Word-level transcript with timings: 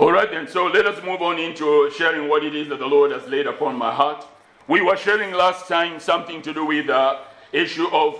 All 0.00 0.12
right, 0.12 0.30
then, 0.30 0.48
so 0.48 0.64
let 0.64 0.86
us 0.86 1.04
move 1.04 1.20
on 1.20 1.38
into 1.38 1.90
sharing 1.90 2.26
what 2.26 2.42
it 2.42 2.56
is 2.56 2.70
that 2.70 2.78
the 2.78 2.86
Lord 2.86 3.10
has 3.10 3.28
laid 3.28 3.46
upon 3.46 3.76
my 3.76 3.92
heart. 3.92 4.26
We 4.66 4.80
were 4.80 4.96
sharing 4.96 5.30
last 5.30 5.68
time 5.68 6.00
something 6.00 6.40
to 6.40 6.54
do 6.54 6.64
with 6.64 6.86
the 6.86 7.18
issue 7.52 7.86
of 7.88 8.18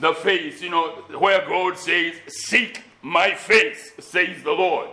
the 0.00 0.12
face, 0.12 0.60
you 0.60 0.70
know, 0.70 0.88
where 1.16 1.46
God 1.46 1.78
says, 1.78 2.14
Seek 2.26 2.82
my 3.00 3.32
face, 3.32 3.92
says 4.00 4.42
the 4.42 4.50
Lord. 4.50 4.88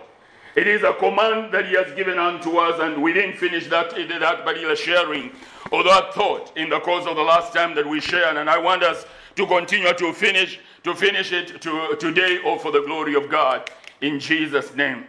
It 0.56 0.68
is 0.68 0.84
a 0.84 0.94
command 0.94 1.52
that 1.56 1.65
He 1.65 1.74
has 1.74 1.92
given 1.94 2.20
unto 2.20 2.58
us, 2.58 2.79
and 2.79 3.01
we 3.01 3.13
didn't 3.13 3.38
finish 3.38 3.65
that, 3.69 3.90
that 3.90 4.46
particular 4.46 4.76
sharing 4.76 5.31
or 5.72 5.83
that 5.85 6.13
thought 6.13 6.56
in 6.56 6.69
the 6.69 6.81
course 6.81 7.08
of 7.08 7.15
the 7.15 7.24
last 7.24 7.51
time 7.51 7.74
that 7.74 7.88
we 7.88 7.99
shared, 7.99 8.38
and 8.38 8.47
I 8.47 8.60
want 8.60 8.83
us 8.83 9.08
to 9.38 9.47
continue 9.47 9.92
to 9.92 10.13
finish 10.13 10.60
to 10.83 10.94
finish 10.94 11.31
it 11.31 11.60
to, 11.63 11.96
today 11.99 12.38
or 12.46 12.60
for 12.60 12.72
the 12.72 12.81
glory 12.81 13.15
of 13.15 13.28
God 13.28 13.72
in 14.01 14.19
Jesus' 14.19 14.76
name. 14.76 15.06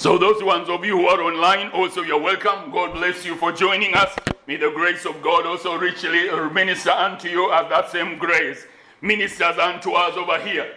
So, 0.00 0.16
those 0.16 0.42
ones 0.42 0.70
of 0.70 0.82
you 0.82 0.96
who 0.96 1.08
are 1.08 1.20
online, 1.20 1.72
also 1.72 2.00
you're 2.00 2.18
welcome. 2.18 2.70
God 2.70 2.94
bless 2.94 3.22
you 3.26 3.36
for 3.36 3.52
joining 3.52 3.94
us. 3.94 4.10
May 4.46 4.56
the 4.56 4.70
grace 4.70 5.04
of 5.04 5.20
God 5.20 5.44
also 5.44 5.76
richly 5.76 6.30
minister 6.54 6.88
unto 6.88 7.28
you 7.28 7.52
as 7.52 7.68
that 7.68 7.90
same 7.90 8.16
grace 8.16 8.64
ministers 9.02 9.58
unto 9.58 9.92
us 9.92 10.16
over 10.16 10.38
here. 10.40 10.72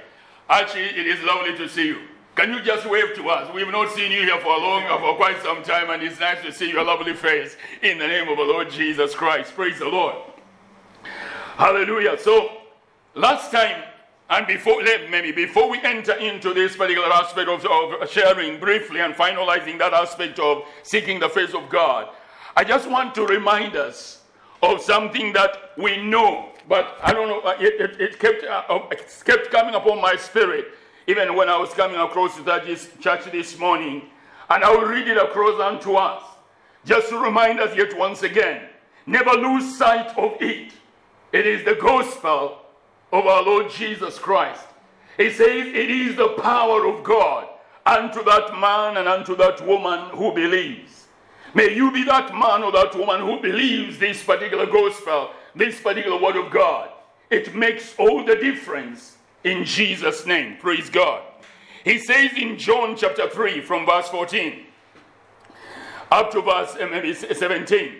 Actually, 0.49 0.87
it 0.87 1.07
is 1.07 1.23
lovely 1.23 1.55
to 1.55 1.69
see 1.69 1.87
you. 1.87 2.01
Can 2.35 2.51
you 2.51 2.61
just 2.63 2.85
wave 2.85 3.15
to 3.15 3.29
us? 3.29 3.49
We've 3.53 3.71
not 3.71 3.93
seen 3.93 4.11
you 4.11 4.23
here 4.23 4.41
for 4.41 4.55
a 4.55 4.59
long, 4.59 4.83
uh, 4.87 4.99
for 4.99 5.15
quite 5.15 5.41
some 5.41 5.63
time, 5.63 5.89
and 5.89 6.03
it's 6.03 6.19
nice 6.19 6.43
to 6.43 6.51
see 6.51 6.69
your 6.69 6.83
lovely 6.83 7.13
face 7.13 7.55
in 7.81 7.99
the 7.99 8.07
name 8.07 8.27
of 8.27 8.35
the 8.35 8.43
Lord 8.43 8.71
Jesus 8.71 9.15
Christ. 9.15 9.55
Praise 9.55 9.79
the 9.79 9.87
Lord. 9.87 10.15
Hallelujah. 11.55 12.17
So, 12.19 12.57
last 13.15 13.53
time 13.53 13.83
and 14.29 14.47
before, 14.47 14.81
maybe 15.09 15.31
before 15.31 15.69
we 15.69 15.79
enter 15.83 16.13
into 16.13 16.53
this 16.53 16.75
particular 16.75 17.11
aspect 17.11 17.49
of, 17.49 17.65
of 17.65 18.09
sharing 18.09 18.59
briefly 18.59 19.01
and 19.01 19.13
finalizing 19.13 19.77
that 19.79 19.93
aspect 19.93 20.39
of 20.39 20.63
seeking 20.81 21.19
the 21.19 21.29
face 21.29 21.53
of 21.53 21.69
God, 21.69 22.09
I 22.55 22.63
just 22.63 22.89
want 22.89 23.13
to 23.15 23.25
remind 23.25 23.75
us 23.75 24.21
of 24.61 24.81
something 24.81 25.33
that 25.33 25.71
we 25.77 26.01
know, 26.01 26.53
but 26.69 26.97
I 27.03 27.11
don't 27.11 27.27
know, 27.27 27.41
uh, 27.41 27.57
it, 27.59 27.81
it, 27.81 28.01
it 28.01 28.19
kept, 28.19 28.43
uh, 28.43 28.63
uh, 28.69 28.87
it 28.91 29.23
kept 29.25 29.51
coming 29.51 29.75
upon 29.75 30.01
my 30.01 30.15
spirit 30.15 30.67
even 31.07 31.35
when 31.35 31.49
I 31.49 31.57
was 31.57 31.73
coming 31.73 31.99
across 31.99 32.35
to 32.37 32.43
that 32.43 32.65
church 33.01 33.31
this 33.31 33.59
morning. 33.59 34.03
And 34.49 34.63
I 34.63 34.69
will 34.71 34.87
read 34.87 35.07
it 35.07 35.17
across 35.17 35.59
unto 35.59 35.95
us, 35.95 36.23
just 36.85 37.09
to 37.09 37.17
remind 37.17 37.59
us 37.59 37.75
yet 37.75 37.97
once 37.97 38.23
again 38.23 38.69
never 39.05 39.31
lose 39.31 39.77
sight 39.77 40.17
of 40.17 40.37
it. 40.41 40.71
It 41.31 41.45
is 41.45 41.65
the 41.65 41.75
gospel 41.75 42.59
of 43.13 43.27
our 43.27 43.43
Lord 43.43 43.69
Jesus 43.69 44.17
Christ. 44.17 44.65
He 45.17 45.29
says 45.29 45.67
it 45.67 45.91
is 45.91 46.15
the 46.15 46.29
power 46.29 46.87
of 46.87 47.03
God 47.03 47.47
unto 47.85 48.23
that 48.23 48.59
man 48.59 48.97
and 48.97 49.07
unto 49.07 49.35
that 49.35 49.65
woman 49.65 50.09
who 50.09 50.33
believes. 50.33 51.05
May 51.53 51.75
you 51.75 51.91
be 51.91 52.03
that 52.05 52.33
man 52.33 52.63
or 52.63 52.71
that 52.71 52.95
woman 52.95 53.21
who 53.21 53.39
believes 53.39 53.99
this 53.99 54.23
particular 54.23 54.65
gospel, 54.65 55.29
this 55.55 55.79
particular 55.79 56.19
word 56.19 56.35
of 56.35 56.51
God. 56.51 56.89
It 57.29 57.53
makes 57.53 57.93
all 57.99 58.25
the 58.25 58.35
difference 58.35 59.17
in 59.43 59.63
Jesus' 59.63 60.25
name. 60.25 60.57
Praise 60.57 60.89
God. 60.89 61.21
He 61.83 61.99
says 61.99 62.31
in 62.35 62.57
John 62.57 62.95
chapter 62.97 63.29
3 63.29 63.61
from 63.61 63.85
verse 63.85 64.09
14 64.09 64.65
up 66.09 66.31
to 66.31 66.41
verse 66.41 66.75
uh, 66.79 66.87
maybe 66.89 67.13
17 67.13 67.95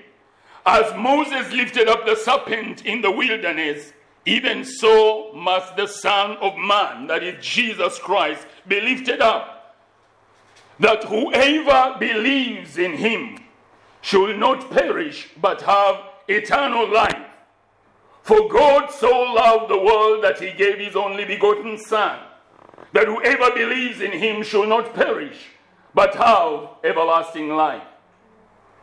as 0.65 0.95
Moses 0.95 1.51
lifted 1.51 1.87
up 1.87 2.05
the 2.05 2.15
serpent 2.15 2.85
in 2.85 3.01
the 3.01 3.11
wilderness 3.11 3.91
even 4.25 4.63
so 4.63 5.33
must 5.33 5.75
the 5.75 5.87
Son 5.87 6.37
of 6.37 6.57
Man, 6.57 7.07
that 7.07 7.23
is 7.23 7.43
Jesus 7.45 7.99
Christ, 7.99 8.45
be 8.67 8.79
lifted 8.79 9.21
up, 9.21 9.75
that 10.79 11.03
whoever 11.03 11.97
believes 11.99 12.77
in 12.77 12.93
him 12.93 13.39
should 14.01 14.39
not 14.39 14.71
perish 14.71 15.29
but 15.41 15.61
have 15.61 15.97
eternal 16.27 16.91
life. 16.91 17.27
For 18.21 18.47
God 18.47 18.89
so 18.89 19.09
loved 19.09 19.69
the 19.69 19.77
world 19.77 20.23
that 20.23 20.39
he 20.39 20.51
gave 20.51 20.79
his 20.79 20.95
only 20.95 21.25
begotten 21.25 21.77
Son, 21.77 22.19
that 22.93 23.07
whoever 23.07 23.53
believes 23.53 23.99
in 23.99 24.13
him 24.13 24.41
should 24.41 24.69
not 24.69 24.93
perish 24.93 25.47
but 25.93 26.15
have 26.15 26.69
everlasting 26.83 27.49
life. 27.49 27.83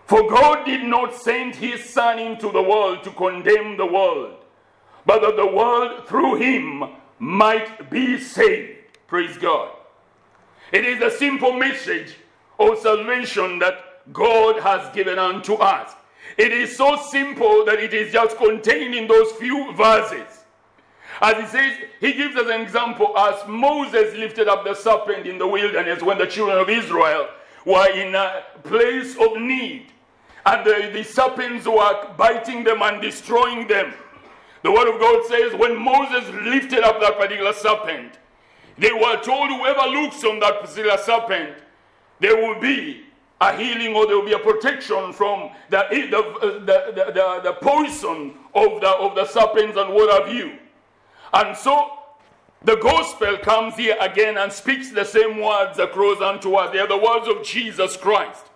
For 0.04 0.28
God 0.28 0.66
did 0.66 0.84
not 0.84 1.14
send 1.14 1.54
his 1.54 1.82
Son 1.82 2.18
into 2.18 2.52
the 2.52 2.62
world 2.62 3.02
to 3.04 3.10
condemn 3.12 3.78
the 3.78 3.86
world 3.86 4.39
but 5.10 5.22
that 5.22 5.34
the 5.34 5.44
world 5.44 6.06
through 6.06 6.36
him 6.36 6.84
might 7.18 7.90
be 7.90 8.16
saved. 8.16 8.78
Praise 9.08 9.36
God. 9.36 9.72
It 10.70 10.84
is 10.84 11.02
a 11.02 11.10
simple 11.10 11.52
message 11.52 12.14
of 12.60 12.78
salvation 12.78 13.58
that 13.58 14.04
God 14.12 14.60
has 14.60 14.94
given 14.94 15.18
unto 15.18 15.54
us. 15.54 15.96
It 16.38 16.52
is 16.52 16.76
so 16.76 16.94
simple 17.10 17.64
that 17.64 17.80
it 17.80 17.92
is 17.92 18.12
just 18.12 18.36
contained 18.36 18.94
in 18.94 19.08
those 19.08 19.32
few 19.32 19.72
verses. 19.72 20.44
As 21.20 21.36
he 21.38 21.46
says, 21.58 21.76
he 21.98 22.12
gives 22.12 22.36
us 22.36 22.48
an 22.48 22.60
example 22.60 23.18
as 23.18 23.44
Moses 23.48 24.14
lifted 24.14 24.46
up 24.46 24.64
the 24.64 24.74
serpent 24.74 25.26
in 25.26 25.38
the 25.38 25.48
wilderness 25.48 26.04
when 26.04 26.18
the 26.18 26.26
children 26.28 26.56
of 26.56 26.70
Israel 26.70 27.26
were 27.66 27.90
in 27.90 28.14
a 28.14 28.44
place 28.62 29.16
of 29.16 29.42
need. 29.42 29.86
And 30.46 30.64
the, 30.64 30.90
the 30.92 31.02
serpents 31.02 31.66
were 31.66 32.14
biting 32.16 32.62
them 32.62 32.80
and 32.82 33.02
destroying 33.02 33.66
them. 33.66 33.92
The 34.62 34.70
word 34.70 34.92
of 34.92 35.00
God 35.00 35.24
says 35.26 35.54
when 35.54 35.76
Moses 35.76 36.28
lifted 36.42 36.80
up 36.80 37.00
that 37.00 37.18
particular 37.18 37.52
serpent, 37.52 38.18
they 38.78 38.92
were 38.92 39.20
told 39.22 39.50
whoever 39.50 39.88
looks 39.88 40.22
on 40.24 40.38
that 40.40 40.60
particular 40.60 40.98
serpent, 40.98 41.54
there 42.18 42.36
will 42.36 42.60
be 42.60 43.04
a 43.40 43.56
healing 43.56 43.94
or 43.94 44.06
there 44.06 44.16
will 44.16 44.26
be 44.26 44.32
a 44.32 44.38
protection 44.38 45.12
from 45.12 45.50
the, 45.70 45.86
the, 45.90 46.60
the, 46.66 47.12
the, 47.12 47.40
the 47.42 47.52
poison 47.54 48.34
of 48.54 48.80
the, 48.80 48.88
of 48.88 49.14
the 49.14 49.26
serpents 49.26 49.78
and 49.78 49.94
what 49.94 50.22
have 50.22 50.32
you. 50.32 50.58
And 51.32 51.56
so 51.56 51.98
the 52.62 52.76
gospel 52.76 53.38
comes 53.38 53.76
here 53.76 53.96
again 54.00 54.36
and 54.36 54.52
speaks 54.52 54.90
the 54.90 55.04
same 55.04 55.40
words 55.40 55.78
across 55.78 56.20
unto 56.20 56.54
us. 56.54 56.72
They 56.72 56.78
are 56.78 56.88
the 56.88 56.98
words 56.98 57.28
of 57.28 57.42
Jesus 57.42 57.96
Christ. 57.96 58.49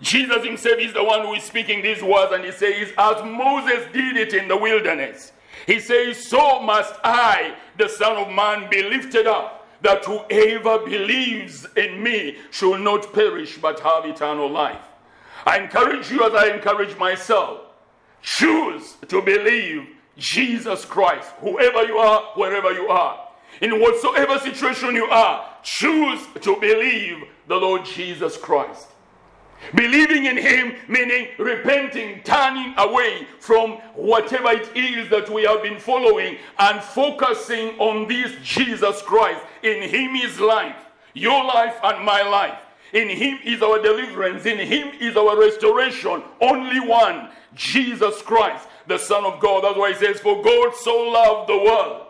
Jesus 0.00 0.44
himself 0.44 0.78
is 0.78 0.92
the 0.92 1.02
one 1.02 1.22
who 1.22 1.34
is 1.34 1.42
speaking 1.42 1.82
these 1.82 2.02
words, 2.02 2.32
and 2.32 2.44
he 2.44 2.52
says, 2.52 2.92
As 2.98 3.22
Moses 3.24 3.86
did 3.92 4.16
it 4.16 4.34
in 4.34 4.48
the 4.48 4.56
wilderness, 4.56 5.32
he 5.66 5.80
says, 5.80 6.22
So 6.22 6.60
must 6.60 6.94
I, 7.02 7.54
the 7.78 7.88
Son 7.88 8.16
of 8.16 8.30
Man, 8.30 8.68
be 8.70 8.82
lifted 8.82 9.26
up, 9.26 9.66
that 9.82 10.04
whoever 10.04 10.78
believes 10.84 11.66
in 11.76 12.02
me 12.02 12.36
shall 12.50 12.78
not 12.78 13.12
perish 13.12 13.58
but 13.58 13.80
have 13.80 14.04
eternal 14.04 14.50
life. 14.50 14.82
I 15.46 15.58
encourage 15.58 16.10
you 16.10 16.24
as 16.24 16.34
I 16.34 16.54
encourage 16.54 16.96
myself. 16.98 17.60
Choose 18.22 18.96
to 19.08 19.22
believe 19.22 19.86
Jesus 20.16 20.84
Christ, 20.84 21.30
whoever 21.38 21.84
you 21.84 21.98
are, 21.98 22.32
wherever 22.34 22.72
you 22.72 22.88
are. 22.88 23.28
In 23.60 23.80
whatsoever 23.80 24.38
situation 24.38 24.94
you 24.94 25.06
are, 25.06 25.48
choose 25.62 26.26
to 26.40 26.56
believe 26.56 27.24
the 27.46 27.56
Lord 27.56 27.84
Jesus 27.84 28.36
Christ. 28.36 28.88
Believing 29.74 30.26
in 30.26 30.36
Him, 30.36 30.74
meaning 30.88 31.28
repenting, 31.38 32.22
turning 32.22 32.74
away 32.78 33.26
from 33.40 33.72
whatever 33.94 34.50
it 34.50 34.76
is 34.76 35.08
that 35.10 35.28
we 35.28 35.42
have 35.42 35.62
been 35.62 35.78
following 35.78 36.36
and 36.58 36.82
focusing 36.82 37.70
on 37.78 38.06
this 38.06 38.32
Jesus 38.42 39.02
Christ. 39.02 39.40
In 39.62 39.82
Him 39.88 40.14
is 40.16 40.38
life, 40.38 40.76
your 41.14 41.44
life 41.44 41.76
and 41.82 42.04
my 42.04 42.22
life. 42.22 42.58
In 42.92 43.08
Him 43.08 43.38
is 43.44 43.62
our 43.62 43.82
deliverance. 43.82 44.46
In 44.46 44.58
Him 44.58 44.92
is 45.00 45.16
our 45.16 45.38
restoration. 45.38 46.22
Only 46.40 46.80
one, 46.80 47.30
Jesus 47.54 48.22
Christ, 48.22 48.68
the 48.86 48.98
Son 48.98 49.24
of 49.24 49.40
God. 49.40 49.64
That's 49.64 49.76
why 49.76 49.92
He 49.92 49.98
says, 49.98 50.20
For 50.20 50.42
God 50.42 50.74
so 50.76 50.96
loved 50.96 51.48
the 51.48 51.58
world. 51.58 52.06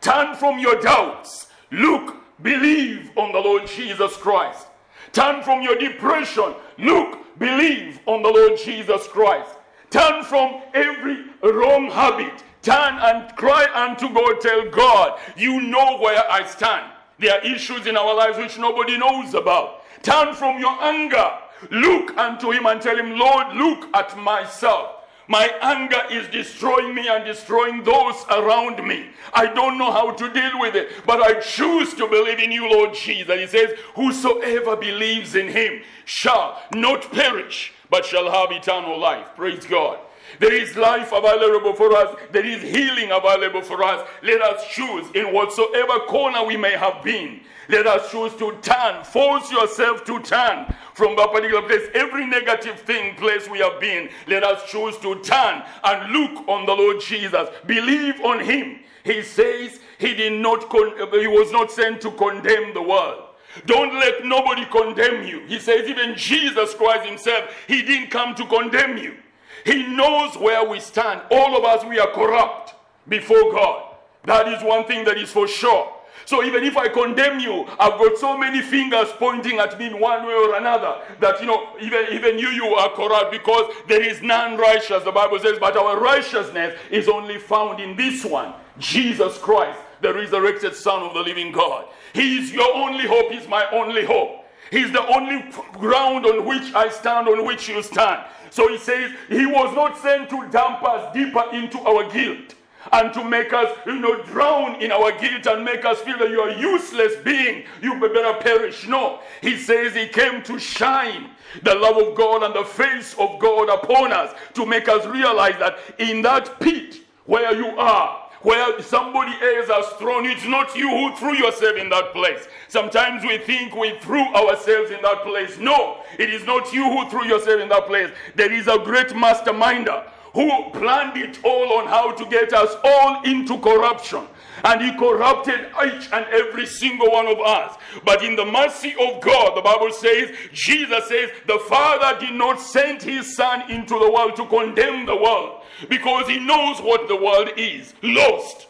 Turn 0.00 0.36
from 0.36 0.58
your 0.58 0.80
doubts. 0.80 1.48
Look, 1.70 2.16
believe 2.42 3.10
on 3.16 3.32
the 3.32 3.38
Lord 3.38 3.66
Jesus 3.66 4.16
Christ. 4.16 4.66
Turn 5.12 5.42
from 5.42 5.62
your 5.62 5.76
depression. 5.76 6.54
Look, 6.78 7.38
believe 7.38 8.00
on 8.06 8.22
the 8.22 8.28
Lord 8.28 8.58
Jesus 8.58 9.06
Christ. 9.08 9.50
Turn 9.90 10.22
from 10.22 10.62
every 10.72 11.24
wrong 11.42 11.90
habit. 11.90 12.44
Turn 12.62 12.98
and 12.98 13.34
cry 13.36 13.66
unto 13.74 14.12
God. 14.12 14.40
Tell 14.40 14.70
God, 14.70 15.18
you 15.36 15.60
know 15.60 15.98
where 15.98 16.30
I 16.30 16.44
stand. 16.46 16.92
There 17.18 17.34
are 17.34 17.44
issues 17.44 17.86
in 17.86 17.96
our 17.96 18.14
lives 18.14 18.38
which 18.38 18.58
nobody 18.58 18.96
knows 18.96 19.34
about. 19.34 19.82
Turn 20.02 20.34
from 20.34 20.60
your 20.60 20.80
anger. 20.82 21.30
Look 21.70 22.16
unto 22.16 22.50
Him 22.52 22.66
and 22.66 22.80
tell 22.80 22.96
Him, 22.96 23.18
Lord, 23.18 23.54
look 23.56 23.88
at 23.94 24.16
myself. 24.16 24.99
My 25.28 25.48
anger 25.62 26.02
is 26.10 26.26
destroying 26.28 26.94
me 26.94 27.08
and 27.08 27.24
destroying 27.24 27.84
those 27.84 28.24
around 28.30 28.86
me. 28.86 29.10
I 29.32 29.46
don't 29.46 29.78
know 29.78 29.92
how 29.92 30.10
to 30.10 30.32
deal 30.32 30.58
with 30.58 30.74
it, 30.74 30.90
but 31.06 31.20
I 31.22 31.40
choose 31.40 31.94
to 31.94 32.08
believe 32.08 32.40
in 32.40 32.50
you, 32.50 32.68
Lord 32.68 32.94
Jesus. 32.94 33.38
He 33.40 33.46
says, 33.46 33.78
Whosoever 33.94 34.76
believes 34.76 35.34
in 35.34 35.48
him 35.48 35.82
shall 36.04 36.60
not 36.74 37.10
perish, 37.12 37.72
but 37.90 38.04
shall 38.04 38.30
have 38.30 38.50
eternal 38.50 38.98
life. 38.98 39.26
Praise 39.36 39.64
God. 39.66 39.98
There 40.38 40.52
is 40.52 40.76
life 40.76 41.12
available 41.12 41.74
for 41.74 41.94
us. 41.94 42.16
There 42.32 42.44
is 42.44 42.62
healing 42.62 43.10
available 43.10 43.62
for 43.62 43.82
us. 43.82 44.08
Let 44.22 44.40
us 44.42 44.66
choose 44.68 45.06
in 45.14 45.32
whatsoever 45.32 46.00
corner 46.06 46.44
we 46.44 46.56
may 46.56 46.72
have 46.72 47.02
been. 47.02 47.40
Let 47.68 47.86
us 47.86 48.10
choose 48.10 48.34
to 48.36 48.56
turn. 48.62 49.04
Force 49.04 49.50
yourself 49.50 50.04
to 50.04 50.20
turn 50.20 50.74
from 50.94 51.16
that 51.16 51.30
particular 51.32 51.62
place. 51.62 51.88
Every 51.94 52.26
negative 52.26 52.80
thing, 52.80 53.14
place 53.16 53.48
we 53.48 53.60
have 53.60 53.80
been, 53.80 54.08
let 54.26 54.42
us 54.42 54.68
choose 54.70 54.96
to 54.98 55.20
turn 55.22 55.62
and 55.84 56.12
look 56.12 56.48
on 56.48 56.66
the 56.66 56.74
Lord 56.74 57.00
Jesus. 57.00 57.48
Believe 57.66 58.20
on 58.22 58.40
Him. 58.40 58.80
He 59.04 59.22
says 59.22 59.80
He 59.98 60.14
did 60.14 60.32
not. 60.40 60.68
Con- 60.68 60.96
he 61.12 61.26
was 61.26 61.52
not 61.52 61.70
sent 61.70 62.00
to 62.02 62.10
condemn 62.12 62.74
the 62.74 62.82
world. 62.82 63.24
Don't 63.66 63.94
let 63.94 64.24
nobody 64.24 64.64
condemn 64.66 65.26
you. 65.26 65.40
He 65.46 65.58
says 65.58 65.88
even 65.88 66.16
Jesus 66.16 66.74
Christ 66.74 67.08
Himself, 67.08 67.50
He 67.66 67.82
didn't 67.82 68.10
come 68.10 68.34
to 68.34 68.46
condemn 68.46 68.96
you. 68.96 69.16
He 69.64 69.86
knows 69.86 70.36
where 70.36 70.68
we 70.68 70.80
stand. 70.80 71.22
All 71.30 71.56
of 71.56 71.64
us, 71.64 71.84
we 71.84 71.98
are 71.98 72.10
corrupt 72.12 72.74
before 73.08 73.52
God. 73.52 73.96
That 74.24 74.48
is 74.48 74.62
one 74.62 74.84
thing 74.84 75.04
that 75.04 75.18
is 75.18 75.30
for 75.30 75.48
sure. 75.48 75.92
So 76.26 76.44
even 76.44 76.62
if 76.62 76.76
I 76.76 76.88
condemn 76.88 77.40
you, 77.40 77.66
I've 77.78 77.98
got 77.98 78.16
so 78.18 78.36
many 78.36 78.62
fingers 78.62 79.08
pointing 79.18 79.58
at 79.58 79.78
me 79.78 79.86
in 79.86 79.98
one 79.98 80.26
way 80.26 80.34
or 80.34 80.54
another 80.56 81.00
that 81.18 81.40
you 81.40 81.46
know, 81.46 81.70
even, 81.80 82.06
even 82.12 82.38
you, 82.38 82.48
you 82.50 82.66
are 82.66 82.90
corrupt 82.90 83.32
because 83.32 83.74
there 83.88 84.02
is 84.02 84.22
none 84.22 84.56
righteous, 84.56 85.02
the 85.02 85.10
Bible 85.10 85.38
says, 85.40 85.58
but 85.58 85.76
our 85.76 85.98
righteousness 85.98 86.78
is 86.90 87.08
only 87.08 87.38
found 87.38 87.80
in 87.80 87.96
this 87.96 88.24
one, 88.24 88.52
Jesus 88.78 89.38
Christ, 89.38 89.80
the 90.02 90.14
resurrected 90.14 90.74
Son 90.74 91.02
of 91.02 91.14
the 91.14 91.20
living 91.20 91.50
God. 91.50 91.86
He 92.12 92.38
is 92.38 92.52
your 92.52 92.74
only 92.74 93.06
hope, 93.06 93.32
He's 93.32 93.48
my 93.48 93.68
only 93.72 94.04
hope. 94.04 94.39
He's 94.70 94.92
the 94.92 95.06
only 95.06 95.50
ground 95.72 96.26
on 96.26 96.44
which 96.44 96.72
I 96.74 96.88
stand, 96.88 97.28
on 97.28 97.44
which 97.44 97.68
you 97.68 97.82
stand. 97.82 98.24
So 98.50 98.68
he 98.68 98.78
says 98.78 99.12
he 99.28 99.46
was 99.46 99.74
not 99.74 99.98
sent 99.98 100.30
to 100.30 100.48
dump 100.50 100.82
us 100.82 101.12
deeper 101.14 101.44
into 101.52 101.78
our 101.80 102.10
guilt 102.10 102.54
and 102.92 103.12
to 103.12 103.22
make 103.24 103.52
us, 103.52 103.76
you 103.86 103.96
know, 103.96 104.22
drown 104.24 104.80
in 104.80 104.90
our 104.90 105.12
guilt 105.18 105.46
and 105.46 105.64
make 105.64 105.84
us 105.84 106.00
feel 106.00 106.18
that 106.18 106.30
you 106.30 106.40
are 106.40 106.50
useless 106.50 107.16
being. 107.22 107.64
You 107.82 108.00
better 108.00 108.38
perish. 108.40 108.86
No. 108.88 109.20
He 109.42 109.56
says 109.56 109.94
he 109.94 110.08
came 110.08 110.42
to 110.44 110.58
shine 110.58 111.30
the 111.62 111.74
love 111.74 111.96
of 111.98 112.14
God 112.16 112.42
and 112.42 112.54
the 112.54 112.64
face 112.64 113.14
of 113.18 113.38
God 113.38 113.68
upon 113.68 114.12
us 114.12 114.34
to 114.54 114.64
make 114.64 114.88
us 114.88 115.04
realize 115.06 115.58
that 115.58 115.78
in 115.98 116.22
that 116.22 116.58
pit 116.60 116.96
where 117.26 117.54
you 117.54 117.68
are, 117.78 118.19
where 118.42 118.80
somebody 118.82 119.32
else 119.32 119.68
has 119.68 119.86
thrown. 119.98 120.26
It's 120.26 120.46
not 120.46 120.74
you 120.74 120.88
who 120.88 121.16
threw 121.16 121.34
yourself 121.34 121.76
in 121.76 121.88
that 121.90 122.12
place. 122.12 122.48
Sometimes 122.68 123.22
we 123.22 123.38
think 123.38 123.74
we 123.74 123.98
threw 124.00 124.24
ourselves 124.34 124.90
in 124.90 125.02
that 125.02 125.22
place. 125.22 125.58
No, 125.58 126.02
it 126.18 126.30
is 126.30 126.44
not 126.44 126.72
you 126.72 126.84
who 126.84 127.08
threw 127.10 127.24
yourself 127.24 127.60
in 127.60 127.68
that 127.68 127.86
place. 127.86 128.10
There 128.34 128.52
is 128.52 128.66
a 128.66 128.78
great 128.78 129.08
masterminder 129.08 130.08
who 130.32 130.70
planned 130.70 131.16
it 131.16 131.44
all 131.44 131.78
on 131.78 131.86
how 131.86 132.12
to 132.12 132.24
get 132.26 132.52
us 132.52 132.76
all 132.84 133.22
into 133.24 133.58
corruption. 133.58 134.26
And 134.62 134.80
he 134.82 134.96
corrupted 134.96 135.68
each 135.86 136.08
and 136.12 136.26
every 136.26 136.66
single 136.66 137.10
one 137.10 137.26
of 137.26 137.40
us. 137.40 137.76
But 138.04 138.22
in 138.22 138.36
the 138.36 138.44
mercy 138.44 138.92
of 139.00 139.20
God, 139.22 139.56
the 139.56 139.62
Bible 139.62 139.90
says, 139.90 140.30
Jesus 140.52 141.08
says, 141.08 141.30
the 141.46 141.58
Father 141.68 142.20
did 142.20 142.34
not 142.34 142.60
send 142.60 143.02
his 143.02 143.34
Son 143.34 143.70
into 143.70 143.98
the 143.98 144.10
world 144.10 144.36
to 144.36 144.46
condemn 144.46 145.06
the 145.06 145.16
world 145.16 145.59
because 145.88 146.28
he 146.28 146.38
knows 146.38 146.80
what 146.80 147.08
the 147.08 147.16
world 147.16 147.50
is 147.56 147.94
lost. 148.02 148.68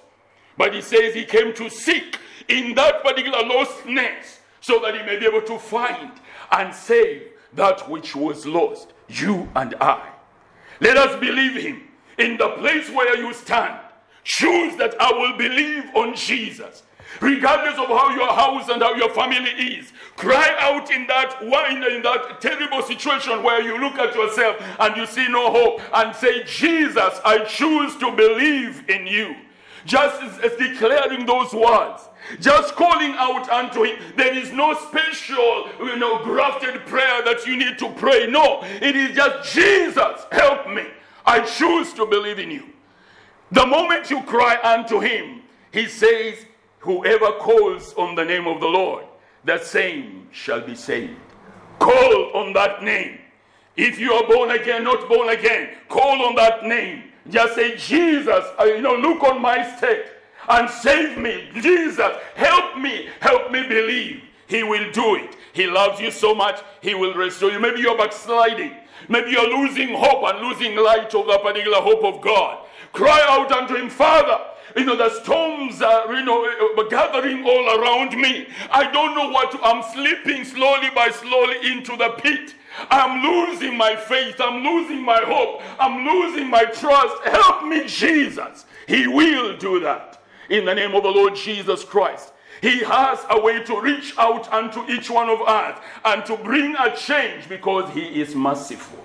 But 0.57 0.75
he 0.75 0.83
says 0.83 1.15
he 1.15 1.25
came 1.25 1.55
to 1.55 1.71
seek 1.71 2.19
in 2.49 2.75
that 2.75 3.03
particular 3.03 3.39
lostness 3.39 4.39
so 4.61 4.79
that 4.81 4.95
he 4.95 5.03
may 5.05 5.19
be 5.19 5.27
able 5.27 5.43
to 5.43 5.59
find 5.59 6.12
and 6.53 6.75
save 6.75 7.29
that 7.55 7.89
which 7.89 8.15
was 8.15 8.47
lost, 8.47 8.93
you 9.09 9.49
and 9.57 9.75
I. 9.81 10.09
Let 10.81 10.97
us 10.97 11.19
believe 11.19 11.62
him 11.62 11.83
in 12.19 12.37
the 12.37 12.51
place 12.51 12.91
where 12.91 13.17
you 13.17 13.33
stand. 13.35 13.81
Choose 14.23 14.77
that 14.77 15.01
I 15.01 15.13
will 15.13 15.37
believe 15.37 15.85
on 15.95 16.15
Jesus. 16.15 16.83
Regardless 17.21 17.79
of 17.79 17.89
how 17.89 18.15
your 18.15 18.33
house 18.33 18.69
and 18.69 18.81
how 18.81 18.95
your 18.95 19.11
family 19.11 19.51
is, 19.51 19.93
cry 20.17 20.55
out 20.59 20.91
in 20.91 21.07
that 21.07 21.39
wine, 21.43 21.83
in 21.83 22.03
that 22.03 22.41
terrible 22.41 22.83
situation 22.83 23.43
where 23.43 23.61
you 23.62 23.79
look 23.79 23.95
at 23.95 24.15
yourself 24.15 24.57
and 24.79 24.97
you 24.97 25.07
see 25.07 25.29
no 25.29 25.51
hope 25.51 25.81
and 25.93 26.15
say, 26.15 26.45
Jesus, 26.45 27.21
I 27.25 27.45
choose 27.45 27.97
to 27.97 28.12
believe 28.12 28.89
in 28.89 29.07
you. 29.07 29.37
Just 29.85 30.23
as, 30.23 30.39
as 30.41 30.59
declaring 30.59 31.27
those 31.27 31.53
words, 31.53 32.09
just 32.39 32.75
calling 32.77 33.13
out 33.17 33.49
unto 33.49 33.83
him. 33.83 33.99
There 34.17 34.37
is 34.37 34.53
no 34.53 34.75
special, 34.75 35.69
you 35.81 35.97
know, 35.97 36.23
grafted 36.23 36.87
prayer 36.87 37.23
that 37.25 37.47
you 37.47 37.56
need 37.56 37.79
to 37.79 37.91
pray. 37.93 38.27
No, 38.27 38.63
it 38.63 38.95
is 38.95 39.17
just 39.17 39.53
Jesus, 39.53 40.27
help 40.31 40.69
me. 40.69 40.87
I 41.25 41.41
choose 41.41 41.93
to 41.95 42.06
believe 42.06 42.39
in 42.39 42.51
you. 42.51 42.71
The 43.53 43.67
moment 43.67 44.11
you 44.11 44.23
cry 44.23 44.59
unto 44.63 45.01
him, 45.01 45.43
he 45.73 45.87
says, 45.87 46.47
Whoever 46.81 47.32
calls 47.32 47.94
on 47.94 48.15
the 48.15 48.25
name 48.25 48.47
of 48.47 48.61
the 48.61 48.67
Lord, 48.67 49.05
the 49.44 49.59
same 49.59 50.29
shall 50.32 50.61
be 50.61 50.75
saved. 50.75 51.17
Call 51.79 52.32
on 52.35 52.53
that 52.55 52.82
name. 52.82 53.19
If 53.77 53.99
you 53.99 54.12
are 54.12 54.27
born 54.27 54.50
again, 54.50 54.85
not 54.85 55.09
born 55.09 55.31
again, 55.31 55.71
call 55.88 56.23
on 56.23 56.35
that 56.37 56.65
name. 56.65 57.05
Just 57.29 57.55
say, 57.55 57.77
Jesus, 57.77 58.44
uh, 58.59 58.65
you 58.65 58.81
know, 58.81 58.94
look 58.94 59.23
on 59.23 59.41
my 59.41 59.77
state 59.77 60.06
and 60.49 60.69
save 60.69 61.19
me. 61.19 61.50
Jesus, 61.55 62.12
help 62.35 62.79
me, 62.79 63.09
help 63.21 63.53
me 63.53 63.62
believe. 63.67 64.23
He 64.47 64.62
will 64.62 64.91
do 64.93 65.15
it. 65.17 65.37
He 65.53 65.67
loves 65.67 66.00
you 66.00 66.11
so 66.11 66.35
much, 66.35 66.61
He 66.81 66.94
will 66.94 67.15
restore 67.15 67.50
you. 67.50 67.61
Maybe 67.61 67.81
you're 67.81 67.97
backsliding. 67.97 68.75
Maybe 69.09 69.31
you're 69.31 69.49
losing 69.49 69.94
hope 69.94 70.25
and 70.25 70.47
losing 70.47 70.77
light 70.77 71.15
of 71.15 71.27
the 71.27 71.38
particular 71.43 71.79
hope 71.79 72.05
of 72.05 72.21
God. 72.21 72.67
Cry 72.93 73.25
out 73.29 73.53
unto 73.53 73.75
Him, 73.77 73.88
Father. 73.88 74.38
You 74.76 74.84
know, 74.84 74.96
the 74.96 75.11
storms 75.22 75.82
are, 75.82 76.12
you 76.14 76.25
know, 76.25 76.44
uh, 76.44 76.82
gathering 76.88 77.44
all 77.44 77.81
around 77.81 78.17
me. 78.17 78.46
I 78.70 78.90
don't 78.90 79.14
know 79.14 79.31
what 79.31 79.58
I'm 79.62 79.82
slipping 79.93 80.44
slowly 80.44 80.90
by 80.94 81.11
slowly 81.11 81.72
into 81.72 81.96
the 81.96 82.11
pit. 82.19 82.55
I'm 82.90 83.22
losing 83.22 83.76
my 83.76 83.96
faith. 83.96 84.37
I'm 84.40 84.62
losing 84.62 85.02
my 85.02 85.20
hope. 85.20 85.62
I'm 85.78 86.06
losing 86.06 86.49
my 86.49 86.64
trust. 86.64 87.22
Help 87.25 87.64
me, 87.64 87.87
Jesus. 87.87 88.64
He 88.87 89.06
will 89.06 89.56
do 89.56 89.81
that 89.81 90.22
in 90.49 90.64
the 90.64 90.75
name 90.75 90.94
of 90.94 91.02
the 91.02 91.11
Lord 91.11 91.34
Jesus 91.34 91.84
Christ. 91.84 92.32
He 92.61 92.81
has 92.81 93.25
a 93.31 93.40
way 93.40 93.62
to 93.64 93.81
reach 93.81 94.14
out 94.19 94.52
unto 94.52 94.84
each 94.90 95.11
one 95.11 95.31
of 95.31 95.40
us 95.43 95.81
and 96.05 96.25
to 96.26 96.37
bring 96.37 96.76
a 96.76 96.94
change 96.94 97.49
because 97.49 97.93
He 97.94 98.20
is 98.20 98.34
merciful. 98.34 99.05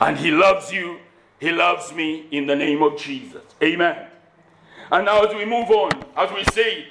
And 0.00 0.16
He 0.16 0.30
loves 0.30 0.72
you. 0.72 0.98
He 1.40 1.50
loves 1.50 1.92
me 1.92 2.26
in 2.30 2.46
the 2.46 2.54
name 2.54 2.82
of 2.82 2.98
Jesus. 2.98 3.42
Amen. 3.62 4.09
And 4.92 5.04
now, 5.06 5.24
as 5.24 5.34
we 5.34 5.44
move 5.44 5.70
on, 5.70 5.90
as 6.16 6.32
we 6.32 6.44
say, 6.52 6.86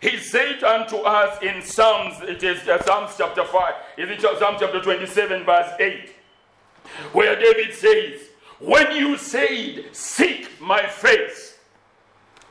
He 0.00 0.18
said 0.18 0.62
unto 0.64 0.96
us 0.96 1.40
in 1.42 1.62
Psalms, 1.62 2.20
it 2.22 2.42
is 2.42 2.66
uh, 2.68 2.82
Psalms 2.82 3.12
chapter 3.16 3.44
5, 3.44 3.74
is 3.98 4.10
it 4.10 4.20
Psalm 4.20 4.56
chapter 4.58 4.80
27, 4.80 5.44
verse 5.44 5.72
8, 5.78 6.10
where 7.12 7.36
David 7.36 7.74
says, 7.74 8.20
When 8.58 8.96
you 8.96 9.16
said, 9.16 9.84
Seek 9.92 10.60
my 10.60 10.86
face, 10.86 11.58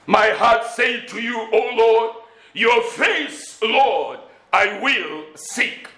my 0.08 0.30
heart 0.30 0.66
said 0.68 1.08
to 1.10 1.22
you, 1.22 1.38
O 1.38 1.72
Lord, 1.76 2.16
your 2.54 2.84
face, 2.84 3.60
Lord, 3.62 4.20
I 4.52 4.80
will 4.80 5.26
seek. 5.36 5.90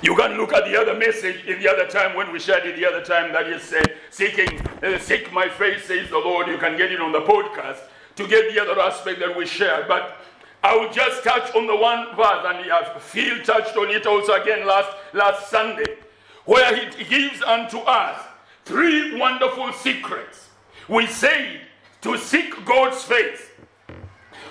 You 0.00 0.14
can 0.14 0.36
look 0.36 0.52
at 0.52 0.64
the 0.64 0.80
other 0.80 0.94
message 0.94 1.44
in 1.44 1.58
the 1.58 1.68
other 1.68 1.86
time 1.86 2.14
when 2.14 2.32
we 2.32 2.38
shared 2.38 2.64
it 2.66 2.76
the 2.76 2.86
other 2.86 3.04
time 3.04 3.32
that 3.32 3.48
is 3.48 3.62
said, 3.62 3.94
seeking, 4.10 4.60
uh, 4.82 4.98
seek 4.98 5.32
my 5.32 5.48
face, 5.48 5.86
says 5.86 6.08
the 6.08 6.18
Lord. 6.18 6.46
You 6.46 6.56
can 6.56 6.76
get 6.76 6.92
it 6.92 7.00
on 7.00 7.10
the 7.10 7.22
podcast 7.22 7.80
to 8.14 8.26
get 8.28 8.52
the 8.54 8.62
other 8.62 8.80
aspect 8.80 9.18
that 9.18 9.36
we 9.36 9.44
shared. 9.44 9.88
But 9.88 10.16
I 10.62 10.76
will 10.76 10.90
just 10.92 11.24
touch 11.24 11.52
on 11.54 11.66
the 11.66 11.74
one 11.74 12.14
verse, 12.14 12.44
and 12.46 12.70
uh, 12.70 12.98
Phil 13.00 13.42
touched 13.42 13.76
on 13.76 13.90
it 13.90 14.06
also 14.06 14.34
again 14.34 14.66
last, 14.66 14.90
last 15.14 15.50
Sunday, 15.50 15.96
where 16.44 16.74
he 16.76 17.04
gives 17.04 17.42
unto 17.42 17.78
us 17.78 18.20
three 18.64 19.18
wonderful 19.18 19.72
secrets. 19.72 20.48
We 20.88 21.06
say 21.06 21.60
to 22.02 22.16
seek 22.16 22.64
God's 22.64 23.02
face. 23.02 23.50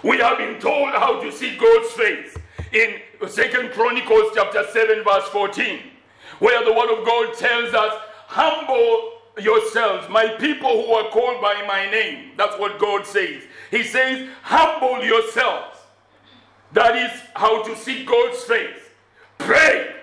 We 0.04 0.18
have 0.18 0.38
been 0.38 0.60
told 0.60 0.90
how 0.90 1.22
to 1.22 1.32
seek 1.32 1.60
God's 1.60 1.92
face 1.92 2.38
in 2.74 2.96
Second 3.26 3.72
Chronicles 3.72 4.32
chapter 4.36 4.64
7, 4.72 5.04
verse 5.04 5.28
14, 5.30 5.80
where 6.40 6.64
the 6.64 6.72
word 6.72 6.98
of 6.98 7.06
God 7.06 7.34
tells 7.36 7.74
us, 7.74 7.94
Humble 8.28 9.14
yourselves, 9.42 10.08
my 10.10 10.28
people 10.40 10.86
who 10.86 10.94
are 10.94 11.10
called 11.10 11.42
by 11.42 11.64
my 11.68 11.90
name. 11.90 12.32
That's 12.38 12.58
what 12.60 12.80
God 12.80 13.06
says. 13.06 13.44
He 13.72 13.84
says, 13.84 14.30
Humble 14.44 15.04
yourselves. 15.04 15.78
That 16.74 16.96
is 16.96 17.12
how 17.34 17.64
to 17.64 17.76
seek 17.76 18.06
God's 18.08 18.42
face. 18.44 18.78
Pray. 19.40 19.96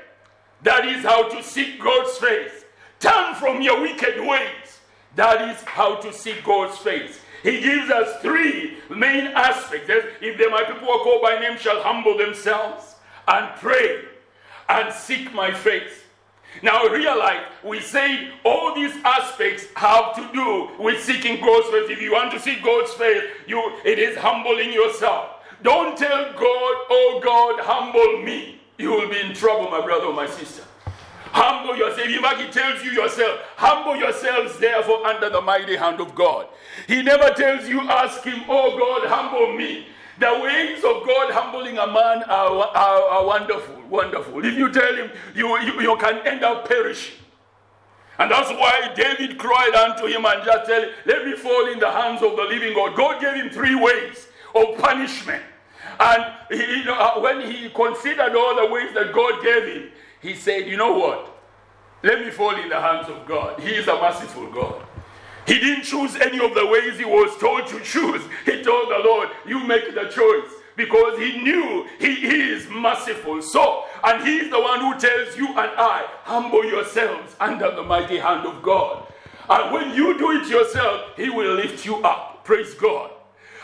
That 0.63 0.87
is 0.87 1.05
how 1.05 1.29
to 1.29 1.43
seek 1.43 1.81
God's 1.81 2.17
face. 2.19 2.65
Turn 2.99 3.35
from 3.37 3.63
your 3.63 3.81
wicked 3.81 4.19
ways. 4.27 4.81
That 5.15 5.49
is 5.51 5.63
how 5.63 5.97
to 5.97 6.13
seek 6.13 6.43
God's 6.43 6.77
face. 6.79 7.21
He 7.43 7.61
gives 7.61 7.91
us 7.91 8.21
three 8.23 8.79
main 8.91 9.29
aspects. 9.29 9.89
If 9.89 10.51
my 10.51 10.65
people 10.65 10.87
who 10.87 10.91
are 10.91 11.05
called 11.05 11.23
by 11.23 11.39
name 11.39 11.59
shall 11.59 11.83
humble 11.83 12.19
themselves 12.19 12.94
and 13.29 13.55
pray 13.57 14.05
and 14.69 14.93
seek 14.93 15.33
my 15.35 15.53
face. 15.53 16.03
Now 16.63 16.87
realize 16.87 17.45
we 17.65 17.81
say 17.81 18.31
all 18.45 18.75
these 18.75 18.95
aspects 19.05 19.67
have 19.77 20.15
to 20.17 20.33
do 20.33 20.71
with 20.79 21.03
seeking 21.03 21.41
God's 21.41 21.69
face. 21.69 21.91
If 21.91 22.01
you 22.01 22.13
want 22.13 22.33
to 22.33 22.41
seek 22.41 22.63
God's 22.63 22.93
face, 22.95 23.25
you 23.47 23.73
it 23.85 23.99
is 23.99 24.17
humbling 24.17 24.73
yourself. 24.73 25.31
Don't 25.63 25.97
tell 25.97 26.33
God, 26.33 26.41
oh 26.43 27.21
God, 27.25 27.61
humble 27.65 28.23
me. 28.23 28.61
You 28.79 28.91
will 28.91 29.09
be 29.09 29.21
in 29.21 29.35
trouble, 29.35 29.71
my 29.71 29.81
brother 29.81 30.07
or 30.07 30.13
my 30.13 30.27
sister. 30.27 30.63
Humble 31.33 31.77
yourself. 31.77 32.07
In 32.07 32.23
fact, 32.23 32.41
he 32.41 32.49
tells 32.49 32.85
you 32.85 32.93
yourself, 32.93 33.41
humble 33.57 33.97
yourselves 33.97 34.57
therefore 34.59 35.05
under 35.07 35.31
the 35.31 35.41
mighty 35.41 35.75
hand 35.75 36.01
of 36.01 36.15
God. 36.15 36.47
He 36.87 37.03
never 37.03 37.31
tells 37.31 37.69
you, 37.69 37.81
ask 37.81 38.23
him, 38.23 38.45
oh 38.49 38.79
God, 38.79 39.09
humble 39.09 39.57
me. 39.57 39.87
The 40.19 40.41
ways 40.43 40.79
of 40.79 41.07
God 41.07 41.33
humbling 41.33 41.79
a 41.79 41.87
man 41.87 42.23
are, 42.25 42.51
are, 42.51 43.03
are 43.03 43.27
wonderful, 43.27 43.83
wonderful. 43.89 44.45
If 44.45 44.55
you 44.55 44.73
tell 44.73 44.95
him, 44.95 45.11
you, 45.35 45.59
you, 45.61 45.81
you 45.81 45.97
can 45.97 46.27
end 46.27 46.45
up 46.45 46.69
perishing. 46.69 47.17
And 48.19 48.31
that's 48.31 48.51
why 48.51 48.93
David 48.95 49.39
cried 49.39 49.75
unto 49.75 50.07
him 50.07 50.25
and 50.25 50.45
just 50.45 50.67
said, 50.67 50.95
Let 51.05 51.27
me 51.27 51.35
fall 51.35 51.67
in 51.73 51.81
the 51.81 51.91
hands 51.91 52.23
of 52.23 52.37
the 52.37 52.45
living 52.45 52.75
God. 52.75 52.97
God 52.97 53.21
gave 53.21 53.35
him 53.35 53.51
three 53.51 53.75
ways 53.75 54.29
of 54.55 54.79
punishment. 54.79 55.43
And 55.99 56.33
he, 56.51 56.79
you 56.79 56.85
know, 56.85 56.95
uh, 56.95 57.21
when 57.21 57.41
he 57.51 57.71
considered 57.71 58.37
all 58.37 58.57
the 58.57 58.73
ways 58.73 58.95
that 58.95 59.13
God 59.13 59.43
gave 59.43 59.65
him, 59.65 59.91
he 60.21 60.35
said, 60.35 60.69
You 60.69 60.77
know 60.77 60.97
what? 60.97 61.31
Let 62.05 62.21
me 62.21 62.31
fall 62.31 62.55
in 62.55 62.69
the 62.69 62.81
hands 62.81 63.09
of 63.09 63.27
God. 63.27 63.59
He 63.61 63.71
is 63.71 63.89
a 63.89 63.95
merciful 63.95 64.51
God. 64.51 64.85
He 65.47 65.59
didn't 65.59 65.85
choose 65.85 66.17
any 66.17 66.45
of 66.45 66.55
the 66.55 66.67
ways 66.67 66.99
he 66.99 67.05
was 67.05 67.37
told 67.39 67.67
to 67.69 67.81
choose. 67.81 68.23
He 68.45 68.63
told 68.63 68.89
the 68.89 69.03
Lord, 69.05 69.29
You 69.47 69.61
make 69.67 69.95
the 69.95 70.05
choice. 70.05 70.51
Because 70.77 71.19
he 71.21 71.41
knew 71.41 71.87
he 72.01 72.27
is 72.27 72.69
merciful. 72.69 73.41
So, 73.43 73.85
and 74.03 74.27
he 74.27 74.39
is 74.39 74.51
the 74.51 74.61
one 74.61 74.81
who 74.81 74.99
tells 74.99 75.37
you 75.37 75.47
and 75.47 75.71
I, 75.79 76.05
humble 76.25 76.65
yourselves 76.65 77.37
under 77.39 77.71
the 77.71 77.83
mighty 77.83 78.19
hand 78.19 78.45
of 78.45 78.61
God. 78.61 79.07
And 79.49 79.73
when 79.73 79.95
you 79.95 80.19
do 80.19 80.33
it 80.33 80.49
yourself, 80.49 81.17
he 81.17 81.31
will 81.31 81.55
lift 81.55 81.85
you 81.87 81.97
up. 82.03 82.45
Praise 82.45 82.75
God. 82.75 83.13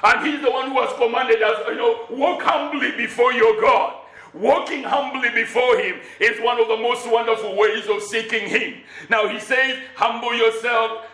And 0.02 0.26
he's 0.26 0.40
the 0.40 0.50
one 0.50 0.70
who 0.70 0.80
has 0.80 0.92
commanded 0.94 1.42
us, 1.42 1.66
you 1.68 1.76
know, 1.76 2.06
walk 2.10 2.42
humbly 2.42 2.92
before 2.92 3.32
your 3.32 3.60
God. 3.60 3.96
Walking 4.32 4.84
humbly 4.84 5.28
before 5.30 5.76
him 5.76 5.98
is 6.20 6.40
one 6.40 6.60
of 6.60 6.68
the 6.68 6.76
most 6.76 7.10
wonderful 7.10 7.56
ways 7.56 7.88
of 7.88 8.00
seeking 8.02 8.48
him. 8.48 8.74
Now 9.08 9.28
he 9.28 9.40
says, 9.40 9.78
humble 9.96 10.32
yourself, 10.34 11.04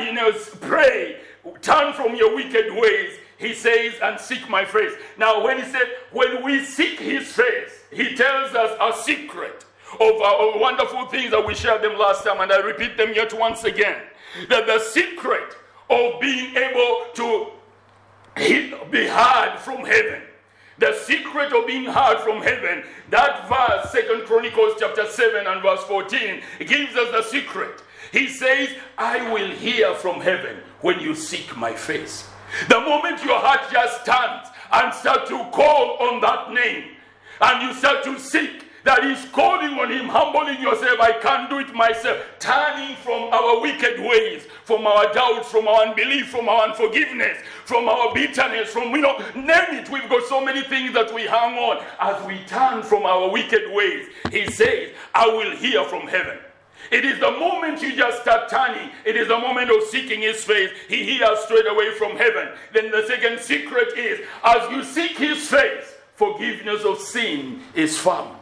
you 0.00 0.12
know, 0.12 0.32
pray, 0.60 1.20
turn 1.60 1.92
from 1.92 2.14
your 2.14 2.34
wicked 2.34 2.72
ways. 2.74 3.18
He 3.38 3.52
says, 3.54 3.94
and 4.02 4.18
seek 4.18 4.48
my 4.48 4.64
face. 4.64 4.92
Now, 5.18 5.44
when 5.44 5.58
he 5.58 5.64
said, 5.64 5.88
when 6.12 6.44
we 6.44 6.64
seek 6.64 7.00
his 7.00 7.26
face, 7.32 7.72
he 7.92 8.14
tells 8.14 8.54
us 8.54 8.76
a 8.80 9.02
secret 9.02 9.64
of 9.94 10.20
uh, 10.20 10.24
our 10.24 10.58
wonderful 10.58 11.06
things 11.06 11.30
that 11.30 11.46
we 11.46 11.54
shared 11.54 11.82
them 11.82 11.98
last 11.98 12.24
time, 12.24 12.40
and 12.40 12.52
I 12.52 12.58
repeat 12.58 12.96
them 12.96 13.12
yet 13.14 13.32
once 13.38 13.64
again. 13.64 14.02
That 14.48 14.66
the 14.66 14.80
secret 14.80 15.56
of 15.90 16.20
being 16.20 16.56
able 16.56 17.06
to 17.14 17.50
be 18.90 19.06
heard 19.06 19.58
from 19.58 19.84
heaven. 19.84 20.22
The 20.78 20.98
secret 21.04 21.52
of 21.52 21.66
being 21.66 21.84
heard 21.84 22.20
from 22.20 22.42
heaven. 22.42 22.84
That 23.10 23.48
verse, 23.48 23.92
Second 23.92 24.24
Chronicles 24.26 24.74
chapter 24.78 25.06
7 25.06 25.46
and 25.46 25.62
verse 25.62 25.82
14, 25.84 26.42
gives 26.66 26.96
us 26.96 27.12
the 27.12 27.22
secret. 27.22 27.82
He 28.14 28.28
says, 28.28 28.68
I 28.96 29.32
will 29.32 29.50
hear 29.50 29.92
from 29.96 30.20
heaven 30.20 30.58
when 30.82 31.00
you 31.00 31.16
seek 31.16 31.56
my 31.56 31.72
face. 31.72 32.28
The 32.68 32.78
moment 32.78 33.24
your 33.24 33.40
heart 33.40 33.62
just 33.72 34.06
turns 34.06 34.46
and 34.70 34.94
start 34.94 35.26
to 35.26 35.50
call 35.50 35.96
on 35.98 36.20
that 36.20 36.52
name, 36.52 36.92
and 37.40 37.62
you 37.62 37.74
start 37.74 38.04
to 38.04 38.16
seek, 38.20 38.66
that 38.84 39.02
is 39.02 39.18
calling 39.32 39.80
on 39.80 39.90
Him, 39.90 40.06
humbling 40.08 40.60
yourself. 40.62 41.00
I 41.00 41.18
can't 41.20 41.50
do 41.50 41.58
it 41.58 41.74
myself. 41.74 42.22
Turning 42.38 42.94
from 42.96 43.32
our 43.32 43.60
wicked 43.60 43.98
ways, 43.98 44.46
from 44.62 44.86
our 44.86 45.12
doubts, 45.12 45.50
from 45.50 45.66
our 45.66 45.86
unbelief, 45.86 46.28
from 46.28 46.48
our 46.48 46.68
unforgiveness, 46.68 47.38
from 47.64 47.88
our 47.88 48.14
bitterness, 48.14 48.68
from, 48.70 48.94
you 48.94 49.00
know, 49.00 49.18
name 49.34 49.82
it. 49.82 49.90
We've 49.90 50.08
got 50.08 50.22
so 50.28 50.44
many 50.44 50.62
things 50.62 50.92
that 50.94 51.12
we 51.12 51.22
hang 51.22 51.56
on. 51.56 51.82
As 51.98 52.24
we 52.26 52.38
turn 52.46 52.84
from 52.84 53.02
our 53.02 53.28
wicked 53.28 53.72
ways, 53.72 54.06
He 54.30 54.46
says, 54.52 54.90
I 55.14 55.26
will 55.26 55.56
hear 55.56 55.82
from 55.84 56.06
heaven. 56.06 56.38
It 56.94 57.04
is 57.04 57.18
the 57.18 57.32
moment 57.32 57.82
you 57.82 57.96
just 57.96 58.22
start 58.22 58.48
turning. 58.48 58.88
It 59.04 59.16
is 59.16 59.26
the 59.26 59.36
moment 59.36 59.68
of 59.68 59.82
seeking 59.88 60.20
His 60.20 60.44
face. 60.44 60.70
He 60.88 61.02
hears 61.02 61.40
straight 61.40 61.66
away 61.66 61.90
from 61.98 62.16
heaven. 62.16 62.50
Then 62.72 62.92
the 62.92 63.04
second 63.08 63.40
secret 63.40 63.98
is 63.98 64.24
as 64.44 64.70
you 64.70 64.84
seek 64.84 65.18
His 65.18 65.44
face, 65.48 65.92
forgiveness 66.14 66.84
of 66.84 67.00
sin 67.00 67.62
is 67.74 67.98
found. 67.98 68.38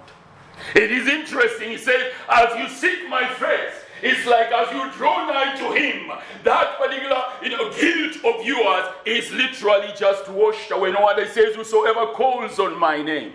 It 0.74 0.92
is 0.92 1.08
interesting. 1.08 1.70
He 1.70 1.78
says, 1.78 2.12
as 2.28 2.58
you 2.58 2.68
seek 2.68 3.08
my 3.08 3.26
face, 3.26 3.72
it's 4.02 4.26
like 4.26 4.52
as 4.52 4.70
you 4.70 4.92
draw 4.98 5.24
nigh 5.26 5.56
to 5.56 5.72
him, 5.72 6.12
that 6.44 6.76
particular 6.76 7.22
you 7.42 7.56
know, 7.56 7.72
guilt 7.72 8.16
of 8.36 8.44
yours 8.44 8.84
is 9.06 9.32
literally 9.32 9.94
just 9.96 10.28
washed 10.28 10.70
away. 10.72 10.92
No 10.92 11.10
he 11.16 11.24
says, 11.26 11.54
Whosoever 11.54 12.12
calls 12.12 12.58
on 12.58 12.78
my 12.78 13.00
name, 13.00 13.32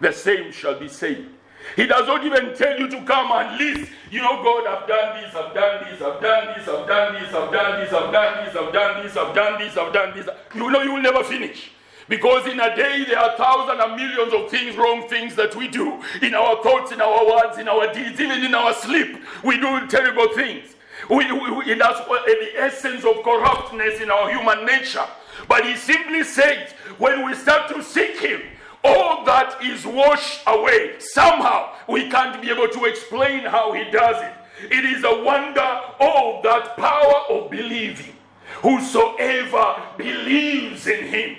the 0.00 0.12
same 0.12 0.52
shall 0.52 0.78
be 0.78 0.88
saved. 0.88 1.28
He 1.76 1.86
does 1.86 2.06
not 2.06 2.24
even 2.24 2.54
tell 2.54 2.78
you 2.78 2.88
to 2.88 3.02
come 3.02 3.32
and 3.32 3.58
list, 3.58 3.90
you 4.10 4.22
know, 4.22 4.42
God, 4.42 4.66
I've 4.66 4.86
done 4.86 5.20
this, 5.20 5.34
I've 5.34 5.54
done 5.54 5.84
this, 5.84 6.00
I've 6.00 6.20
done 6.20 6.54
this, 6.56 6.68
I've 6.68 6.86
done 6.86 7.14
this, 7.14 7.34
I've 7.34 7.52
done 7.52 7.80
this, 7.80 7.92
I've 7.92 8.12
done 8.12 8.44
this, 8.44 8.56
I've 8.56 8.72
done 8.72 9.02
this, 9.02 9.16
I've 9.16 9.34
done 9.34 9.58
this, 9.58 9.76
I've 9.76 9.92
done 9.92 10.16
this. 10.16 10.28
You 10.54 10.70
know, 10.70 10.82
you 10.82 10.94
will 10.94 11.02
never 11.02 11.24
finish. 11.24 11.70
Because 12.08 12.46
in 12.46 12.60
a 12.60 12.76
day 12.76 13.04
there 13.04 13.18
are 13.18 13.36
thousands 13.36 13.80
and 13.82 13.96
millions 13.96 14.32
of 14.32 14.50
things, 14.50 14.76
wrong 14.76 15.08
things 15.08 15.34
that 15.36 15.56
we 15.56 15.68
do. 15.68 16.02
In 16.20 16.34
our 16.34 16.62
thoughts, 16.62 16.92
in 16.92 17.00
our 17.00 17.26
words, 17.26 17.58
in 17.58 17.66
our 17.66 17.92
deeds, 17.92 18.20
even 18.20 18.44
in 18.44 18.54
our 18.54 18.74
sleep, 18.74 19.16
we 19.42 19.56
do 19.56 19.86
terrible 19.88 20.28
things. 20.34 20.74
We, 21.08 21.30
we, 21.32 21.50
we, 21.50 21.74
that's 21.74 22.00
the 22.06 22.50
essence 22.56 23.04
of 23.04 23.22
corruptness 23.22 24.00
in 24.00 24.10
our 24.10 24.30
human 24.30 24.64
nature. 24.66 25.04
But 25.48 25.66
he 25.66 25.76
simply 25.76 26.24
says, 26.24 26.72
when 26.98 27.24
we 27.26 27.34
start 27.34 27.74
to 27.74 27.82
seek 27.82 28.18
him, 28.20 28.42
all 28.84 29.24
that 29.24 29.62
is 29.62 29.86
washed 29.86 30.42
away. 30.46 30.94
Somehow, 30.98 31.74
we 31.88 32.10
can't 32.10 32.40
be 32.42 32.50
able 32.50 32.68
to 32.68 32.84
explain 32.84 33.40
how 33.40 33.72
he 33.72 33.90
does 33.90 34.22
it. 34.22 34.32
It 34.70 34.84
is 34.84 35.04
a 35.04 35.22
wonder 35.24 35.60
of 35.60 36.42
that 36.42 36.76
power 36.76 37.22
of 37.30 37.50
believing. 37.50 38.14
Whosoever 38.62 39.82
believes 39.96 40.86
in 40.86 41.06
him 41.06 41.36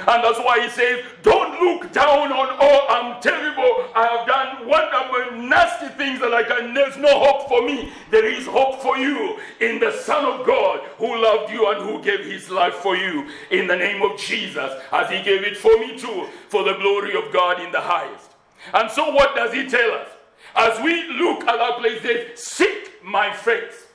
and 0.00 0.24
that's 0.24 0.38
why 0.38 0.60
he 0.60 0.68
says, 0.70 1.04
Don't 1.22 1.60
look 1.60 1.92
down 1.92 2.32
on, 2.32 2.56
oh, 2.60 2.86
I'm 2.88 3.22
terrible. 3.22 3.88
I 3.94 4.06
have 4.08 4.26
done 4.26 4.68
wonderful, 4.68 5.38
nasty 5.46 5.88
things 5.96 6.20
that 6.20 6.34
I 6.34 6.42
can, 6.42 6.74
there's 6.74 6.96
no 6.96 7.18
hope 7.18 7.48
for 7.48 7.62
me. 7.62 7.92
There 8.10 8.26
is 8.26 8.46
hope 8.46 8.82
for 8.82 8.98
you 8.98 9.38
in 9.60 9.78
the 9.78 9.92
Son 9.92 10.24
of 10.24 10.46
God 10.46 10.80
who 10.98 11.22
loved 11.22 11.52
you 11.52 11.70
and 11.70 11.88
who 11.88 12.02
gave 12.02 12.24
his 12.24 12.50
life 12.50 12.74
for 12.74 12.96
you 12.96 13.28
in 13.50 13.68
the 13.68 13.76
name 13.76 14.02
of 14.02 14.18
Jesus, 14.18 14.72
as 14.92 15.10
he 15.10 15.22
gave 15.22 15.42
it 15.42 15.56
for 15.56 15.78
me 15.78 15.96
too, 15.96 16.26
for 16.48 16.64
the 16.64 16.74
glory 16.74 17.16
of 17.16 17.32
God 17.32 17.60
in 17.60 17.70
the 17.70 17.80
highest. 17.80 18.30
And 18.72 18.90
so, 18.90 19.12
what 19.12 19.36
does 19.36 19.52
he 19.52 19.68
tell 19.68 19.92
us? 19.92 20.08
As 20.56 20.80
we 20.82 21.08
look 21.12 21.40
at 21.42 21.56
that 21.56 21.78
place, 21.78 22.02
says, 22.02 22.40
Seek 22.40 23.02
my 23.04 23.32
face. 23.32 23.86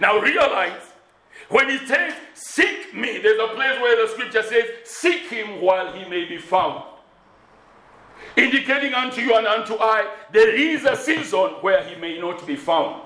Now, 0.00 0.18
realize 0.18 0.92
when 1.48 1.68
he 1.68 1.78
says, 1.86 2.14
Seek 2.34 2.94
me, 2.94 3.18
there's 3.18 3.38
a 3.38 3.54
place 3.54 3.80
where 3.80 4.04
the 4.04 4.12
scripture 4.12 4.42
says, 4.42 4.64
Seek 5.02 5.22
him 5.30 5.60
while 5.60 5.92
he 5.92 6.08
may 6.08 6.26
be 6.26 6.38
found. 6.38 6.84
Indicating 8.36 8.94
unto 8.94 9.20
you 9.20 9.34
and 9.34 9.48
unto 9.48 9.74
I, 9.74 10.08
there 10.30 10.54
is 10.54 10.84
a 10.84 10.94
season 10.94 11.56
where 11.60 11.82
he 11.82 11.96
may 11.96 12.20
not 12.20 12.46
be 12.46 12.54
found. 12.54 13.02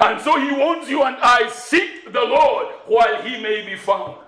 And 0.00 0.20
so 0.20 0.38
he 0.38 0.52
wants 0.52 0.88
you 0.88 1.02
and 1.02 1.16
I 1.20 1.48
seek 1.48 2.12
the 2.12 2.20
Lord 2.20 2.68
while 2.86 3.22
he 3.22 3.42
may 3.42 3.66
be 3.66 3.74
found. 3.74 4.18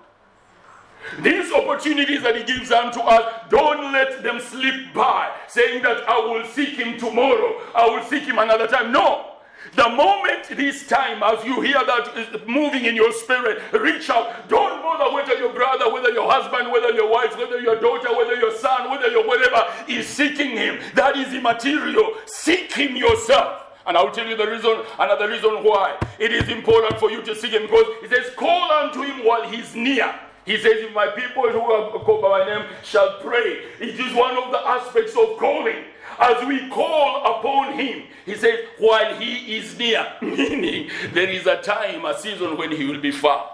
These 1.21 1.53
opportunities 1.53 2.23
that 2.25 2.35
he 2.35 2.43
gives 2.43 2.73
unto 2.73 2.99
us, 2.99 3.45
don't 3.49 3.93
let 3.93 4.25
them 4.25 4.41
slip 4.41 4.93
by, 4.93 5.33
saying 5.47 5.85
that 5.85 6.09
I 6.09 6.19
will 6.19 6.45
seek 6.47 6.71
him 6.71 6.99
tomorrow, 6.99 7.61
I 7.77 7.87
will 7.87 8.03
seek 8.03 8.25
him 8.25 8.41
another 8.41 8.67
time. 8.67 8.91
No. 8.91 9.34
The 9.75 9.89
moment 9.89 10.49
this 10.51 10.87
time, 10.87 11.23
as 11.23 11.45
you 11.45 11.61
hear 11.61 11.85
that 11.85 12.47
moving 12.47 12.85
in 12.85 12.95
your 12.95 13.13
spirit, 13.13 13.63
reach 13.73 14.09
out. 14.11 14.49
Don't 14.49 14.83
bother 14.83 15.13
whether 15.15 15.35
your 15.37 15.53
brother, 15.53 15.93
whether 15.93 16.11
your 16.11 16.31
husband, 16.31 16.71
whether 16.71 16.93
your 16.93 17.11
wife, 17.11 17.37
whether 17.37 17.61
your 17.61 17.81
daughter, 17.81 18.15
whether 18.17 18.37
your 18.37 18.57
son, 18.57 18.91
whether 18.91 19.09
your 19.09 19.27
whatever 19.27 19.65
is 19.89 20.07
seeking 20.07 20.51
him. 20.51 20.81
That 20.95 21.17
is 21.17 21.33
immaterial. 21.35 22.15
Seek 22.27 22.73
him 22.73 22.95
yourself. 22.95 23.63
And 23.87 23.97
I'll 23.97 24.11
tell 24.11 24.27
you 24.27 24.37
the 24.37 24.47
reason, 24.47 24.83
another 24.99 25.29
reason 25.29 25.63
why 25.63 25.99
it 26.19 26.33
is 26.33 26.49
important 26.49 26.99
for 26.99 27.11
you 27.11 27.23
to 27.23 27.35
seek 27.35 27.53
him 27.53 27.63
because 27.63 27.87
it 28.03 28.11
says, 28.11 28.33
Call 28.37 28.71
unto 28.73 29.03
him 29.03 29.25
while 29.25 29.49
he's 29.49 29.75
near. 29.75 30.15
He 30.47 30.57
says, 30.59 30.73
If 30.77 30.95
my 30.95 31.09
people 31.09 31.51
who 31.51 31.61
are 31.61 31.91
called 32.01 32.23
by 32.23 32.41
my 32.41 32.47
name 32.47 32.67
shall 32.83 33.19
pray, 33.21 33.65
it 33.81 34.01
is 34.01 34.15
one 34.15 34.37
of 34.39 34.53
the 34.53 34.59
aspects 34.67 35.13
of 35.17 35.39
calling 35.39 35.85
as 36.19 36.47
we 36.47 36.69
call 36.69 37.39
upon 37.39 37.79
him, 37.79 38.05
he 38.25 38.35
says, 38.35 38.61
while 38.79 39.15
he 39.17 39.57
is 39.57 39.77
near, 39.79 40.07
meaning 40.23 40.91
there 41.13 41.29
is 41.29 41.47
a 41.47 41.61
time, 41.61 42.05
a 42.05 42.19
season 42.19 42.57
when 42.57 42.71
he 42.71 42.85
will 42.85 43.01
be 43.01 43.11
far. 43.11 43.51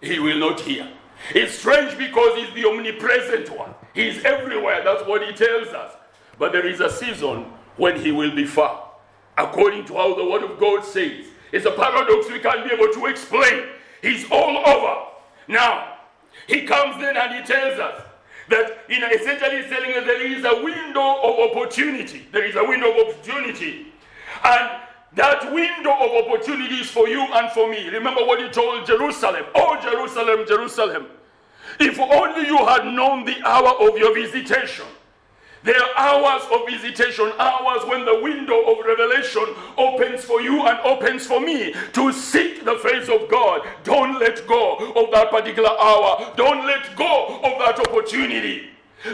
He 0.00 0.18
will 0.18 0.38
not 0.38 0.60
hear. 0.60 0.88
It's 1.34 1.58
strange 1.58 1.96
because 1.96 2.36
he's 2.38 2.52
the 2.54 2.68
omnipresent 2.68 3.56
one. 3.56 3.74
He's 3.94 4.24
everywhere. 4.24 4.82
That's 4.82 5.06
what 5.06 5.24
he 5.24 5.32
tells 5.32 5.68
us. 5.68 5.94
But 6.38 6.52
there 6.52 6.66
is 6.66 6.80
a 6.80 6.90
season 6.90 7.46
when 7.76 8.00
he 8.00 8.10
will 8.10 8.34
be 8.34 8.44
far. 8.44 8.90
According 9.38 9.84
to 9.86 9.94
how 9.94 10.14
the 10.14 10.24
word 10.24 10.42
of 10.42 10.58
God 10.58 10.84
says. 10.84 11.26
It's 11.52 11.66
a 11.66 11.70
paradox 11.70 12.28
we 12.30 12.40
can't 12.40 12.68
be 12.68 12.74
able 12.74 12.92
to 12.92 13.06
explain. 13.06 13.64
He's 14.00 14.28
all 14.30 14.66
over. 14.66 15.08
Now, 15.48 15.98
he 16.46 16.66
comes 16.66 16.96
in 16.96 17.16
and 17.16 17.34
he 17.34 17.42
tells 17.42 17.78
us 17.78 18.02
that, 18.48 18.84
you 18.88 19.00
know, 19.00 19.08
essentially 19.08 19.62
he's 19.62 19.70
telling 19.70 19.90
there 19.90 20.26
is 20.26 20.44
a 20.44 20.62
window 20.62 21.20
of 21.22 21.50
opportunity. 21.50 22.26
There 22.32 22.44
is 22.44 22.56
a 22.56 22.64
window 22.64 22.90
of 22.90 23.08
opportunity. 23.08 23.86
And 24.44 24.70
that 25.14 25.52
window 25.52 25.92
of 25.92 26.26
opportunity 26.26 26.76
is 26.76 26.90
for 26.90 27.08
you 27.08 27.20
and 27.20 27.50
for 27.52 27.70
me. 27.70 27.88
Remember 27.88 28.22
what 28.24 28.40
he 28.40 28.48
told 28.48 28.86
Jerusalem. 28.86 29.44
Oh, 29.54 29.78
Jerusalem, 29.82 30.46
Jerusalem. 30.46 31.06
If 31.78 31.98
only 31.98 32.46
you 32.46 32.58
had 32.58 32.86
known 32.86 33.24
the 33.24 33.36
hour 33.46 33.88
of 33.88 33.96
your 33.96 34.14
visitation. 34.14 34.86
There 35.64 35.80
are 35.80 35.96
hours 35.96 36.42
of 36.52 36.66
visitation, 36.68 37.32
hours 37.38 37.84
when 37.86 38.04
the 38.04 38.20
window 38.20 38.72
of 38.72 38.84
revelation 38.84 39.46
opens 39.76 40.24
for 40.24 40.40
you 40.40 40.66
and 40.66 40.78
opens 40.80 41.24
for 41.26 41.40
me 41.40 41.72
to 41.92 42.12
seek 42.12 42.64
the 42.64 42.76
face 42.78 43.08
of 43.08 43.30
God. 43.30 43.62
Don't 43.84 44.18
let 44.18 44.46
go 44.48 44.76
of 44.96 45.10
that 45.12 45.30
particular 45.30 45.70
hour. 45.70 46.32
Don't 46.36 46.66
let 46.66 46.96
go 46.96 47.40
of 47.44 47.58
that 47.60 47.78
opportunity. 47.78 48.70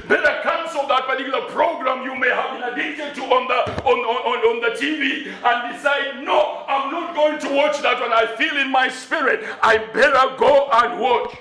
Better 0.06 0.40
cancel 0.42 0.86
that 0.86 1.06
particular 1.06 1.40
program 1.48 2.04
you 2.04 2.14
may 2.14 2.28
have 2.28 2.52
been 2.52 2.62
addicted 2.62 3.14
to 3.14 3.22
on 3.22 3.48
the 3.48 3.82
on, 3.84 3.98
on, 3.98 4.38
on 4.44 4.60
the 4.60 4.76
TV 4.76 5.26
and 5.26 5.74
decide, 5.74 6.22
no, 6.22 6.64
I'm 6.68 6.90
not 6.90 7.14
going 7.14 7.38
to 7.40 7.56
watch 7.56 7.80
that 7.80 7.98
one. 8.00 8.12
I 8.12 8.26
feel 8.36 8.56
in 8.58 8.70
my 8.70 8.88
spirit. 8.88 9.44
I 9.62 9.78
better 9.78 10.36
go 10.36 10.68
and 10.70 11.00
watch. 11.00 11.34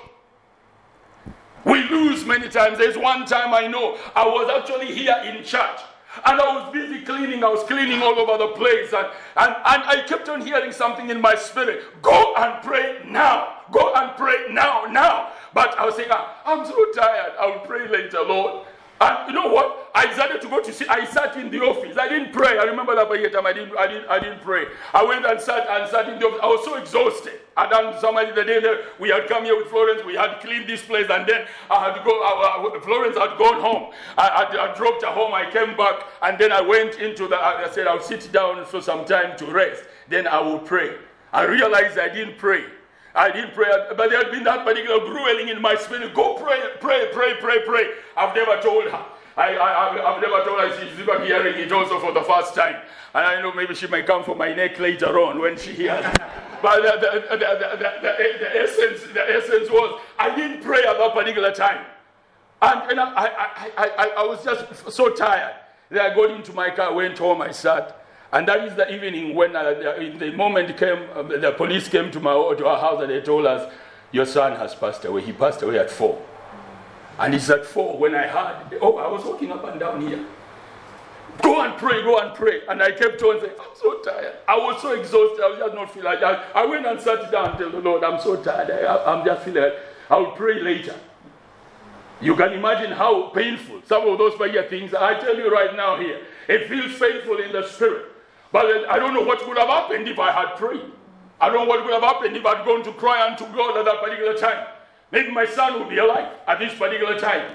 We 1.64 1.82
lose 1.88 2.24
many 2.24 2.48
times. 2.48 2.78
There's 2.78 2.96
one 2.96 3.26
time 3.26 3.52
I 3.52 3.66
know 3.66 3.98
I 4.14 4.26
was 4.26 4.50
actually 4.50 4.94
here 4.94 5.16
in 5.24 5.44
church 5.44 5.80
and 6.24 6.40
I 6.40 6.54
was 6.56 6.72
busy 6.72 7.02
cleaning. 7.04 7.44
I 7.44 7.48
was 7.48 7.62
cleaning 7.64 8.02
all 8.02 8.18
over 8.18 8.38
the 8.38 8.52
place. 8.54 8.92
And, 8.92 9.06
and, 9.36 9.54
and 9.54 9.82
I 9.84 10.04
kept 10.06 10.28
on 10.28 10.40
hearing 10.40 10.72
something 10.72 11.10
in 11.10 11.20
my 11.20 11.34
spirit 11.34 11.84
go 12.02 12.34
and 12.36 12.62
pray 12.62 13.00
now. 13.06 13.54
Go 13.70 13.92
and 13.94 14.16
pray 14.16 14.46
now, 14.50 14.86
now. 14.90 15.32
But 15.52 15.78
I 15.78 15.84
was 15.84 15.96
saying, 15.96 16.08
ah, 16.10 16.40
I'm 16.44 16.64
so 16.64 16.92
tired. 16.92 17.32
I'll 17.38 17.60
pray 17.60 17.88
later, 17.88 18.22
Lord. 18.22 18.66
And 19.00 19.28
you 19.28 19.34
know 19.34 19.52
what? 19.52 19.90
I 19.94 20.06
decided 20.06 20.40
to 20.42 20.48
go 20.48 20.60
to 20.60 20.72
see. 20.72 20.86
I 20.88 21.04
sat 21.04 21.36
in 21.36 21.50
the 21.50 21.60
office. 21.60 21.96
I 21.96 22.08
didn't 22.08 22.32
pray. 22.32 22.58
I 22.58 22.64
remember 22.64 22.94
that 22.96 23.08
by 23.08 23.16
time 23.28 23.46
I 23.46 23.52
didn't, 23.52 23.76
I 23.76 23.86
didn't, 23.86 24.08
I 24.08 24.18
didn't 24.18 24.40
pray. 24.40 24.66
I 24.92 25.04
went 25.04 25.24
and 25.24 25.40
sat 25.40 25.68
and 25.68 25.88
sat 25.90 26.08
in 26.08 26.18
the 26.18 26.26
office. 26.26 26.40
I 26.42 26.46
was 26.46 26.64
so 26.64 26.76
exhausted. 26.76 27.40
And 27.56 27.72
then 27.72 28.00
somebody 28.00 28.32
the 28.32 28.44
day 28.44 28.60
that 28.60 29.00
we 29.00 29.08
had 29.08 29.26
come 29.28 29.44
here 29.44 29.56
with 29.56 29.68
Florence, 29.68 30.04
we 30.04 30.14
had 30.14 30.40
cleaned 30.40 30.68
this 30.68 30.82
place, 30.82 31.06
and 31.10 31.28
then 31.28 31.46
I 31.70 31.86
had 31.86 31.94
to 31.94 32.04
go. 32.04 32.10
I, 32.10 32.76
I, 32.76 32.80
Florence 32.80 33.16
had 33.16 33.38
gone 33.38 33.60
home. 33.60 33.92
I, 34.16 34.28
I, 34.28 34.72
I, 34.72 34.76
dropped 34.76 35.02
her 35.04 35.10
home. 35.10 35.34
I 35.34 35.50
came 35.50 35.76
back, 35.76 36.04
and 36.22 36.38
then 36.38 36.52
I 36.52 36.60
went 36.60 36.96
into 36.96 37.26
the. 37.26 37.36
I 37.36 37.68
said 37.72 37.86
I'll 37.86 38.00
sit 38.00 38.30
down 38.32 38.64
for 38.66 38.80
some 38.80 39.04
time 39.04 39.36
to 39.38 39.46
rest. 39.46 39.84
Then 40.08 40.26
I 40.26 40.40
will 40.40 40.60
pray. 40.60 40.96
I 41.32 41.44
realized 41.44 41.98
I 41.98 42.08
didn't 42.08 42.38
pray. 42.38 42.64
I 43.18 43.32
didn't 43.32 43.52
pray, 43.52 43.66
but 43.96 44.10
there 44.10 44.22
had 44.22 44.30
been 44.30 44.44
that 44.44 44.64
particular 44.64 45.00
grueling 45.00 45.48
in 45.48 45.60
my 45.60 45.74
spirit. 45.74 46.14
Go 46.14 46.34
pray, 46.34 46.60
pray, 46.80 47.08
pray, 47.12 47.34
pray, 47.40 47.58
pray. 47.66 47.90
I've 48.16 48.34
never 48.34 48.62
told 48.62 48.84
her. 48.84 49.04
I, 49.36 49.54
I, 49.56 50.14
I've 50.14 50.22
never 50.22 50.44
told 50.44 50.60
her 50.60 50.80
she's 50.80 50.98
even 51.00 51.22
hearing 51.22 51.58
it 51.58 51.72
also 51.72 51.98
for 51.98 52.12
the 52.12 52.22
first 52.22 52.54
time. 52.54 52.76
And 53.14 53.26
I 53.26 53.42
know 53.42 53.52
maybe 53.52 53.74
she 53.74 53.88
might 53.88 54.06
come 54.06 54.22
for 54.22 54.36
my 54.36 54.54
neck 54.54 54.78
later 54.78 55.18
on 55.18 55.40
when 55.40 55.58
she 55.58 55.72
hears 55.72 56.04
but 56.62 56.82
the, 56.82 57.26
the, 57.28 57.36
the, 57.36 57.98
the, 58.02 58.62
essence, 58.62 59.02
the 59.12 59.36
essence 59.36 59.68
was 59.68 60.00
I 60.16 60.34
didn't 60.36 60.62
pray 60.62 60.84
at 60.84 60.96
that 60.98 61.12
particular 61.12 61.52
time. 61.52 61.86
And, 62.62 62.90
and 62.90 63.00
I, 63.00 63.12
I, 63.14 63.70
I, 63.76 64.12
I, 64.18 64.26
was 64.26 64.44
just 64.44 64.90
so 64.90 65.14
tired. 65.14 65.54
Then 65.90 66.10
I 66.10 66.14
got 66.14 66.30
into 66.30 66.52
my 66.52 66.70
car, 66.70 66.92
went 66.92 67.18
home, 67.18 67.42
I 67.42 67.50
sat. 67.50 67.97
And 68.32 68.46
that 68.46 68.64
is 68.64 68.74
the 68.74 68.92
evening 68.92 69.34
when 69.34 69.56
uh, 69.56 69.72
the 70.18 70.32
moment 70.32 70.76
came, 70.76 71.08
uh, 71.14 71.22
the 71.22 71.52
police 71.56 71.88
came 71.88 72.10
to, 72.10 72.20
my, 72.20 72.32
to 72.32 72.66
our 72.66 72.78
house 72.78 73.00
and 73.00 73.10
they 73.10 73.22
told 73.22 73.46
us, 73.46 73.72
Your 74.12 74.26
son 74.26 74.56
has 74.56 74.74
passed 74.74 75.04
away. 75.04 75.22
He 75.22 75.32
passed 75.32 75.62
away 75.62 75.78
at 75.78 75.90
four. 75.90 76.20
And 77.18 77.34
it's 77.34 77.48
at 77.48 77.64
four 77.64 77.96
when 77.96 78.14
I 78.14 78.26
heard, 78.26 78.78
oh, 78.80 78.96
I 78.98 79.08
was 79.08 79.24
walking 79.24 79.50
up 79.50 79.64
and 79.64 79.80
down 79.80 80.06
here. 80.06 80.24
Go 81.42 81.62
and 81.62 81.76
pray, 81.76 82.02
go 82.02 82.18
and 82.18 82.34
pray. 82.34 82.62
And 82.68 82.82
I 82.82 82.92
kept 82.92 83.22
on 83.22 83.40
saying, 83.40 83.52
I'm 83.58 83.76
so 83.80 83.98
tired. 84.00 84.34
I 84.46 84.56
was 84.56 84.82
so 84.82 84.92
exhausted. 84.92 85.42
I 85.42 85.48
was 85.50 85.58
just 85.58 85.74
not 85.74 85.92
feeling 85.92 86.04
like 86.10 86.20
that. 86.20 86.54
I 86.54 86.66
went 86.66 86.86
and 86.86 87.00
sat 87.00 87.30
down 87.32 87.50
and 87.50 87.58
told 87.58 87.72
the 87.72 87.80
Lord, 87.80 88.04
I'm 88.04 88.20
so 88.20 88.42
tired. 88.42 88.70
I, 88.70 89.18
am 89.18 89.24
just 89.24 89.44
feeling 89.44 89.62
like 89.62 89.74
I'll 90.10 90.32
pray 90.32 90.60
later. 90.60 90.94
You 92.20 92.34
can 92.34 92.52
imagine 92.52 92.92
how 92.92 93.28
painful 93.28 93.82
some 93.86 94.08
of 94.08 94.18
those 94.18 94.34
prayer 94.34 94.68
things. 94.68 94.92
I 94.94 95.18
tell 95.18 95.36
you 95.36 95.50
right 95.50 95.76
now 95.76 95.96
here, 95.98 96.20
it 96.48 96.68
feels 96.68 96.98
painful 96.98 97.38
in 97.38 97.52
the 97.52 97.66
spirit. 97.66 98.06
But 98.52 98.88
I 98.88 98.98
don't 98.98 99.14
know 99.14 99.22
what 99.22 99.46
would 99.46 99.58
have 99.58 99.68
happened 99.68 100.08
if 100.08 100.18
I 100.18 100.32
had 100.32 100.56
prayed. 100.56 100.84
I 101.40 101.48
don't 101.48 101.64
know 101.64 101.64
what 101.64 101.84
would 101.84 101.92
have 101.92 102.02
happened 102.02 102.36
if 102.36 102.44
I'd 102.44 102.64
gone 102.64 102.82
to 102.84 102.92
cry 102.92 103.26
unto 103.26 103.44
God 103.54 103.76
at 103.76 103.84
that 103.84 104.02
particular 104.02 104.34
time. 104.34 104.66
Maybe 105.12 105.30
my 105.30 105.46
son 105.46 105.78
would 105.78 105.88
be 105.88 105.98
alive 105.98 106.32
at 106.46 106.58
this 106.58 106.76
particular 106.76 107.18
time. 107.18 107.52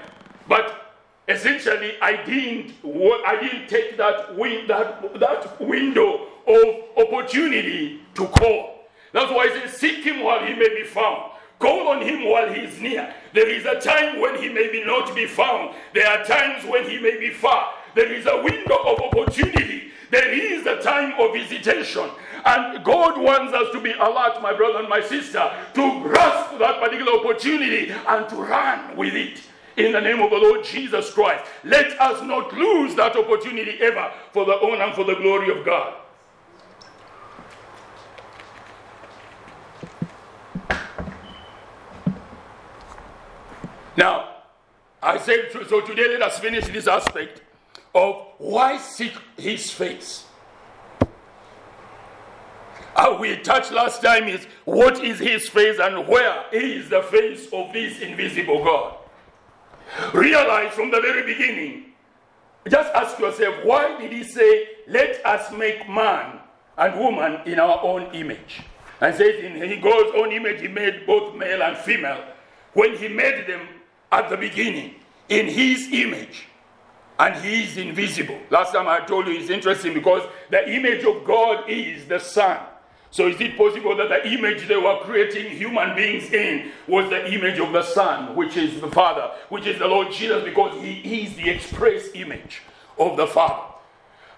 But 0.48 0.94
essentially, 1.28 1.94
I 2.00 2.24
didn't, 2.24 2.74
I 2.84 3.38
didn't 3.40 3.68
take 3.68 3.96
that, 3.96 4.36
win, 4.36 4.66
that, 4.68 5.20
that 5.20 5.60
window 5.60 6.28
of 6.46 7.06
opportunity 7.06 8.00
to 8.14 8.26
call. 8.26 8.86
That's 9.12 9.30
why 9.30 9.44
I 9.44 9.66
say, 9.66 9.68
seek 9.68 10.04
him 10.04 10.24
while 10.24 10.44
he 10.44 10.54
may 10.54 10.68
be 10.68 10.84
found. 10.84 11.32
Call 11.58 11.88
on 11.88 12.02
him 12.02 12.28
while 12.28 12.52
he 12.52 12.60
is 12.60 12.80
near. 12.80 13.14
There 13.32 13.48
is 13.48 13.64
a 13.64 13.80
time 13.80 14.20
when 14.20 14.36
he 14.42 14.48
may 14.48 14.70
be 14.70 14.84
not 14.84 15.14
be 15.14 15.26
found. 15.26 15.74
There 15.94 16.06
are 16.06 16.24
times 16.24 16.64
when 16.66 16.88
he 16.88 16.98
may 16.98 17.18
be 17.18 17.30
far. 17.30 17.72
There 17.94 18.12
is 18.12 18.26
a 18.26 18.42
window 18.42 18.76
of 18.76 19.00
opportunity 19.00 19.92
there 20.14 20.32
is 20.32 20.64
a 20.64 20.80
time 20.80 21.12
of 21.18 21.32
visitation. 21.32 22.08
And 22.44 22.84
God 22.84 23.20
wants 23.20 23.52
us 23.52 23.72
to 23.72 23.80
be 23.80 23.90
alert, 23.92 24.40
my 24.40 24.54
brother 24.54 24.78
and 24.78 24.88
my 24.88 25.00
sister, 25.00 25.50
to 25.74 26.00
grasp 26.02 26.56
that 26.58 26.80
particular 26.80 27.18
opportunity 27.18 27.90
and 27.90 28.28
to 28.28 28.36
run 28.36 28.96
with 28.96 29.14
it. 29.14 29.40
In 29.76 29.90
the 29.90 30.00
name 30.00 30.20
of 30.22 30.30
the 30.30 30.36
Lord 30.36 30.62
Jesus 30.64 31.12
Christ. 31.12 31.44
Let 31.64 32.00
us 32.00 32.22
not 32.22 32.54
lose 32.54 32.94
that 32.94 33.16
opportunity 33.16 33.76
ever 33.80 34.12
for 34.32 34.44
the 34.44 34.52
honor 34.52 34.84
and 34.84 34.94
for 34.94 35.02
the 35.02 35.16
glory 35.16 35.50
of 35.50 35.66
God. 35.66 35.94
Now, 43.96 44.28
I 45.02 45.18
said, 45.18 45.50
so 45.68 45.80
today 45.80 46.08
let 46.08 46.22
us 46.22 46.38
finish 46.38 46.66
this 46.66 46.86
aspect 46.86 47.40
of 47.94 48.26
why 48.38 48.78
seek 48.78 49.12
his 49.36 49.70
face. 49.70 50.24
Uh, 52.96 53.16
we 53.18 53.36
touched 53.38 53.72
last 53.72 54.02
time 54.02 54.24
is 54.24 54.46
what 54.64 55.02
is 55.02 55.18
his 55.18 55.48
face 55.48 55.78
and 55.80 56.06
where 56.06 56.44
is 56.52 56.88
the 56.88 57.02
face 57.02 57.48
of 57.52 57.72
this 57.72 58.00
invisible 58.00 58.62
God. 58.62 58.96
Realize 60.12 60.72
from 60.72 60.90
the 60.90 61.00
very 61.00 61.22
beginning, 61.22 61.86
just 62.68 62.92
ask 62.94 63.18
yourself, 63.18 63.56
why 63.64 63.98
did 64.00 64.12
he 64.12 64.22
say, 64.22 64.68
let 64.88 65.24
us 65.26 65.52
make 65.52 65.88
man 65.88 66.38
and 66.78 66.98
woman 66.98 67.40
in 67.46 67.58
our 67.58 67.82
own 67.82 68.14
image? 68.14 68.62
And 69.00 69.14
says 69.14 69.42
in 69.42 69.80
God's 69.80 70.12
own 70.16 70.32
image, 70.32 70.60
he 70.60 70.68
made 70.68 71.04
both 71.06 71.34
male 71.34 71.62
and 71.62 71.76
female. 71.78 72.24
When 72.72 72.96
he 72.96 73.08
made 73.08 73.46
them 73.46 73.68
at 74.10 74.30
the 74.30 74.36
beginning, 74.36 74.94
in 75.28 75.46
his 75.46 75.88
image, 75.92 76.46
and 77.18 77.44
he 77.44 77.64
is 77.64 77.76
invisible. 77.76 78.38
Last 78.50 78.72
time 78.72 78.88
I 78.88 79.00
told 79.00 79.26
you 79.26 79.34
it's 79.34 79.50
interesting 79.50 79.94
because 79.94 80.22
the 80.50 80.68
image 80.72 81.04
of 81.04 81.24
God 81.24 81.68
is 81.68 82.06
the 82.06 82.18
Son. 82.18 82.58
So 83.10 83.28
is 83.28 83.40
it 83.40 83.56
possible 83.56 83.96
that 83.96 84.08
the 84.08 84.28
image 84.28 84.66
they 84.66 84.76
were 84.76 84.98
creating 85.02 85.56
human 85.56 85.94
beings 85.94 86.32
in 86.32 86.72
was 86.88 87.08
the 87.10 87.32
image 87.32 87.60
of 87.60 87.72
the 87.72 87.82
Son, 87.82 88.34
which 88.34 88.56
is 88.56 88.80
the 88.80 88.90
Father, 88.90 89.30
which 89.50 89.66
is 89.66 89.78
the 89.78 89.86
Lord 89.86 90.10
Jesus, 90.10 90.42
because 90.42 90.74
he 90.82 91.22
is 91.22 91.36
the 91.36 91.48
express 91.48 92.08
image 92.14 92.62
of 92.98 93.16
the 93.16 93.28
Father. 93.28 93.72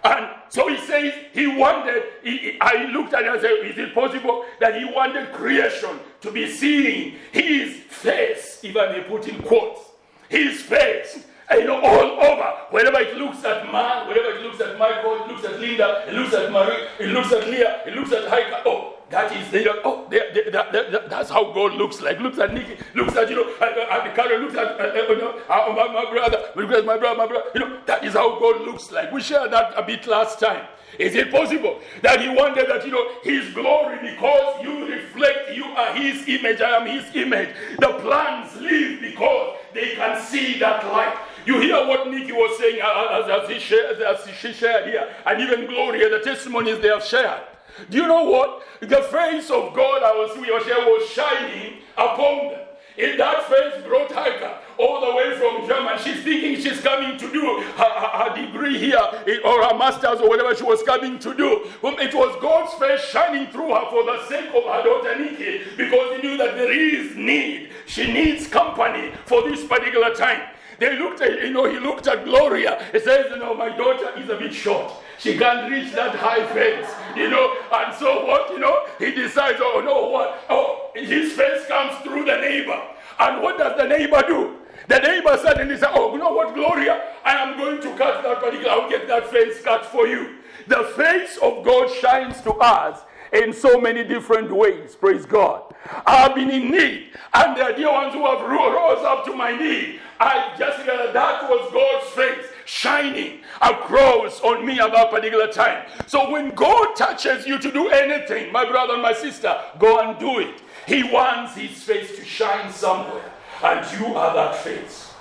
And 0.05 0.29
so 0.51 0.69
he 0.69 0.77
says 0.87 1.15
he 1.33 1.47
wanted, 1.47 2.03
he, 2.23 2.59
I 2.61 2.85
looked 2.93 3.15
at 3.15 3.23
it 3.23 3.29
and 3.29 3.41
said, 3.41 3.53
is 3.65 3.79
it 3.79 3.95
possible 3.95 4.45
that 4.61 4.79
he 4.79 4.85
wanted 4.85 5.33
creation 5.33 5.99
to 6.21 6.31
be 6.31 6.47
seeing 6.49 7.15
his 7.33 7.75
face, 7.77 8.61
even 8.63 8.95
he 8.95 9.01
put 9.01 9.27
in 9.27 9.43
quotes, 9.43 9.81
his 10.29 10.61
face 10.61 11.25
you 11.61 11.67
know, 11.67 11.81
all 11.81 12.31
over, 12.31 12.57
Whenever 12.71 12.99
it 12.99 13.17
looks 13.17 13.45
at 13.45 13.71
man, 13.73 14.09
whenever 14.09 14.31
it 14.37 14.43
looks 14.43 14.61
at 14.61 14.77
Michael, 14.79 15.23
it 15.23 15.29
looks 15.29 15.45
at 15.45 15.61
Linda, 15.61 16.05
it 16.09 16.15
looks 16.15 16.35
at 16.35 16.51
Marie, 16.51 16.87
it 16.99 17.11
looks 17.11 17.33
at 17.33 17.47
Leah, 17.47 17.83
it 17.87 17.95
looks 17.95 18.13
at 18.13 18.29
Heike. 18.29 18.63
Oh, 18.67 18.95
that 19.09 19.31
is, 19.37 19.49
they, 19.53 19.65
oh, 19.85 20.07
they, 20.11 20.21
they, 20.35 20.51
that, 20.51 20.73
that, 20.73 21.09
that's 21.09 21.31
how 21.31 21.53
God 21.53 21.75
looks 21.75 22.01
like. 22.01 22.19
Looks 22.19 22.39
at 22.39 22.53
Nikki, 22.53 22.77
looks 22.95 23.17
at, 23.17 23.31
you 23.31 23.37
know, 23.37 23.55
at, 23.61 23.79
at 23.79 24.15
Karen, 24.17 24.43
looks 24.43 24.57
at, 24.57 24.81
uh, 24.81 24.93
you 24.93 25.17
know, 25.17 25.41
uh, 25.49 25.73
my, 25.77 25.93
my 25.93 26.11
brother, 26.11 26.51
looks 26.57 26.75
at 26.75 26.85
my 26.85 26.99
brother, 26.99 27.17
my 27.17 27.27
brother. 27.27 27.45
You 27.55 27.61
know, 27.61 27.81
that 27.87 28.05
is 28.05 28.15
how 28.15 28.41
God 28.41 28.63
looks 28.63 28.91
like. 28.91 29.13
We 29.13 29.21
shared 29.21 29.53
that 29.53 29.75
a 29.77 29.83
bit 29.85 30.07
last 30.09 30.41
time. 30.41 30.67
Is 30.99 31.15
it 31.15 31.31
possible 31.31 31.81
that 32.03 32.21
he 32.21 32.29
wanted 32.29 32.69
that, 32.69 32.85
you 32.85 32.93
know, 32.93 33.09
his 33.23 33.53
glory, 33.55 33.99
because 34.01 34.63
you 34.65 34.87
reflect, 34.93 35.53
you 35.53 35.65
are 35.65 35.95
his 35.95 36.27
image, 36.27 36.61
I 36.61 36.77
am 36.77 36.87
his 36.87 37.15
image. 37.15 37.55
The 37.79 37.99
plants 38.01 38.57
live 38.57 39.01
because 39.01 39.59
they 39.73 39.95
can 39.95 40.21
see 40.21 40.59
that 40.59 40.85
light. 40.87 41.17
You 41.47 41.61
hear 41.61 41.87
what 41.87 42.11
Nikki 42.11 42.33
was 42.33 42.59
saying 42.59 42.81
uh, 42.83 42.87
uh, 42.87 43.23
as, 43.23 43.45
as, 43.45 43.51
he 43.51 43.61
shared, 43.61 44.03
as 44.03 44.27
she 44.37 44.53
shared 44.53 44.89
here, 44.89 45.09
and 45.25 45.41
even 45.41 45.67
Gloria, 45.67 46.11
the 46.11 46.19
testimonies 46.19 46.81
they 46.81 46.89
have 46.89 47.05
shared. 47.05 47.41
Do 47.89 47.99
you 47.99 48.09
know 48.09 48.25
what? 48.25 48.65
The 48.81 49.03
face 49.13 49.49
of 49.51 49.73
God, 49.73 50.03
I 50.03 50.13
was 50.13 50.35
here 50.35 50.77
was 50.79 51.09
shining 51.09 51.83
upon 51.97 52.49
them. 52.51 52.61
In 52.97 53.19
that 53.19 53.45
face 53.45 53.85
brought 53.87 54.11
her 54.11 54.59
all 54.79 55.03
the 55.03 55.15
way 55.15 55.37
from 55.37 55.69
Germany. 55.69 55.99
She's 56.03 56.25
thinking 56.25 56.57
she's 56.57 56.81
coming 56.81 57.19
to 57.19 57.31
do 57.31 57.61
her, 57.77 57.85
her, 57.85 58.31
her 58.31 58.47
degree 58.47 58.79
here 58.79 58.99
or 59.45 59.65
her 59.65 59.77
master's 59.77 60.21
or 60.21 60.31
whatever 60.31 60.55
she 60.55 60.63
was 60.63 60.83
coming 60.83 61.19
to 61.19 61.35
do. 61.35 61.67
It 61.83 62.15
was 62.15 62.41
God's 62.41 62.73
face 62.75 63.03
shining 63.11 63.49
through 63.49 63.75
her 63.75 63.91
for 63.91 64.03
the 64.05 64.27
sake 64.29 64.49
of 64.49 64.65
her 64.65 64.83
daughter 64.83 65.19
Nikki 65.19 65.61
because 65.77 66.17
he 66.17 66.27
knew 66.27 66.39
that 66.39 66.57
there 66.57 66.73
is 66.73 67.15
need. 67.15 67.71
She 67.85 68.11
needs 68.11 68.47
company 68.47 69.13
for 69.27 69.43
this 69.43 69.63
particular 69.67 70.15
time. 70.15 70.41
They 70.79 70.99
looked 70.99 71.21
at, 71.21 71.43
you 71.43 71.53
know, 71.53 71.71
he 71.71 71.79
looked 71.79 72.07
at 72.07 72.25
Gloria. 72.25 72.85
He 72.93 73.01
says, 73.01 73.27
you 73.31 73.39
know, 73.39 73.55
my 73.55 73.75
daughter 73.77 74.11
is 74.19 74.29
a 74.29 74.37
bit 74.37 74.53
short. 74.53 74.93
She 75.19 75.39
can't 75.39 75.71
reach 75.71 75.93
that 75.93 76.15
high 76.15 76.47
fence, 76.53 76.89
you 77.17 77.31
know. 77.31 77.55
And 77.73 77.95
so 77.95 78.27
what, 78.27 78.51
you 78.51 78.59
know, 78.59 78.87
he 78.99 79.13
decides, 79.13 79.59
oh 79.61 79.81
no, 79.85 80.09
what? 80.09 80.45
Oh, 80.51 80.91
his 80.95 81.33
face 81.33 81.67
comes 81.67 81.97
through 82.03 82.25
the 82.25 82.37
neighbor. 82.37 82.81
And 83.19 83.43
what 83.43 83.57
does 83.59 83.77
the 83.77 83.85
neighbor 83.85 84.23
do? 84.27 84.57
The 84.89 84.99
neighbor 84.99 85.37
suddenly 85.43 85.77
says, 85.77 85.89
Oh, 85.95 86.13
you 86.13 86.19
know 86.19 86.33
what, 86.33 86.55
Gloria? 86.55 87.03
I 87.25 87.35
am 87.37 87.59
going 87.59 87.81
to 87.81 87.97
cut 87.97 88.23
that 88.23 88.41
particular, 88.41 88.71
I'll 88.71 88.89
get 88.89 89.09
that 89.09 89.29
face 89.29 89.61
cut 89.63 89.85
for 89.87 90.07
you. 90.07 90.37
The 90.69 90.93
face 90.97 91.39
of 91.39 91.65
God 91.65 91.91
shines 91.91 92.41
to 92.43 92.53
us 92.53 93.01
in 93.43 93.53
so 93.53 93.81
many 93.81 94.05
different 94.05 94.51
ways. 94.51 94.95
Praise 94.95 95.27
God. 95.27 95.75
I've 96.07 96.35
been 96.35 96.51
in 96.51 96.71
need, 96.71 97.11
and 97.35 97.57
are 97.59 97.73
dear 97.73 97.93
ones 97.93 98.15
who 98.15 98.27
have 98.27 98.41
rose 98.49 99.05
up 99.05 99.25
to 99.27 99.35
my 99.35 99.57
need. 99.57 100.01
I 100.19 100.55
just 100.59 100.85
that 100.87 101.49
was 101.49 101.71
God's 101.73 102.07
face 102.15 102.47
shining 102.65 103.41
across 103.61 104.41
on 104.41 104.67
me 104.67 104.81
at 104.81 104.93
that 104.93 105.11
particular 105.11 105.53
time. 105.53 105.87
So 106.07 106.31
when 106.31 106.55
God 106.55 106.97
touches 106.97 107.47
you 107.47 107.59
to 107.59 107.71
do 107.71 107.89
anything, 107.89 108.53
my 108.53 108.65
brother 108.65 108.95
and 108.95 109.03
my 109.03 109.13
sister, 109.13 109.55
go 109.79 110.01
and 110.01 110.19
do 110.19 110.41
it. 110.41 110.63
He 110.87 111.03
wants 111.05 111.55
his 111.55 111.83
face 111.83 112.17
to 112.17 112.25
shine 112.25 112.73
somewhere, 112.73 113.33
and 113.63 114.01
you 114.01 114.15
are 114.15 114.35
that 114.35 114.57
face. 114.57 115.13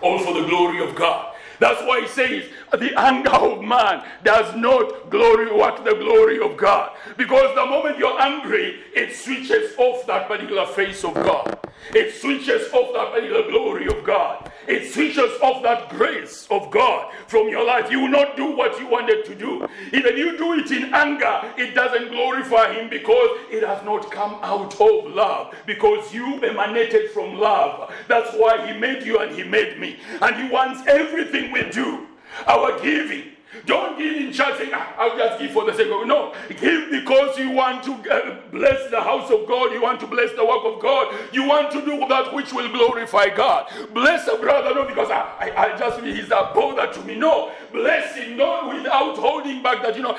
All 0.00 0.18
for 0.18 0.32
the 0.32 0.46
glory 0.46 0.82
of 0.82 0.94
God. 0.94 1.29
That's 1.60 1.82
why 1.82 2.00
he 2.00 2.08
says 2.08 2.46
the 2.72 2.98
anger 2.98 3.30
of 3.30 3.62
man 3.62 4.02
does 4.24 4.56
not 4.56 5.10
glory 5.10 5.52
what 5.52 5.84
the 5.84 5.94
glory 5.94 6.40
of 6.40 6.56
God. 6.56 6.96
Because 7.16 7.54
the 7.54 7.66
moment 7.66 7.98
you're 7.98 8.20
angry, 8.20 8.80
it 8.94 9.14
switches 9.14 9.76
off 9.76 10.06
that 10.06 10.26
particular 10.26 10.66
face 10.66 11.04
of 11.04 11.14
God. 11.14 11.58
It 11.94 12.14
switches 12.14 12.72
off 12.72 12.94
that 12.94 13.12
particular 13.12 13.50
glory 13.50 13.86
of 13.86 14.04
God. 14.04 14.49
It 14.70 14.92
switches 14.92 15.32
off 15.42 15.64
that 15.64 15.88
grace 15.88 16.46
of 16.48 16.70
God 16.70 17.12
from 17.26 17.48
your 17.48 17.64
life. 17.64 17.90
You 17.90 18.02
will 18.02 18.08
not 18.08 18.36
do 18.36 18.52
what 18.52 18.78
you 18.78 18.86
wanted 18.86 19.24
to 19.24 19.34
do. 19.34 19.66
Even 19.92 20.16
you 20.16 20.38
do 20.38 20.52
it 20.52 20.70
in 20.70 20.94
anger, 20.94 21.40
it 21.56 21.74
doesn't 21.74 22.10
glorify 22.10 22.74
Him 22.74 22.88
because 22.88 23.40
it 23.50 23.66
has 23.66 23.84
not 23.84 24.12
come 24.12 24.38
out 24.42 24.80
of 24.80 25.06
love. 25.12 25.56
Because 25.66 26.14
you 26.14 26.40
emanated 26.44 27.10
from 27.10 27.34
love. 27.34 27.92
That's 28.06 28.32
why 28.36 28.64
He 28.64 28.78
made 28.78 29.02
you 29.02 29.18
and 29.18 29.34
He 29.34 29.42
made 29.42 29.80
me. 29.80 29.98
And 30.22 30.36
He 30.36 30.48
wants 30.48 30.86
everything 30.86 31.50
we 31.50 31.68
do, 31.70 32.06
our 32.46 32.80
giving, 32.80 33.29
don't 33.66 33.98
give 33.98 34.16
in 34.16 34.32
church 34.32 34.58
saying, 34.58 34.70
ah, 34.72 34.94
I'll 34.96 35.16
just 35.16 35.40
give 35.40 35.50
for 35.52 35.64
the 35.64 35.74
sake 35.74 35.88
of 35.90 36.06
No, 36.06 36.34
give 36.48 36.90
because 36.90 37.38
you 37.38 37.50
want 37.50 37.82
to 37.84 37.92
uh, 38.10 38.36
bless 38.50 38.90
the 38.90 39.00
house 39.00 39.30
of 39.30 39.46
God. 39.46 39.72
You 39.72 39.82
want 39.82 40.00
to 40.00 40.06
bless 40.06 40.32
the 40.34 40.44
work 40.44 40.64
of 40.64 40.80
God. 40.80 41.14
You 41.32 41.46
want 41.46 41.70
to 41.72 41.84
do 41.84 41.98
that 42.08 42.32
which 42.34 42.52
will 42.52 42.70
glorify 42.70 43.28
God. 43.28 43.70
Bless 43.92 44.28
a 44.28 44.36
brother, 44.36 44.74
not 44.74 44.88
because 44.88 45.10
I, 45.10 45.52
I, 45.52 45.74
I 45.74 45.78
just 45.78 46.00
he's 46.00 46.26
a 46.26 46.50
bother 46.54 46.92
to 46.92 47.04
me. 47.04 47.16
No, 47.16 47.52
bless 47.72 48.16
him 48.16 48.36
not 48.36 48.74
without 48.74 49.16
holding 49.16 49.62
back 49.62 49.82
that, 49.82 49.96
you 49.96 50.02
know, 50.02 50.16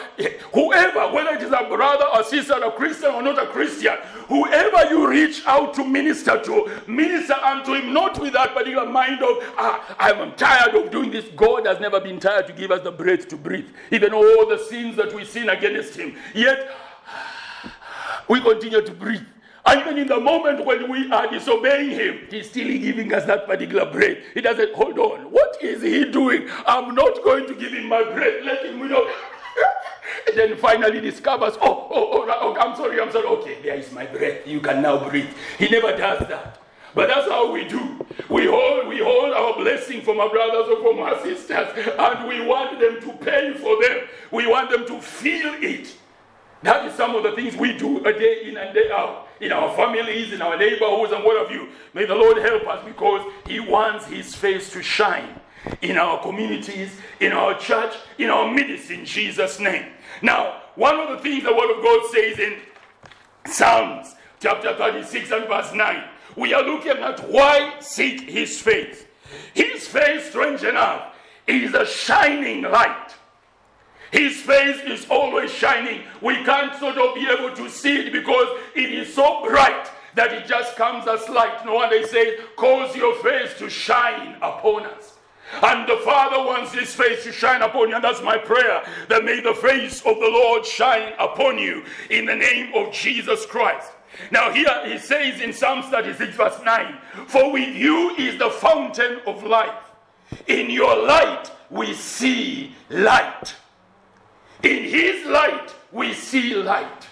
whoever, 0.54 1.14
whether 1.14 1.32
it 1.32 1.42
is 1.42 1.52
a 1.52 1.66
brother, 1.68 2.06
or 2.14 2.24
sister, 2.24 2.54
a 2.54 2.72
Christian 2.72 3.12
or 3.12 3.22
not 3.22 3.42
a 3.42 3.48
Christian, 3.48 3.96
whoever 4.28 4.90
you 4.90 5.08
reach 5.08 5.42
out 5.46 5.74
to 5.76 5.86
minister 5.86 6.42
to, 6.44 6.70
minister 6.88 7.34
unto 7.34 7.74
him, 7.74 7.94
not 7.94 8.20
with 8.20 8.34
that 8.34 8.54
particular 8.54 8.90
mind 8.90 9.22
of, 9.22 9.38
ah, 9.58 9.96
I'm 10.00 10.34
tired 10.36 10.76
of 10.76 10.92
doing 10.92 11.12
this. 11.12 11.26
God 11.36 11.66
has 11.66 11.80
never 11.80 12.00
been 12.00 12.20
tired 12.20 12.48
to 12.48 12.54
give 12.54 12.72
us 12.72 12.84
the 12.84 12.92
to 13.26 13.38
breathe, 13.38 13.70
even 13.92 14.14
all 14.14 14.48
the 14.48 14.58
sins 14.70 14.96
that 14.98 15.14
we 15.14 15.26
sin 15.26 15.50
against 15.50 15.96
Him. 15.96 16.16
Yet, 16.34 16.72
we 18.28 18.42
continue 18.42 18.82
to 18.82 18.92
breathe. 18.92 19.24
And 19.66 19.82
even 19.82 19.98
in 20.00 20.08
the 20.08 20.20
moment 20.20 20.66
when 20.66 20.90
we 20.90 21.12
are 21.12 21.30
disobeying 21.30 21.92
Him, 21.92 22.28
He's 22.30 22.50
still 22.50 22.68
giving 22.68 23.14
us 23.14 23.26
that 23.26 23.46
particular 23.46 23.92
breath. 23.92 24.18
He 24.34 24.42
doesn't, 24.42 24.74
hold 24.74 24.98
on, 24.98 25.32
what 25.32 25.62
is 25.62 25.82
He 25.82 26.06
doing? 26.12 26.48
I'm 26.66 26.96
not 26.96 27.24
going 27.24 27.48
to 27.48 27.54
give 27.54 27.74
Him 27.74 27.88
my 27.88 28.04
breath. 28.04 28.44
Let 28.44 28.66
Him, 28.66 28.80
you 28.80 28.90
know. 28.90 29.08
and 30.28 30.38
then 30.38 30.58
finally 30.58 31.00
discovers, 31.00 31.56
oh, 31.62 31.88
oh, 31.92 32.10
oh, 32.14 32.38
oh, 32.42 32.56
I'm 32.60 32.76
sorry, 32.76 33.00
I'm 33.00 33.12
sorry. 33.12 33.28
Okay, 33.28 33.62
there 33.62 33.76
is 33.76 33.92
my 33.92 34.06
breath. 34.06 34.48
You 34.48 34.60
can 34.62 34.82
now 34.82 35.08
breathe. 35.08 35.30
He 35.60 35.70
never 35.70 35.96
does 35.96 36.28
that. 36.28 36.58
But 36.94 37.08
that's 37.08 37.28
how 37.30 37.52
we 37.52 37.68
do. 37.68 38.06
We 38.30 38.48
hold, 38.48 38.88
we 38.88 39.00
hold 39.00 39.34
our 39.34 39.56
blessing 39.56 40.02
from 40.02 40.20
our 40.20 40.30
brothers 40.30 40.68
or 40.70 40.82
from 40.82 41.00
our 41.00 41.22
sisters, 41.22 41.68
and 41.98 42.28
we 42.28 42.46
want 42.46 42.80
them 42.80 43.02
to 43.02 43.14
pay 43.24 43.54
for 43.54 43.82
them. 43.82 44.08
We 44.32 44.48
want 44.48 44.70
them 44.70 44.86
to 44.88 45.02
feel 45.02 45.54
it. 45.56 45.96
That 46.64 46.86
is 46.86 46.94
some 46.94 47.16
of 47.16 47.24
the 47.24 47.32
things 47.32 47.56
we 47.56 47.78
do 47.78 48.06
a 48.06 48.14
day 48.14 48.44
in 48.50 48.58
and 48.58 48.74
day 48.74 48.90
out 48.92 49.28
in 49.40 49.52
our 49.52 49.76
families, 49.76 50.32
in 50.32 50.42
our 50.42 50.58
neighborhoods, 50.58 51.12
and 51.12 51.24
what 51.24 51.42
have 51.42 51.56
you. 51.56 51.70
May 51.94 52.06
the 52.06 52.16
Lord 52.16 52.38
help 52.38 52.68
us 52.68 52.86
because 52.86 53.26
He 53.48 53.60
wants 53.60 54.06
His 54.06 54.36
face 54.36 54.72
to 54.74 54.84
shine 54.84 55.40
in 55.82 55.98
our 55.98 56.22
communities, 56.22 56.92
in 57.20 57.32
our 57.32 57.58
church, 57.58 57.96
in 58.18 58.30
our 58.30 58.52
midst, 58.52 58.92
in 58.92 59.06
Jesus' 59.06 59.60
name. 59.60 59.94
Now, 60.22 60.62
one 60.76 61.00
of 61.00 61.10
the 61.10 61.18
things 61.18 61.44
the 61.44 61.54
Word 61.54 61.76
of 61.76 61.84
God 61.84 62.12
says 62.12 62.40
in 62.40 62.58
Psalms 63.46 64.16
chapter 64.40 64.76
36 64.76 65.32
and 65.32 65.48
verse 65.48 65.74
9 65.74 66.04
we 66.36 66.54
are 66.54 66.64
looking 66.64 66.92
at 66.92 67.30
why 67.30 67.76
seek 67.80 68.30
his 68.30 68.60
face. 68.60 69.06
His 69.54 69.88
face, 69.88 70.30
strange 70.30 70.64
enough, 70.64 71.16
is 71.48 71.74
a 71.74 71.86
shining 71.86 72.64
light. 72.64 73.16
His 74.12 74.42
face 74.42 74.80
is 74.82 75.08
always 75.10 75.52
shining. 75.52 76.02
We 76.22 76.44
can't 76.44 76.78
sort 76.80 76.98
of 76.98 77.16
be 77.16 77.28
able 77.30 77.56
to 77.56 77.70
see 77.70 78.08
it 78.08 78.14
because 78.14 78.60
it 78.76 78.92
is 78.92 79.14
so 79.14 79.46
bright 79.46 79.90
that 80.16 80.34
it 80.34 80.48
just 80.48 80.76
comes 80.76 81.08
as 81.08 81.28
light. 81.30 81.66
No 81.66 81.76
wonder 81.76 81.98
he 81.98 82.06
says, 82.06 82.40
Cause 82.58 82.96
your 82.96 83.16
face 83.24 83.58
to 83.60 83.70
shine 83.70 84.36
upon 84.42 84.86
us. 84.86 85.18
And 85.64 85.88
the 85.88 85.98
Father 85.98 86.38
wants 86.38 86.74
His 86.74 86.94
face 86.94 87.24
to 87.24 87.32
shine 87.32 87.62
upon 87.62 87.90
you. 87.90 87.96
And 87.96 88.04
that's 88.04 88.22
my 88.22 88.38
prayer 88.38 88.84
that 89.10 89.26
may 89.26 89.42
the 89.42 89.54
face 89.54 90.00
of 90.00 90.16
the 90.20 90.30
Lord 90.30 90.66
shine 90.66 91.14
upon 91.20 91.58
you 91.58 91.84
in 92.10 92.26
the 92.26 92.36
name 92.36 92.74
of 92.74 92.94
Jesus 92.94 93.46
Christ. 93.46 93.92
Now, 94.32 94.52
here 94.52 94.82
he 94.86 94.98
says 94.98 95.42
in 95.42 95.54
Psalm 95.54 95.84
36, 95.84 96.36
verse 96.36 96.60
9, 96.64 96.98
For 97.28 97.52
with 97.52 97.76
you 97.76 98.12
is 98.12 98.38
the 98.38 98.50
fountain 98.50 99.20
of 99.26 99.44
life. 99.44 99.74
In 100.48 100.70
your 100.70 101.06
light 101.06 101.52
we 101.70 101.94
see 101.94 102.76
light. 102.90 103.56
In 104.64 104.84
his 104.84 105.26
light 105.26 105.74
we 105.92 106.14
see 106.14 106.56
light. 106.56 107.08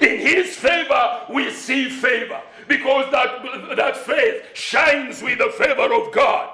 In 0.00 0.18
his 0.18 0.56
favor 0.56 1.26
we 1.32 1.50
see 1.50 1.88
favor. 1.88 2.40
Because 2.68 3.10
that, 3.12 3.76
that 3.76 3.96
faith 3.96 4.44
shines 4.54 5.22
with 5.22 5.38
the 5.38 5.52
favor 5.56 5.94
of 5.94 6.12
God. 6.12 6.50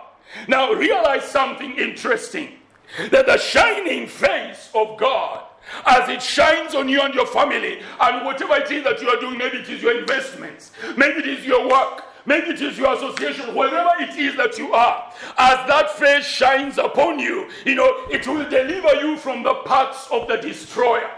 Now, 0.48 0.72
realize 0.72 1.24
something 1.24 1.72
interesting 1.78 2.52
that 3.10 3.26
the 3.26 3.38
shining 3.38 4.06
face 4.06 4.70
of 4.74 4.98
God 4.98 5.44
as 5.86 6.08
it 6.08 6.22
shines 6.22 6.74
on 6.74 6.88
you 6.88 7.00
and 7.00 7.14
your 7.14 7.26
family 7.26 7.80
and 8.00 8.24
whatever 8.24 8.56
it 8.56 8.70
is 8.70 8.84
that 8.84 9.00
you 9.00 9.08
are 9.08 9.20
doing 9.20 9.38
maybe 9.38 9.58
it 9.58 9.68
is 9.68 9.82
your 9.82 9.98
investments 9.98 10.72
maybe 10.96 11.20
it 11.20 11.26
is 11.26 11.44
your 11.44 11.68
work 11.68 12.04
maybe 12.26 12.48
it 12.48 12.60
is 12.60 12.78
your 12.78 12.94
association 12.94 13.54
wherever 13.54 13.90
it 14.00 14.16
is 14.16 14.36
that 14.36 14.56
you 14.58 14.72
are 14.72 15.12
as 15.38 15.66
that 15.68 15.90
face 15.90 16.24
shines 16.24 16.78
upon 16.78 17.18
you 17.18 17.48
you 17.64 17.74
know 17.74 18.06
it 18.10 18.26
will 18.26 18.48
deliver 18.48 18.94
you 19.00 19.16
from 19.16 19.42
the 19.42 19.54
parts 19.64 20.08
of 20.10 20.28
the 20.28 20.36
destroyer. 20.36 21.10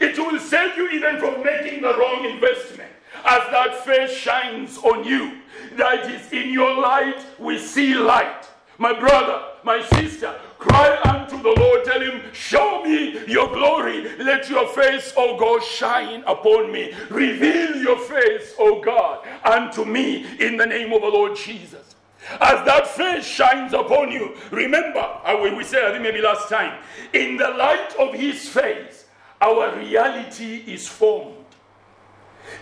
It 0.00 0.18
will 0.18 0.38
save 0.38 0.76
you 0.76 0.88
even 0.90 1.18
from 1.18 1.42
making 1.42 1.82
the 1.82 1.96
wrong 1.96 2.24
investment. 2.24 2.90
As 3.24 3.40
that 3.50 3.84
face 3.84 4.12
shines 4.12 4.78
on 4.78 5.04
you 5.04 5.38
that 5.76 6.10
is 6.10 6.32
in 6.32 6.50
your 6.50 6.80
light 6.80 7.24
we 7.38 7.58
see 7.58 7.94
light 7.94 8.47
my 8.78 8.98
brother 8.98 9.42
my 9.64 9.82
sister 9.82 10.34
Cry 10.58 11.00
unto 11.04 11.40
the 11.40 11.54
Lord, 11.56 11.84
tell 11.84 12.00
him, 12.00 12.20
Show 12.32 12.82
me 12.82 13.24
your 13.26 13.48
glory. 13.48 14.16
Let 14.18 14.50
your 14.50 14.66
face, 14.66 15.12
O 15.16 15.38
God, 15.38 15.62
shine 15.62 16.24
upon 16.26 16.72
me. 16.72 16.92
Reveal 17.10 17.76
your 17.76 17.98
face, 17.98 18.54
O 18.58 18.80
God, 18.80 19.24
unto 19.44 19.84
me 19.84 20.26
in 20.40 20.56
the 20.56 20.66
name 20.66 20.92
of 20.92 21.02
the 21.02 21.08
Lord 21.08 21.36
Jesus. 21.36 21.94
As 22.40 22.64
that 22.66 22.88
face 22.88 23.24
shines 23.24 23.72
upon 23.72 24.10
you, 24.10 24.36
remember, 24.50 24.98
uh, 24.98 25.36
we 25.40 25.62
said, 25.62 25.84
I 25.84 25.92
think 25.92 26.02
maybe 26.02 26.20
last 26.20 26.48
time, 26.48 26.82
in 27.12 27.36
the 27.36 27.50
light 27.50 27.94
of 27.98 28.14
his 28.14 28.48
face, 28.48 29.06
our 29.40 29.76
reality 29.78 30.64
is 30.66 30.88
formed. 30.88 31.36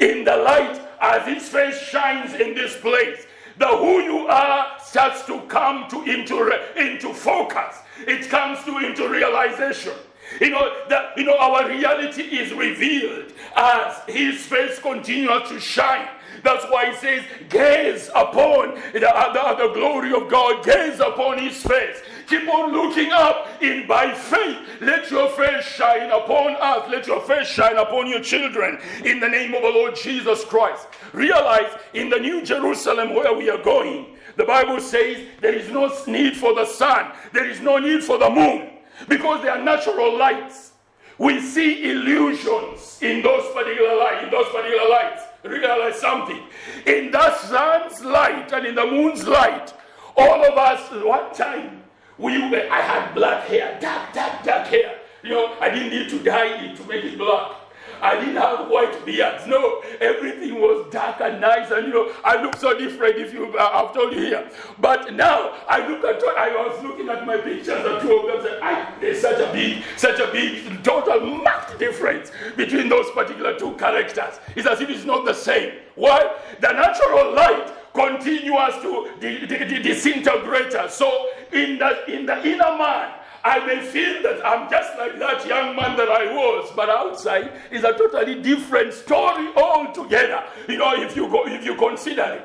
In 0.00 0.24
the 0.24 0.37
light, 0.37 0.81
as 1.00 1.26
his 1.26 1.48
face 1.48 1.81
shines 1.81 2.35
in 2.35 2.55
this 2.55 2.76
place, 2.76 3.25
the 3.59 3.66
who 3.66 4.01
you 4.03 4.27
are 4.27 4.79
starts 4.83 5.25
to 5.27 5.40
come 5.42 5.88
to 5.88 6.03
into, 6.03 6.53
into 6.77 7.14
focus. 7.14 7.77
It 8.07 8.29
comes 8.29 8.62
to 8.64 8.79
into 8.79 9.09
realization. 9.09 9.95
You 10.40 10.51
know 10.51 10.73
that 10.88 11.16
you 11.16 11.25
know 11.25 11.37
our 11.38 11.69
reality 11.69 12.23
is 12.23 12.53
revealed 12.53 13.33
as 13.55 14.03
his 14.09 14.45
face 14.45 14.79
continues 14.79 15.49
to 15.49 15.61
shine. 15.61 16.09
That's 16.42 16.64
why 16.66 16.90
he 16.90 16.97
says, 16.97 17.25
gaze 17.49 18.09
upon 18.14 18.75
the, 18.92 19.01
the, 19.01 19.57
the 19.59 19.73
glory 19.75 20.12
of 20.12 20.29
God, 20.31 20.64
gaze 20.64 21.01
upon 21.01 21.38
his 21.38 21.62
face. 21.62 22.03
Keep 22.26 22.48
on 22.48 22.72
looking 22.72 23.12
up 23.12 23.62
in 23.62 23.86
by 23.86 24.12
faith. 24.12 24.58
Let 24.80 25.10
your 25.10 25.30
face 25.30 25.64
shine 25.64 26.10
upon 26.10 26.56
us. 26.56 26.90
Let 26.90 27.06
your 27.06 27.20
face 27.20 27.46
shine 27.46 27.76
upon 27.76 28.08
your 28.08 28.20
children 28.20 28.78
in 29.04 29.20
the 29.20 29.28
name 29.28 29.54
of 29.54 29.62
the 29.62 29.70
Lord 29.70 29.94
Jesus 29.94 30.44
Christ. 30.44 30.88
Realize 31.12 31.70
in 31.94 32.10
the 32.10 32.18
New 32.18 32.42
Jerusalem 32.42 33.14
where 33.14 33.32
we 33.32 33.48
are 33.48 33.62
going, 33.62 34.16
the 34.36 34.44
Bible 34.44 34.80
says 34.80 35.24
there 35.40 35.54
is 35.54 35.70
no 35.70 35.92
need 36.06 36.36
for 36.36 36.54
the 36.54 36.66
sun, 36.66 37.12
there 37.32 37.48
is 37.48 37.60
no 37.60 37.78
need 37.78 38.02
for 38.02 38.18
the 38.18 38.28
moon 38.28 38.70
because 39.08 39.42
they 39.42 39.48
are 39.48 39.62
natural 39.62 40.16
lights. 40.18 40.72
We 41.18 41.40
see 41.40 41.90
illusions 41.90 42.98
in 43.00 43.22
those 43.22 43.50
particular 43.54 43.96
lights, 43.96 44.24
in 44.24 44.30
those 44.30 44.48
particular 44.48 44.88
lights. 44.90 45.22
Realize 45.44 45.98
something. 46.00 46.42
In 46.86 47.10
the 47.10 47.36
sun's 47.38 48.04
light 48.04 48.52
and 48.52 48.66
in 48.66 48.74
the 48.74 48.84
moon's 48.84 49.26
light, 49.26 49.72
all 50.16 50.44
of 50.44 50.58
us 50.58 50.90
one 51.04 51.32
time 51.32 51.84
we 52.18 52.35
I 52.35 52.81
had 52.81 53.14
black 53.14 53.46
hair, 53.46 53.79
dark, 53.81 54.12
dark, 54.12 54.42
dark 54.42 54.66
hair. 54.68 54.98
You 55.22 55.31
know, 55.31 55.57
I 55.61 55.70
didn't 55.70 55.90
need 55.90 56.09
to 56.11 56.18
dye 56.22 56.64
it 56.64 56.76
to 56.76 56.85
make 56.85 57.05
it 57.05 57.18
black. 57.18 57.52
I 58.00 58.18
didn't 58.18 58.37
have 58.37 58.68
white 58.68 59.05
beards. 59.07 59.46
No, 59.46 59.81
everything 60.00 60.61
was 60.61 60.87
dark 60.92 61.20
and 61.20 61.40
nice, 61.40 61.70
and 61.70 61.87
you 61.87 61.92
know, 61.92 62.12
I 62.24 62.40
look 62.42 62.57
so 62.57 62.76
different. 62.79 63.16
If 63.16 63.33
you, 63.33 63.57
uh, 63.57 63.70
I've 63.72 63.94
told 63.94 64.12
you 64.12 64.20
here. 64.20 64.50
But 64.79 65.14
now 65.14 65.55
I 65.68 65.87
look 65.87 66.05
at, 66.05 66.22
I 66.38 66.50
was 66.50 66.83
looking 66.83 67.09
at 67.09 67.26
my 67.26 67.37
pictures, 67.38 67.66
the 67.66 67.98
two 68.00 68.12
of 68.12 68.26
them. 68.26 68.42
Said, 68.42 68.61
I, 68.62 68.94
there's 69.00 69.20
such 69.20 69.40
a 69.40 69.52
big, 69.52 69.83
such 69.96 70.20
a 70.20 70.31
big, 70.31 70.83
total 70.85 71.20
marked 71.20 71.79
difference 71.79 72.33
between 72.57 72.88
those 72.88 73.11
particular 73.12 73.59
two 73.59 73.72
characters. 73.74 74.40
It's 74.55 74.66
as 74.66 74.81
if 74.81 74.90
it's 74.90 75.05
not 75.05 75.24
the 75.24 75.35
same. 75.35 75.74
Why? 75.94 76.37
The 76.61 76.72
natural 76.72 77.35
light 77.35 77.72
continues 77.96 78.74
to 78.82 79.80
disintegrate 79.82 80.74
us. 80.74 80.96
So 80.96 81.30
in 81.52 81.78
the 81.78 82.12
in 82.12 82.26
the 82.26 82.37
inner 82.46 82.76
man 82.76 83.12
I 83.46 83.64
may 83.64 83.80
feel 83.80 84.22
that 84.24 84.44
I'm 84.44 84.68
just 84.68 84.98
like 84.98 85.20
that 85.20 85.46
young 85.46 85.76
man 85.76 85.96
that 85.96 86.09
I 86.09 86.35
was, 86.35 86.72
but 86.74 86.88
outside 86.88 87.52
is 87.70 87.85
a 87.85 87.92
totally 87.92 88.42
different 88.42 88.92
story 88.92 89.46
altogether. 89.54 90.42
You 90.68 90.78
know, 90.78 91.00
if 91.00 91.14
you 91.14 91.28
go, 91.28 91.46
if 91.46 91.64
you 91.64 91.76
consider 91.76 92.24
it. 92.24 92.42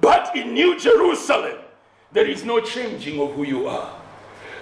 But 0.00 0.36
in 0.36 0.54
New 0.54 0.78
Jerusalem, 0.78 1.58
there 2.12 2.28
is 2.28 2.44
no 2.44 2.60
changing 2.60 3.20
of 3.20 3.34
who 3.34 3.42
you 3.42 3.66
are. 3.66 4.00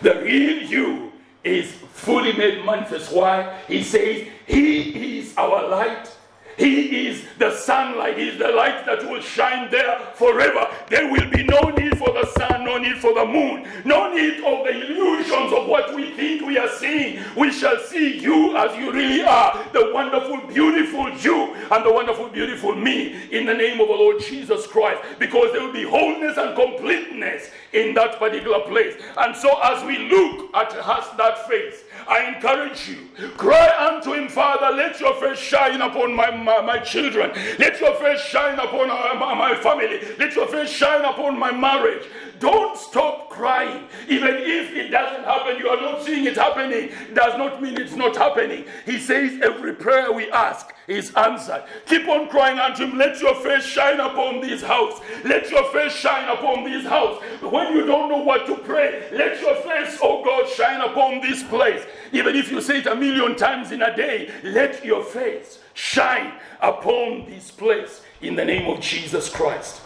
The 0.00 0.14
real 0.22 0.62
you 0.62 1.12
is 1.44 1.70
fully 1.70 2.32
made 2.32 2.64
manifest. 2.64 3.12
Why? 3.12 3.60
He 3.68 3.82
says, 3.82 4.26
He 4.46 5.18
is 5.18 5.36
our 5.36 5.68
light 5.68 6.10
he 6.56 7.08
is 7.08 7.24
the 7.38 7.56
sunlight. 7.56 8.18
He 8.18 8.28
is 8.28 8.38
the 8.38 8.48
light 8.48 8.84
that 8.86 9.08
will 9.08 9.20
shine 9.20 9.70
there 9.70 9.98
forever. 10.14 10.68
There 10.88 11.10
will 11.10 11.28
be 11.30 11.42
no 11.44 11.60
need 11.70 11.98
for 11.98 12.12
the 12.12 12.26
sun, 12.38 12.64
no 12.64 12.78
need 12.78 12.98
for 12.98 13.14
the 13.14 13.24
moon, 13.24 13.66
no 13.84 14.12
need 14.12 14.38
of 14.38 14.64
the 14.64 14.70
illusions 14.70 15.52
of 15.52 15.66
what 15.66 15.94
we 15.94 16.10
think 16.12 16.46
we 16.46 16.58
are 16.58 16.68
seeing. 16.68 17.22
We 17.36 17.52
shall 17.52 17.78
see 17.78 18.18
you 18.18 18.56
as 18.56 18.76
you 18.76 18.92
really 18.92 19.22
are 19.22 19.64
the 19.72 19.90
wonderful, 19.92 20.46
beautiful 20.48 21.10
you 21.18 21.54
and 21.70 21.84
the 21.84 21.92
wonderful, 21.92 22.28
beautiful 22.28 22.74
me 22.74 23.28
in 23.30 23.46
the 23.46 23.54
name 23.54 23.80
of 23.80 23.88
the 23.88 23.94
Lord 23.94 24.20
Jesus 24.20 24.66
Christ 24.66 25.02
because 25.18 25.52
there 25.52 25.64
will 25.64 25.72
be 25.72 25.84
wholeness 25.84 26.36
and 26.36 26.54
completeness 26.54 27.50
in 27.72 27.94
that 27.94 28.18
particular 28.18 28.60
place. 28.60 28.94
And 29.16 29.34
so, 29.34 29.58
as 29.62 29.84
we 29.84 29.98
look 30.08 30.54
at 30.54 30.70
that 31.16 31.48
face, 31.48 31.84
I 32.08 32.34
encourage 32.34 32.88
you, 32.88 33.30
cry 33.36 33.88
unto 33.88 34.12
him, 34.12 34.28
Father, 34.28 34.74
let 34.74 35.00
your 35.00 35.14
face 35.20 35.38
shine 35.38 35.80
upon 35.80 36.14
my, 36.14 36.30
my, 36.30 36.60
my 36.60 36.78
children. 36.78 37.30
Let 37.58 37.80
your 37.80 37.94
face 37.96 38.20
shine 38.20 38.58
upon 38.58 38.90
uh, 38.90 39.14
my, 39.18 39.34
my 39.34 39.54
family. 39.56 40.00
Let 40.18 40.34
your 40.34 40.46
face 40.48 40.70
shine 40.70 41.04
upon 41.04 41.38
my 41.38 41.52
marriage. 41.52 42.04
Don't 42.38 42.76
stop 42.76 43.30
crying. 43.30 43.86
Even 44.08 44.34
if 44.34 44.72
it 44.74 44.90
doesn't 44.90 45.24
happen, 45.24 45.58
you 45.58 45.68
are 45.68 45.80
not 45.80 46.02
seeing 46.02 46.26
it 46.26 46.36
happening, 46.36 46.90
does 47.14 47.38
not 47.38 47.62
mean 47.62 47.80
it's 47.80 47.94
not 47.94 48.16
happening. 48.16 48.64
He 48.84 48.98
says 48.98 49.40
every 49.42 49.74
prayer 49.74 50.12
we 50.12 50.30
ask 50.30 50.74
is 50.88 51.14
answered. 51.14 51.64
Keep 51.86 52.08
on 52.08 52.28
crying 52.28 52.58
unto 52.58 52.84
him. 52.84 52.98
Let 52.98 53.20
your 53.20 53.34
face 53.36 53.64
shine 53.64 54.00
upon 54.00 54.40
this 54.40 54.62
house. 54.62 55.00
Let 55.24 55.50
your 55.50 55.64
face 55.72 55.92
shine 55.92 56.28
upon 56.28 56.64
this 56.64 56.84
house. 56.84 57.22
When 57.40 57.76
you 57.76 57.86
don't 57.86 58.08
know 58.08 58.22
what 58.22 58.46
to 58.46 58.56
pray, 58.56 59.08
let 59.12 59.40
your 59.40 59.54
face, 59.56 59.98
oh 60.02 60.24
God, 60.24 60.48
shine 60.48 60.80
upon 60.80 61.20
this 61.20 61.42
place. 61.42 61.84
Even 62.12 62.36
if 62.36 62.50
you 62.50 62.60
say 62.60 62.78
it 62.78 62.86
a 62.86 62.94
million 62.94 63.36
times 63.36 63.72
in 63.72 63.82
a 63.82 63.94
day, 63.94 64.30
let 64.42 64.84
your 64.84 65.02
face 65.04 65.58
shine 65.74 66.32
upon 66.60 67.26
this 67.26 67.50
place 67.50 68.02
in 68.20 68.36
the 68.36 68.44
name 68.44 68.68
of 68.68 68.80
Jesus 68.80 69.28
Christ. 69.28 69.80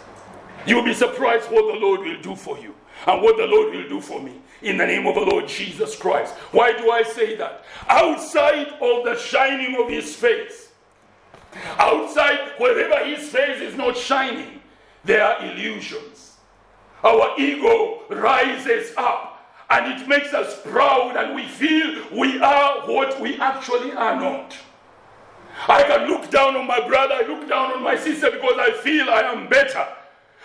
You'll 0.67 0.85
be 0.85 0.95
surprised 0.95 1.51
what 1.51 1.73
the 1.73 1.79
Lord 1.79 2.01
will 2.01 2.21
do 2.21 2.35
for 2.35 2.59
you 2.59 2.75
and 3.07 3.23
what 3.23 3.37
the 3.37 3.47
Lord 3.47 3.75
will 3.75 3.89
do 3.89 4.01
for 4.01 4.21
me 4.21 4.41
in 4.63 4.77
the 4.77 4.87
name 4.87 5.07
of 5.07 5.15
the 5.15 5.21
Lord 5.21 5.47
Jesus 5.47 5.97
Christ. 5.97 6.35
Why 6.51 6.73
do 6.73 6.91
I 6.91 7.03
say 7.03 7.37
that? 7.37 7.65
Outside 7.89 8.69
of 8.81 9.05
the 9.05 9.17
shining 9.17 9.81
of 9.81 9.89
his 9.89 10.17
face, 10.17 10.66
outside 11.79 12.53
wherever 12.59 13.05
his 13.05 13.29
face 13.29 13.61
is 13.61 13.77
not 13.77 13.97
shining, 13.97 14.61
there 15.05 15.25
are 15.25 15.45
illusions. 15.45 16.37
Our 17.03 17.39
ego 17.39 18.03
rises 18.11 18.93
up 18.97 19.37
and 19.71 20.01
it 20.01 20.09
makes 20.09 20.33
us 20.33 20.61
proud 20.63 21.17
and 21.17 21.35
we 21.35 21.47
feel 21.47 22.05
we 22.13 22.41
are 22.41 22.87
what 22.89 23.21
we 23.21 23.39
actually 23.39 23.93
are 23.93 24.17
not. 24.19 24.57
I 25.69 25.83
can 25.85 26.09
look 26.09 26.31
down 26.31 26.57
on 26.57 26.67
my 26.67 26.87
brother, 26.87 27.15
I 27.15 27.27
look 27.27 27.49
down 27.49 27.73
on 27.73 27.83
my 27.83 27.97
sister 27.97 28.31
because 28.31 28.59
I 28.59 28.73
feel 28.73 29.09
I 29.09 29.23
am 29.23 29.49
better. 29.49 29.87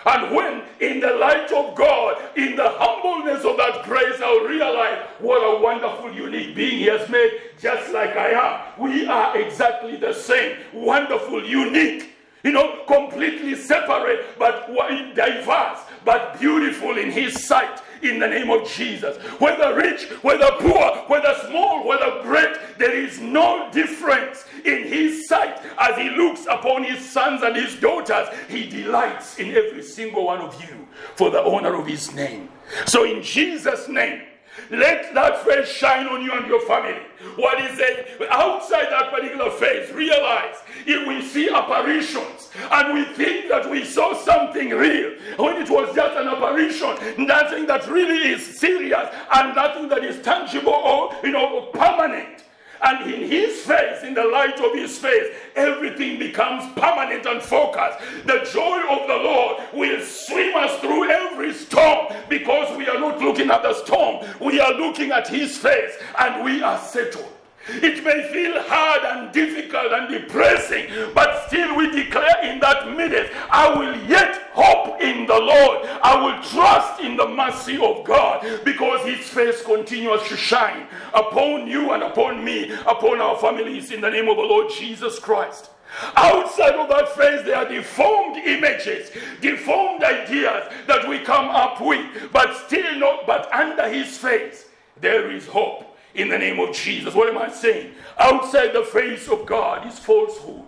And 0.05 0.35
when, 0.35 0.63
in 0.79 0.99
the 0.99 1.13
light 1.13 1.51
of 1.51 1.75
God, 1.75 2.21
in 2.35 2.55
the 2.55 2.69
humbleness 2.69 3.45
of 3.45 3.57
that 3.57 3.83
grace, 3.83 4.19
I'll 4.21 4.45
realize 4.45 5.05
what 5.19 5.39
a 5.39 5.61
wonderful, 5.61 6.11
unique 6.11 6.55
being 6.55 6.79
He 6.79 6.85
has 6.85 7.07
made, 7.09 7.39
just 7.59 7.93
like 7.93 8.15
I 8.15 8.31
am. 8.31 8.81
We 8.81 9.05
are 9.07 9.37
exactly 9.37 9.95
the 9.97 10.13
same. 10.13 10.57
Wonderful, 10.73 11.45
unique, 11.45 12.13
you 12.43 12.51
know, 12.51 12.83
completely 12.87 13.55
separate, 13.55 14.39
but 14.39 14.67
diverse, 15.15 15.79
but 16.03 16.39
beautiful 16.39 16.97
in 16.97 17.11
His 17.11 17.45
sight 17.45 17.81
in 18.01 18.19
the 18.19 18.27
name 18.27 18.49
of 18.49 18.67
Jesus. 18.67 19.17
Whether 19.39 19.75
rich, 19.75 20.05
whether 20.23 20.49
poor, 20.59 21.03
whether 21.07 21.35
small, 21.47 21.87
whether 21.87 22.21
great, 22.23 22.57
there 22.77 22.95
is 22.95 23.19
no 23.19 23.69
difference 23.71 24.45
in 24.65 24.87
his 24.87 25.27
sight 25.27 25.59
as 25.79 25.97
he 25.97 26.09
looks 26.09 26.45
upon 26.49 26.83
his 26.83 27.07
sons 27.07 27.41
and 27.43 27.55
his 27.55 27.75
daughters. 27.75 28.27
He 28.49 28.67
delights 28.69 29.39
in 29.39 29.55
every 29.55 29.83
single 29.83 30.25
one 30.25 30.39
of 30.39 30.61
you 30.61 30.87
for 31.15 31.29
the 31.29 31.43
honor 31.43 31.75
of 31.75 31.87
his 31.87 32.13
name. 32.13 32.49
So, 32.85 33.03
in 33.03 33.21
Jesus' 33.21 33.87
name, 33.87 34.21
let 34.69 35.13
that 35.13 35.43
face 35.45 35.69
shine 35.69 36.07
on 36.07 36.23
you 36.23 36.33
and 36.33 36.45
your 36.47 36.61
family. 36.61 37.01
What 37.35 37.61
is 37.61 37.79
it? 37.79 38.21
Outside 38.29 38.87
that 38.89 39.11
particular 39.11 39.49
face, 39.51 39.91
realize 39.91 40.55
if 40.85 41.07
we 41.07 41.21
see 41.21 41.49
apparitions 41.49 42.49
and 42.71 42.93
we 42.93 43.05
think 43.15 43.49
that 43.49 43.69
we 43.69 43.85
saw 43.85 44.13
something 44.13 44.69
real, 44.69 45.13
when 45.37 45.61
it 45.61 45.69
was 45.69 45.93
just 45.95 46.17
an 46.17 46.27
apparition, 46.27 47.25
nothing 47.25 47.65
that 47.67 47.87
really 47.89 48.31
is 48.31 48.59
serious 48.59 49.09
and 49.33 49.55
nothing 49.55 49.87
that 49.89 50.03
is 50.03 50.21
tangible 50.21 50.73
or 50.73 51.15
you 51.23 51.31
know 51.31 51.69
permanent. 51.73 52.43
And 52.83 53.11
in 53.11 53.29
his 53.29 53.61
face, 53.61 54.03
in 54.03 54.13
the 54.13 54.23
light 54.23 54.59
of 54.59 54.73
his 54.73 54.97
face, 54.97 55.33
everything 55.55 56.17
becomes 56.17 56.71
permanent 56.73 57.25
and 57.25 57.41
focused. 57.41 57.99
The 58.25 58.47
joy 58.51 58.81
of 58.89 59.07
the 59.07 59.17
Lord 59.17 59.61
will 59.73 60.03
swim 60.03 60.55
us 60.55 60.79
through 60.81 61.09
every 61.09 61.53
storm 61.53 62.07
because 62.27 62.75
we 62.77 62.87
are 62.87 62.99
not 62.99 63.19
looking 63.19 63.51
at 63.51 63.61
the 63.61 63.73
storm. 63.73 64.25
We 64.39 64.59
are 64.59 64.73
looking 64.73 65.11
at 65.11 65.27
his 65.27 65.57
face 65.57 65.93
and 66.17 66.43
we 66.43 66.63
are 66.63 66.79
settled. 66.79 67.30
It 67.67 68.03
may 68.03 68.31
feel 68.31 68.61
hard 68.63 69.01
and 69.03 69.31
difficult 69.31 69.91
and 69.91 70.09
depressing, 70.09 70.87
but 71.13 71.47
still 71.47 71.75
we 71.75 71.91
declare 71.91 72.43
in 72.43 72.59
that 72.59 72.95
minute, 72.95 73.31
I 73.49 73.69
will 73.77 73.95
yet 74.07 74.49
hope 74.53 74.99
in 75.01 75.27
the 75.27 75.39
Lord. 75.39 75.87
I 76.01 76.19
will 76.21 76.41
trust 76.43 77.01
in 77.01 77.15
the 77.15 77.27
mercy 77.27 77.77
of 77.77 78.03
God 78.03 78.61
because 78.65 79.05
His 79.05 79.27
face 79.29 79.63
continues 79.63 80.23
to 80.23 80.35
shine 80.35 80.87
upon 81.13 81.67
you 81.67 81.91
and 81.91 82.03
upon 82.03 82.43
me, 82.43 82.71
upon 82.71 83.21
our 83.21 83.37
families 83.37 83.91
in 83.91 84.01
the 84.01 84.09
name 84.09 84.27
of 84.27 84.37
the 84.37 84.43
Lord 84.43 84.71
Jesus 84.71 85.19
Christ. 85.19 85.69
Outside 86.15 86.75
of 86.75 86.89
that 86.89 87.09
face, 87.15 87.43
there 87.43 87.57
are 87.57 87.67
deformed 87.67 88.37
images, 88.37 89.11
deformed 89.41 90.03
ideas 90.03 90.71
that 90.87 91.07
we 91.07 91.19
come 91.19 91.49
up 91.49 91.81
with, 91.81 92.31
but 92.31 92.55
still 92.65 92.97
not, 92.97 93.27
but 93.27 93.53
under 93.53 93.87
His 93.89 94.17
face, 94.17 94.67
there 94.99 95.29
is 95.29 95.45
hope 95.47 95.90
in 96.13 96.29
the 96.29 96.37
name 96.37 96.59
of 96.59 96.75
Jesus. 96.75 97.13
What 97.13 97.29
am 97.29 97.37
I 97.37 97.49
saying? 97.49 97.93
Outside 98.17 98.73
the 98.73 98.83
face 98.83 99.27
of 99.27 99.45
God 99.45 99.87
is 99.87 99.97
falsehood. 99.99 100.65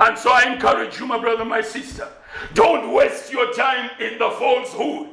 And 0.00 0.16
so 0.16 0.30
I 0.30 0.52
encourage 0.52 0.98
you, 1.00 1.06
my 1.06 1.18
brother, 1.18 1.44
my 1.44 1.60
sister, 1.60 2.08
don't 2.54 2.92
waste 2.92 3.32
your 3.32 3.52
time 3.52 3.90
in 4.00 4.18
the 4.18 4.30
falsehood. 4.30 5.08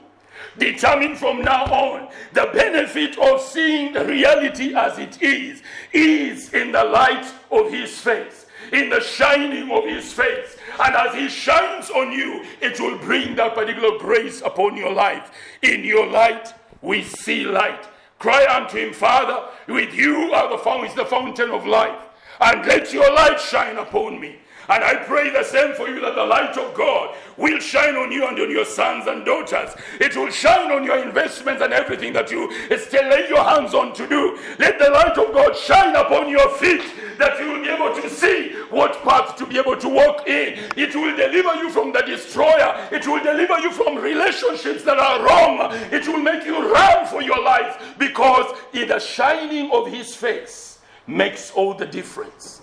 Determine 0.58 1.16
from 1.16 1.42
now 1.42 1.66
on 1.66 2.10
the 2.34 2.50
benefit 2.54 3.18
of 3.18 3.42
seeing 3.42 3.94
the 3.94 4.06
reality 4.06 4.76
as 4.76 5.00
it 5.00 5.22
is, 5.22 5.62
is 5.92 6.54
in 6.54 6.72
the 6.72 6.84
light 6.84 7.26
of 7.52 7.72
His 7.72 7.98
face, 8.00 8.46
in 8.72 8.90
the 8.90 9.02
shining 9.02 9.72
of 9.72 9.86
His 9.86 10.12
face. 10.14 10.58
And 10.80 10.96
as 10.96 11.16
He 11.16 11.30
shines 11.30 11.90
on 11.90 12.12
you, 12.12 12.46
it 12.62 12.80
will 12.80 12.98
bring 13.00 13.36
that 13.36 13.56
particular 13.56 13.98
grace 13.98 14.42
upon 14.42 14.78
your 14.78 14.94
life. 14.94 15.32
In 15.62 15.84
your 15.84 16.08
light, 16.08 16.54
we 16.82 17.04
see 17.04 17.46
light. 17.46 17.88
Cry 18.20 18.46
unto 18.56 18.78
Him, 18.78 18.94
Father, 18.94 19.50
with 19.68 19.94
you 19.94 20.34
are 20.34 20.50
the 20.50 20.58
fountain, 20.58 20.96
the 20.96 21.06
fountain 21.06 21.52
of 21.52 21.66
life, 21.66 22.02
and 22.40 22.66
let 22.66 22.94
your 22.94 23.14
light 23.14 23.40
shine 23.40 23.78
upon 23.78 24.20
me. 24.20 24.38
And 24.68 24.84
I 24.84 24.96
pray 24.96 25.30
the 25.30 25.44
same 25.44 25.74
for 25.76 25.88
you 25.88 26.02
that 26.02 26.16
the 26.16 26.26
light 26.26 26.58
of 26.58 26.74
God 26.74 27.16
will 27.38 27.60
shine 27.60 27.96
on 27.96 28.12
you 28.12 28.28
and 28.28 28.40
on 28.40 28.50
your 28.50 28.66
sons 28.66 29.08
and 29.08 29.26
daughters. 29.26 29.72
It 30.00 30.16
will 30.16 30.32
shine 30.32 30.72
on 30.72 30.84
your 30.84 30.98
investments 30.98 31.62
and 31.62 31.74
everything 31.74 32.14
that 32.14 32.32
you 32.32 32.52
still 32.78 33.08
lay 33.10 33.28
your 33.30 33.44
hands 33.44 33.74
on 33.74 33.94
to 33.94 34.08
do. 34.08 34.40
Let 34.58 34.80
the 34.80 34.90
light 34.90 35.18
of 35.18 35.34
God 35.34 35.56
shine 35.56 35.96
upon 35.96 36.30
your 36.30 36.50
feet 36.58 36.82
that 37.20 37.40
you 37.40 37.52
will 37.52 37.62
be 37.62 37.70
able 37.70 37.94
to 38.02 38.10
see 38.10 38.54
what 38.70 39.02
path 39.04 39.36
to 39.38 39.46
be 39.46 39.58
able 39.58 39.78
to 39.78 39.88
walk 39.88 40.28
in. 40.28 40.60
It 40.76 40.96
will 40.96 41.16
deliver 41.16 41.56
you 41.56 41.70
from 41.70 41.94
the 41.94 42.02
destroyer. 42.02 42.88
It 42.92 43.08
will 43.08 43.24
deliver 43.24 43.60
you 43.60 43.72
from 43.72 43.98
relationships 43.98 44.84
that 44.84 44.98
are 44.98 45.24
wrong. 45.26 45.72
It 45.92 46.08
will 46.08 46.22
make 46.22 46.46
you 46.46 46.74
run 46.74 47.06
for 47.08 47.22
your 47.22 47.42
life 47.44 47.96
because 47.98 48.58
in 48.74 48.88
the 48.88 49.00
shining 49.00 49.72
of 49.72 49.88
his 49.88 50.16
face 50.16 50.80
makes 51.08 51.52
all 51.52 51.74
the 51.74 51.86
difference. 51.86 52.62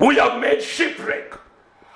We 0.00 0.16
have 0.16 0.40
made 0.40 0.62
shipwreck 0.62 1.38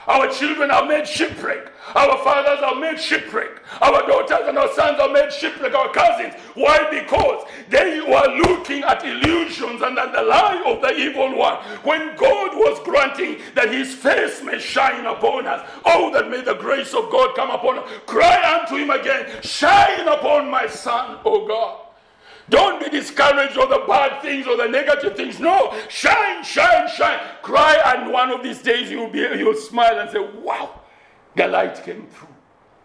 our 0.06 0.28
children 0.28 0.70
are 0.70 0.86
made 0.86 1.06
shipwreck. 1.06 1.72
Our 1.94 2.18
fathers 2.18 2.62
are 2.62 2.74
made 2.74 3.00
shipwreck. 3.00 3.62
Our 3.80 4.06
daughters 4.06 4.48
and 4.48 4.58
our 4.58 4.72
sons 4.74 4.98
are 5.00 5.08
made 5.08 5.32
shipwreck. 5.32 5.74
Our 5.74 5.92
cousins. 5.92 6.34
Why? 6.54 6.86
Because 6.90 7.46
they 7.68 8.00
were 8.00 8.36
looking 8.42 8.82
at 8.82 9.04
illusions 9.04 9.82
and 9.82 9.98
at 9.98 10.12
the 10.12 10.22
lie 10.22 10.62
of 10.66 10.80
the 10.82 10.96
evil 10.96 11.36
one. 11.36 11.56
When 11.84 12.16
God 12.16 12.56
was 12.56 12.80
granting 12.84 13.40
that 13.54 13.72
his 13.72 13.94
face 13.94 14.42
may 14.42 14.58
shine 14.58 15.06
upon 15.06 15.46
us. 15.46 15.68
Oh, 15.84 16.12
that 16.12 16.30
may 16.30 16.40
the 16.42 16.54
grace 16.54 16.92
of 16.94 17.10
God 17.10 17.34
come 17.36 17.50
upon 17.50 17.78
us. 17.78 17.90
Cry 18.06 18.60
unto 18.60 18.76
him 18.76 18.90
again. 18.90 19.42
Shine 19.42 20.08
upon 20.08 20.50
my 20.50 20.66
son, 20.66 21.18
O 21.24 21.46
God. 21.46 21.85
Don't 22.48 22.82
be 22.82 22.90
discouraged 22.90 23.58
of 23.58 23.68
the 23.68 23.84
bad 23.88 24.22
things 24.22 24.46
or 24.46 24.56
the 24.56 24.68
negative 24.68 25.16
things. 25.16 25.40
No, 25.40 25.76
shine, 25.88 26.44
shine, 26.44 26.88
shine. 26.88 27.18
Cry, 27.42 27.80
and 27.86 28.12
one 28.12 28.30
of 28.30 28.42
these 28.42 28.62
days 28.62 28.90
you'll 28.90 29.10
be 29.10 29.18
you'll 29.18 29.54
smile 29.54 29.98
and 29.98 30.10
say, 30.10 30.20
Wow, 30.42 30.80
the 31.34 31.48
light 31.48 31.82
came 31.84 32.06
through. 32.06 32.28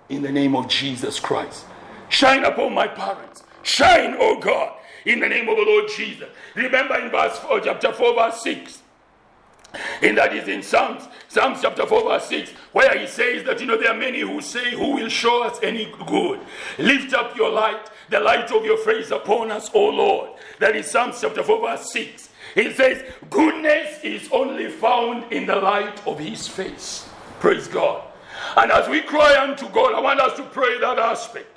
In 0.09 0.21
the 0.21 0.31
name 0.31 0.55
of 0.55 0.67
Jesus 0.67 1.19
Christ. 1.19 1.65
Shine 2.09 2.43
upon 2.43 2.73
my 2.73 2.87
parents. 2.87 3.43
Shine, 3.63 4.15
oh 4.19 4.39
God, 4.39 4.73
in 5.05 5.19
the 5.19 5.29
name 5.29 5.47
of 5.47 5.55
the 5.55 5.63
Lord 5.63 5.89
Jesus. 5.95 6.29
Remember 6.55 6.99
in 6.99 7.09
verse 7.09 7.37
4, 7.39 7.61
chapter 7.61 7.93
4, 7.93 8.15
verse 8.15 8.41
6. 8.43 8.81
And 10.01 10.17
that 10.17 10.35
is 10.35 10.47
in 10.49 10.61
Psalms, 10.61 11.07
Psalms 11.29 11.59
chapter 11.61 11.85
4, 11.85 12.03
verse 12.03 12.25
6, 12.27 12.51
where 12.73 12.97
he 12.97 13.07
says 13.07 13.45
that, 13.45 13.61
you 13.61 13.65
know, 13.67 13.77
there 13.77 13.91
are 13.91 13.97
many 13.97 14.19
who 14.19 14.41
say, 14.41 14.71
Who 14.71 14.95
will 14.95 15.07
show 15.07 15.43
us 15.43 15.57
any 15.63 15.93
good? 16.05 16.41
Lift 16.77 17.13
up 17.13 17.37
your 17.37 17.49
light, 17.49 17.89
the 18.11 18.19
light 18.19 18.51
of 18.51 18.63
your 18.63 18.77
face 18.77 19.09
upon 19.09 19.51
us, 19.51 19.69
O 19.73 19.85
Lord. 19.89 20.31
That 20.59 20.75
is 20.75 20.91
Psalms 20.91 21.19
chapter 21.19 21.41
4, 21.41 21.61
verse 21.61 21.91
6. 21.91 22.29
He 22.53 22.71
says, 22.73 23.03
Goodness 23.29 24.03
is 24.03 24.29
only 24.31 24.69
found 24.69 25.31
in 25.31 25.47
the 25.47 25.55
light 25.55 26.05
of 26.05 26.19
his 26.19 26.47
face. 26.47 27.09
Praise 27.39 27.67
God. 27.67 28.03
And 28.57 28.71
as 28.71 28.87
we 28.87 29.01
cry 29.01 29.41
unto 29.41 29.67
God, 29.69 29.95
I 29.95 29.99
want 30.01 30.19
us 30.19 30.37
to 30.37 30.43
pray 30.43 30.79
that 30.79 30.99
aspect. 30.99 31.47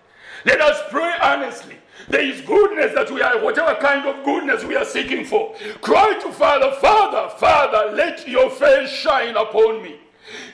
Let 0.46 0.60
us 0.60 0.80
pray 0.90 1.12
earnestly 1.22 1.76
there 2.08 2.20
is 2.20 2.40
goodness 2.42 2.94
that 2.94 3.10
we 3.10 3.22
are, 3.22 3.42
whatever 3.42 3.74
kind 3.80 4.06
of 4.06 4.24
goodness 4.24 4.64
we 4.64 4.76
are 4.76 4.84
seeking 4.84 5.24
for. 5.24 5.54
Cry 5.80 6.18
to 6.20 6.32
Father, 6.32 6.72
Father, 6.80 7.34
Father, 7.36 7.94
let 7.94 8.28
your 8.28 8.50
face 8.50 8.90
shine 8.90 9.36
upon 9.36 9.82
me. 9.82 10.00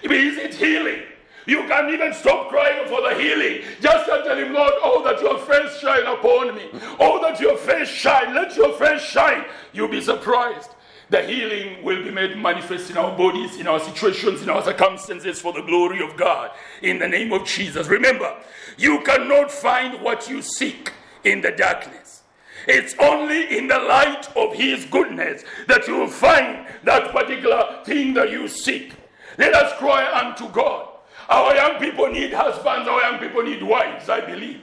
Is 0.03 0.37
it 0.37 0.55
healing? 0.55 1.03
You 1.47 1.67
can 1.67 1.91
even 1.91 2.13
stop 2.13 2.49
crying 2.49 2.87
for 2.89 3.01
the 3.01 3.15
healing. 3.21 3.63
Just 3.81 4.07
tell 4.07 4.37
him, 4.37 4.53
Lord, 4.53 4.73
oh, 4.83 5.03
that 5.05 5.21
your 5.21 5.39
face 5.39 5.81
shine 5.81 6.07
upon 6.07 6.55
me. 6.55 6.69
Oh, 6.99 7.21
that 7.23 7.41
your 7.41 7.57
face 7.57 7.89
shine. 7.89 8.35
Let 8.35 8.57
your 8.57 8.73
face 8.75 9.03
shine. 9.03 9.45
You'll 9.73 9.89
be 9.89 10.01
surprised. 10.01 10.71
The 11.09 11.23
healing 11.23 11.83
will 11.83 12.05
be 12.05 12.11
made 12.13 12.37
manifest 12.39 12.91
in 12.91 12.97
our 12.97 13.17
bodies, 13.17 13.57
in 13.59 13.67
our 13.67 13.81
situations, 13.81 14.43
in 14.43 14.51
our 14.51 14.63
circumstances 14.63 15.41
for 15.41 15.53
the 15.53 15.63
glory 15.63 16.01
of 16.03 16.17
God. 16.17 16.53
In 16.83 17.01
the 17.01 17.09
name 17.09 17.33
of 17.33 17.45
Jesus. 17.45 17.89
Remember, 17.89 18.37
you 18.79 19.01
cannot 19.01 19.51
find 19.51 20.01
what 20.03 20.29
you 20.29 20.41
seek 20.41 20.93
in 21.25 21.41
the 21.41 21.51
darkness. 21.51 22.23
It's 22.69 22.95
only 23.01 23.57
in 23.57 23.67
the 23.67 23.79
light 23.79 24.29
of 24.37 24.55
His 24.55 24.85
goodness 24.85 25.43
that 25.67 25.89
you 25.89 25.97
will 25.97 26.09
find 26.09 26.67
that 26.85 27.11
particular 27.11 27.81
thing 27.85 28.15
that 28.15 28.31
you 28.31 28.47
seek. 28.47 28.95
Let 29.37 29.55
us 29.55 29.73
cry 29.79 30.07
unto 30.13 30.49
God. 30.51 30.90
Our 31.31 31.55
young 31.55 31.79
people 31.79 32.09
need 32.09 32.33
husbands, 32.33 32.89
our 32.89 33.01
young 33.03 33.21
people 33.21 33.45
need 33.45 33.63
wives, 33.63 34.09
I 34.09 34.21
believe. 34.21 34.61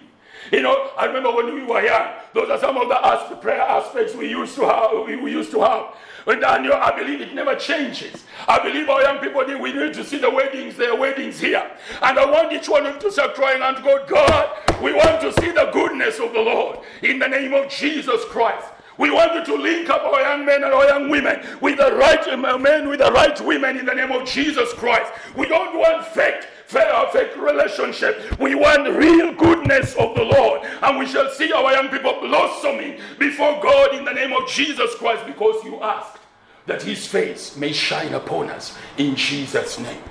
You 0.52 0.62
know, 0.62 0.92
I 0.98 1.06
remember 1.06 1.32
when 1.32 1.54
we 1.56 1.64
were 1.64 1.82
young, 1.82 2.14
those 2.34 2.50
are 2.50 2.60
some 2.60 2.78
of 2.78 2.90
the 2.90 3.36
prayer 3.38 3.62
aspects 3.62 4.14
we 4.14 4.30
used 4.30 4.56
to 4.56 4.66
have. 4.66 4.92
We 5.22 5.32
used 5.32 5.52
to 5.52 5.62
have. 5.62 5.96
And 6.26 6.42
Daniel, 6.42 6.74
I 6.74 6.98
believe 6.98 7.22
it 7.22 7.34
never 7.34 7.56
changes. 7.56 8.26
I 8.48 8.60
believe 8.60 8.90
our 8.90 9.02
young 9.02 9.20
people, 9.20 9.46
we 9.60 9.74
need 9.74 9.94
to 9.94 10.04
see 10.04 10.18
the 10.18 10.30
weddings, 10.30 10.76
their 10.76 10.96
weddings 10.96 11.40
here. 11.40 11.70
And 12.02 12.20
I 12.20 12.26
want 12.30 12.52
each 12.52 12.68
one 12.68 12.86
of 12.86 12.96
you 12.96 13.00
to 13.02 13.12
start 13.12 13.36
crying 13.36 13.62
unto 13.62 13.82
God, 13.82 14.08
God, 14.10 14.82
we 14.82 14.94
want 14.94 15.22
to 15.22 15.32
see 15.42 15.52
the 15.52 15.70
goodness 15.72 16.20
of 16.20 16.34
the 16.34 16.42
Lord 16.42 16.80
in 17.02 17.20
the 17.20 17.28
name 17.28 17.54
of 17.54 17.70
Jesus 17.70 18.24
Christ. 18.26 18.68
We 18.98 19.12
want 19.12 19.36
you 19.36 19.46
to 19.46 19.62
link 19.62 19.90
up 19.90 20.02
our 20.04 20.22
young 20.22 20.46
men 20.46 20.64
and 20.64 20.74
our 20.74 20.86
young 20.86 21.10
women 21.10 21.46
with 21.62 21.78
the 21.78 21.96
right 21.96 22.28
uh, 22.28 22.58
men, 22.58 22.90
with 22.90 23.00
the 23.00 23.12
right 23.12 23.40
women 23.42 23.78
in 23.78 23.86
the 23.86 23.94
name 23.94 24.12
of 24.12 24.28
Jesus 24.28 24.74
Christ. 24.74 25.12
We 25.36 25.48
don't 25.48 25.78
want 25.78 26.06
fake 26.08 26.48
fake 26.68 27.36
relationship. 27.38 28.40
We 28.40 28.56
want 28.56 28.96
real 28.96 29.34
goodness 29.34 29.96
of 29.96 30.16
the 30.16 30.24
Lord. 30.24 30.62
And 30.82 31.00
we 31.00 31.06
shall 31.08 31.30
see 31.30 31.52
our 31.52 31.72
young 31.72 31.90
people 31.90 32.20
blossoming 32.22 33.00
before 33.18 33.62
God 33.62 33.96
in 33.96 34.06
the 34.06 34.14
name 34.14 34.34
of 34.34 34.48
Jesus 34.50 34.94
Christ 34.96 35.26
because 35.26 35.64
you 35.64 35.82
asked 35.82 36.18
that 36.66 36.84
his 36.84 37.08
face 37.08 37.56
may 37.56 37.72
shine 37.72 38.14
upon 38.14 38.50
us 38.50 38.78
in 38.98 39.16
Jesus' 39.16 39.80
name. 39.80 40.02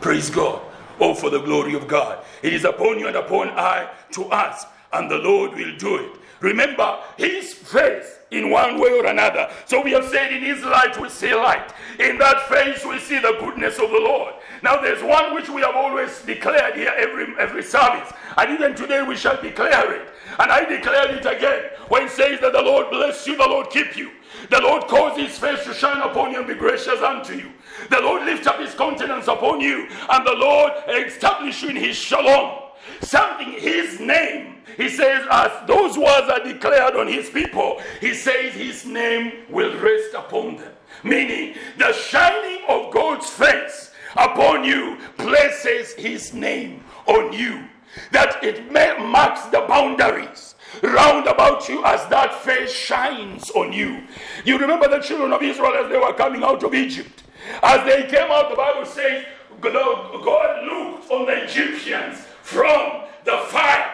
Praise 0.00 0.30
God. 0.30 0.60
Oh, 1.00 1.14
for 1.14 1.30
the 1.30 1.40
glory 1.40 1.74
of 1.74 1.88
God. 1.88 2.24
It 2.42 2.52
is 2.52 2.64
upon 2.64 2.98
you 2.98 3.06
and 3.06 3.16
upon 3.16 3.48
I 3.50 3.90
to 4.12 4.30
ask, 4.30 4.68
and 4.92 5.10
the 5.10 5.18
Lord 5.18 5.54
will 5.54 5.76
do 5.76 5.96
it. 5.96 6.18
Remember, 6.40 6.98
his 7.16 7.54
face 7.54 8.18
in 8.32 8.50
one 8.50 8.80
way 8.80 8.90
or 8.90 9.06
another. 9.06 9.50
So 9.66 9.82
we 9.82 9.92
have 9.92 10.06
said 10.06 10.32
in 10.32 10.42
his 10.42 10.62
light 10.64 11.00
we 11.00 11.08
see 11.08 11.34
light. 11.34 11.72
In 12.00 12.18
that 12.18 12.48
face 12.48 12.84
we 12.84 12.98
see 12.98 13.18
the 13.18 13.36
goodness 13.38 13.78
of 13.78 13.90
the 13.90 14.00
Lord. 14.00 14.34
Now 14.62 14.80
there's 14.80 15.02
one 15.02 15.34
which 15.34 15.48
we 15.48 15.62
have 15.62 15.74
always 15.74 16.22
declared 16.22 16.76
here 16.76 16.92
every 16.96 17.34
every 17.38 17.62
service. 17.62 18.12
And 18.36 18.52
even 18.52 18.74
today 18.74 19.02
we 19.02 19.16
shall 19.16 19.40
declare 19.40 19.92
it. 19.92 20.08
And 20.38 20.50
I 20.50 20.64
declare 20.64 21.14
it 21.14 21.26
again 21.26 21.70
when 21.88 22.04
it 22.04 22.10
says 22.10 22.40
that 22.40 22.52
the 22.52 22.62
Lord 22.62 22.90
bless 22.90 23.26
you, 23.26 23.36
the 23.36 23.46
Lord 23.46 23.70
keep 23.70 23.96
you. 23.96 24.10
The 24.50 24.60
Lord 24.60 24.86
cause 24.88 25.18
his 25.18 25.38
face 25.38 25.64
to 25.64 25.74
shine 25.74 26.00
upon 26.00 26.32
you 26.32 26.38
and 26.38 26.48
be 26.48 26.54
gracious 26.54 27.00
unto 27.00 27.34
you. 27.34 27.52
The 27.90 28.00
Lord 28.00 28.24
lift 28.24 28.46
up 28.46 28.60
his 28.60 28.74
countenance 28.74 29.28
upon 29.28 29.60
you, 29.60 29.88
and 30.10 30.26
the 30.26 30.34
Lord 30.34 30.72
establish 30.88 31.62
you 31.62 31.70
in 31.70 31.76
his 31.76 31.96
shalom. 31.96 32.60
Something, 33.00 33.52
his 33.52 34.00
name, 34.00 34.56
he 34.76 34.88
says, 34.88 35.26
as 35.30 35.66
those 35.66 35.98
words 35.98 36.28
are 36.28 36.42
declared 36.42 36.96
on 36.96 37.06
his 37.06 37.30
people, 37.30 37.80
he 38.00 38.14
says 38.14 38.54
his 38.54 38.84
name 38.84 39.44
will 39.48 39.78
rest 39.78 40.14
upon 40.14 40.56
them. 40.56 40.72
Meaning, 41.04 41.56
the 41.78 41.92
shining 41.92 42.62
of 42.68 42.92
God's 42.92 43.28
face 43.28 43.91
upon 44.16 44.64
you 44.64 44.96
places 45.16 45.94
his 45.94 46.32
name 46.34 46.84
on 47.06 47.32
you. 47.32 47.64
That 48.10 48.42
it 48.42 48.72
marks 48.72 49.42
the 49.46 49.64
boundaries 49.68 50.54
round 50.82 51.26
about 51.26 51.68
you 51.68 51.84
as 51.84 52.06
that 52.08 52.34
face 52.42 52.72
shines 52.72 53.50
on 53.50 53.72
you. 53.72 54.02
You 54.44 54.58
remember 54.58 54.88
the 54.88 55.00
children 55.00 55.32
of 55.32 55.42
Israel 55.42 55.74
as 55.74 55.90
they 55.90 55.98
were 55.98 56.14
coming 56.14 56.42
out 56.42 56.62
of 56.64 56.74
Egypt. 56.74 57.24
As 57.62 57.84
they 57.84 58.08
came 58.08 58.30
out, 58.30 58.48
the 58.50 58.56
Bible 58.56 58.86
says, 58.86 59.26
God 59.60 60.64
looked 60.64 61.10
on 61.10 61.26
the 61.26 61.44
Egyptians 61.44 62.24
from 62.42 63.02
the 63.24 63.38
fire. 63.48 63.92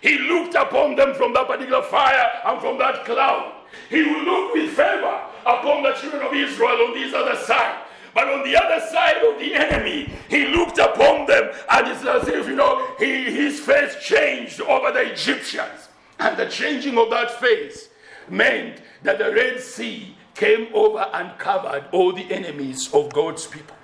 He 0.00 0.18
looked 0.18 0.54
upon 0.54 0.96
them 0.96 1.14
from 1.14 1.32
that 1.34 1.46
particular 1.46 1.82
fire 1.82 2.30
and 2.46 2.60
from 2.60 2.78
that 2.78 3.04
cloud. 3.04 3.52
He 3.88 4.02
will 4.02 4.24
look 4.24 4.54
with 4.54 4.70
favor 4.70 5.20
upon 5.44 5.82
the 5.82 5.92
children 5.94 6.22
of 6.22 6.32
Israel 6.34 6.88
on 6.88 6.94
this 6.94 7.14
other 7.14 7.36
side. 7.36 7.82
But 8.16 8.28
on 8.28 8.44
the 8.44 8.56
other 8.56 8.80
side 8.86 9.18
of 9.18 9.38
the 9.38 9.54
enemy, 9.54 10.08
he 10.30 10.46
looked 10.46 10.78
upon 10.78 11.26
them, 11.26 11.52
and 11.70 11.86
it's 11.86 12.02
as 12.02 12.26
if, 12.26 12.48
you 12.48 12.56
know, 12.56 12.96
he, 12.98 13.24
his 13.24 13.60
face 13.60 13.94
changed 14.02 14.62
over 14.62 14.90
the 14.90 15.12
Egyptians. 15.12 15.90
And 16.18 16.34
the 16.34 16.46
changing 16.46 16.96
of 16.96 17.10
that 17.10 17.38
face 17.38 17.90
meant 18.30 18.80
that 19.02 19.18
the 19.18 19.34
Red 19.34 19.60
Sea 19.60 20.16
came 20.34 20.68
over 20.72 21.00
and 21.12 21.38
covered 21.38 21.84
all 21.92 22.10
the 22.10 22.32
enemies 22.32 22.90
of 22.94 23.12
God's 23.12 23.46
people. 23.46 23.76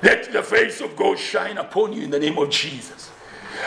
Let 0.00 0.32
the 0.32 0.44
face 0.44 0.80
of 0.80 0.94
God 0.94 1.18
shine 1.18 1.58
upon 1.58 1.94
you 1.94 2.02
in 2.02 2.10
the 2.10 2.20
name 2.20 2.38
of 2.38 2.50
Jesus. 2.50 3.10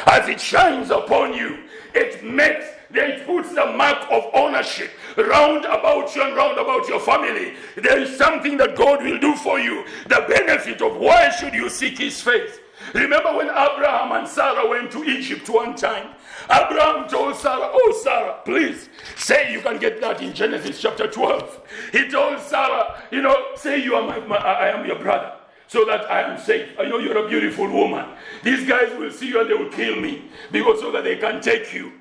As 0.06 0.30
it 0.30 0.39
shines 0.39 0.91
upon 0.91 1.34
you, 1.34 1.66
it 1.93 2.24
makes 2.24 2.68
it 2.94 3.26
puts 3.26 3.50
the 3.54 3.66
mark 3.66 4.06
of 4.12 4.26
ownership 4.34 4.92
round 5.18 5.66
about 5.66 6.16
you 6.16 6.24
and 6.24 6.36
round 6.36 6.58
about 6.58 6.88
your 6.88 7.00
family. 7.00 7.54
There 7.76 8.00
is 8.00 8.18
something 8.18 8.58
that 8.58 8.76
God 8.76 9.04
will 9.04 9.20
do 9.20 9.36
for 9.36 9.60
you. 9.60 9.86
The 10.08 10.26
benefit 10.28 10.82
of 10.82 10.98
why 10.98 11.30
should 11.30 11.54
you 11.54 11.70
seek 11.70 11.98
his 11.98 12.22
face? 12.22 12.60
Remember 12.94 13.36
when 13.36 13.48
Abraham 13.48 14.12
and 14.14 14.28
Sarah 14.28 14.68
went 14.68 14.92
to 14.92 15.04
Egypt 15.04 15.48
one 15.50 15.76
time? 15.76 16.16
Abraham 16.50 17.08
told 17.08 17.36
Sarah, 17.36 17.70
Oh, 17.72 18.02
Sarah, 18.04 18.39
please 18.44 18.89
say 19.16 19.54
you 19.54 19.62
can 19.62 19.78
get 19.78 20.02
that 20.02 20.22
in 20.22 20.34
Genesis 20.34 20.82
chapter 20.82 21.08
12. 21.08 21.62
He 21.92 22.10
told 22.10 22.39
Sarah, 22.39 23.04
You 23.12 23.22
know, 23.22 23.36
say 23.56 23.84
you 23.84 23.96
are 23.96 24.08
my, 24.08 24.20
my 24.26 24.38
I 24.38 24.70
am 24.70 24.86
your 24.86 24.98
brother 25.00 25.34
so 25.68 25.86
that 25.86 26.10
I 26.12 26.22
am 26.22 26.38
safe. 26.38 26.68
I 26.78 26.84
know 26.86 26.98
you're 26.98 27.26
a 27.26 27.30
beautiful 27.30 27.70
woman. 27.72 28.06
These 28.44 28.68
guys 28.68 28.98
will 28.98 29.12
see 29.12 29.30
you 29.30 29.39
and 29.39 29.50
they 29.50 29.54
will 29.54 29.70
kill 29.72 29.96
me 29.96 30.30
because 30.52 30.82
so 30.82 30.92
that 30.92 31.04
they 31.04 31.18
can 31.18 31.39
take 31.39 31.74
you. 31.74 31.94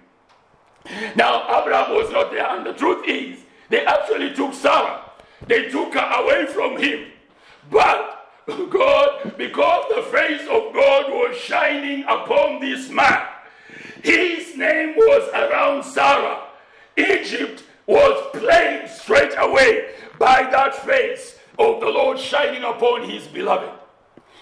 Now, 1.14 1.60
Abraham 1.60 1.94
was 1.94 2.10
not 2.10 2.30
there, 2.30 2.46
and 2.46 2.66
the 2.66 2.72
truth 2.72 3.04
is, 3.06 3.40
they 3.68 3.84
actually 3.84 4.34
took 4.34 4.54
Sarah. 4.54 5.02
They 5.46 5.68
took 5.68 5.94
her 5.94 6.22
away 6.22 6.46
from 6.46 6.76
him. 6.76 7.10
But 7.70 8.28
God, 8.70 9.34
because 9.36 9.84
the 9.94 10.02
face 10.10 10.42
of 10.42 10.74
God 10.74 11.10
was 11.10 11.36
shining 11.36 12.02
upon 12.04 12.60
this 12.60 12.88
man, 12.88 13.26
his 14.02 14.56
name 14.56 14.96
was 14.96 15.28
around 15.32 15.84
Sarah. 15.84 16.44
Egypt 16.96 17.62
was 17.86 18.30
plagued 18.32 18.88
straight 18.88 19.34
away 19.38 19.94
by 20.18 20.48
that 20.50 20.74
face 20.84 21.38
of 21.58 21.80
the 21.80 21.88
Lord 21.88 22.18
shining 22.18 22.64
upon 22.64 23.08
his 23.08 23.26
beloved. 23.26 23.70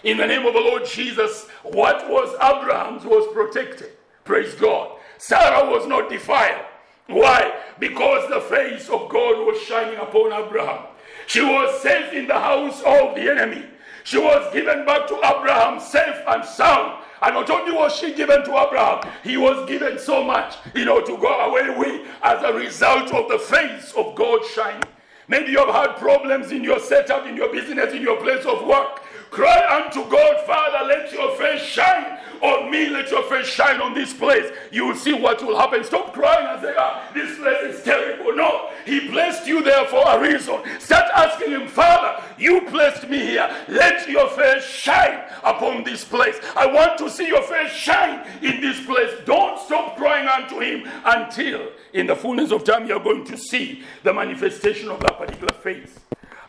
In 0.04 0.16
the 0.16 0.26
name 0.26 0.46
of 0.46 0.54
the 0.54 0.60
Lord 0.60 0.86
Jesus, 0.86 1.46
what 1.62 2.08
was 2.08 2.32
Abraham's 2.34 3.04
was 3.04 3.26
protected. 3.34 3.90
Praise 4.24 4.54
God. 4.54 4.97
Sarah 5.18 5.68
was 5.68 5.86
not 5.86 6.08
defiled. 6.08 6.64
Why? 7.08 7.52
Because 7.78 8.28
the 8.28 8.40
face 8.40 8.88
of 8.88 9.08
God 9.08 9.46
was 9.46 9.60
shining 9.62 9.98
upon 9.98 10.32
Abraham. 10.32 10.86
She 11.26 11.40
was 11.42 11.82
safe 11.82 12.12
in 12.12 12.26
the 12.26 12.38
house 12.38 12.80
of 12.80 13.14
the 13.14 13.30
enemy. 13.30 13.64
She 14.04 14.18
was 14.18 14.52
given 14.52 14.86
back 14.86 15.06
to 15.08 15.16
Abraham 15.16 15.80
safe 15.80 16.22
and 16.26 16.44
sound. 16.44 17.02
And 17.20 17.34
not 17.34 17.50
only 17.50 17.72
was 17.72 17.96
she 17.96 18.14
given 18.14 18.44
to 18.44 18.56
Abraham, 18.56 19.10
he 19.24 19.36
was 19.36 19.68
given 19.68 19.98
so 19.98 20.22
much, 20.22 20.54
you 20.74 20.84
know, 20.84 21.00
to 21.00 21.16
go 21.18 21.40
away 21.40 21.76
with 21.76 22.06
as 22.22 22.42
a 22.42 22.52
result 22.52 23.12
of 23.12 23.28
the 23.28 23.38
face 23.38 23.92
of 23.96 24.14
God 24.14 24.44
shining. 24.54 24.84
Maybe 25.26 25.52
you 25.52 25.58
have 25.58 25.74
had 25.74 25.96
problems 25.96 26.52
in 26.52 26.64
your 26.64 26.78
setup, 26.78 27.26
in 27.26 27.36
your 27.36 27.52
business, 27.52 27.92
in 27.92 28.00
your 28.00 28.18
place 28.18 28.46
of 28.46 28.66
work. 28.66 29.02
Cry 29.30 29.82
unto 29.84 30.08
God, 30.08 30.46
Father, 30.46 30.86
let 30.86 31.12
your 31.12 31.36
face 31.36 31.62
shine 31.62 32.17
on 32.42 32.70
me, 32.70 32.88
let 32.88 33.10
your 33.10 33.22
face 33.24 33.46
shine 33.46 33.80
on 33.80 33.94
this 33.94 34.12
place. 34.12 34.52
You 34.70 34.86
will 34.86 34.94
see 34.94 35.12
what 35.12 35.44
will 35.44 35.56
happen. 35.56 35.84
Stop 35.84 36.12
crying 36.12 36.46
and 36.46 36.62
say, 36.62 36.74
ah, 36.78 37.10
this 37.14 37.38
place 37.38 37.74
is 37.74 37.82
terrible. 37.82 38.34
No, 38.34 38.70
He 38.84 39.08
placed 39.08 39.46
you 39.46 39.62
there 39.62 39.84
for 39.86 40.02
a 40.06 40.20
reason. 40.20 40.60
Start 40.78 41.10
asking 41.14 41.50
Him, 41.50 41.68
Father, 41.68 42.22
you 42.38 42.62
placed 42.62 43.08
me 43.08 43.18
here. 43.18 43.50
Let 43.68 44.08
your 44.08 44.28
face 44.30 44.64
shine 44.64 45.20
upon 45.42 45.84
this 45.84 46.04
place. 46.04 46.38
I 46.56 46.66
want 46.66 46.98
to 46.98 47.10
see 47.10 47.28
your 47.28 47.42
face 47.42 47.72
shine 47.72 48.26
in 48.42 48.60
this 48.60 48.84
place. 48.84 49.12
Don't 49.24 49.58
stop 49.60 49.96
crying 49.96 50.28
unto 50.28 50.60
Him 50.60 50.88
until, 51.04 51.68
in 51.92 52.06
the 52.06 52.16
fullness 52.16 52.52
of 52.52 52.64
time, 52.64 52.86
you're 52.86 53.00
going 53.00 53.24
to 53.24 53.36
see 53.36 53.82
the 54.02 54.12
manifestation 54.12 54.88
of 54.88 55.00
that 55.00 55.18
particular 55.18 55.54
face. 55.54 55.98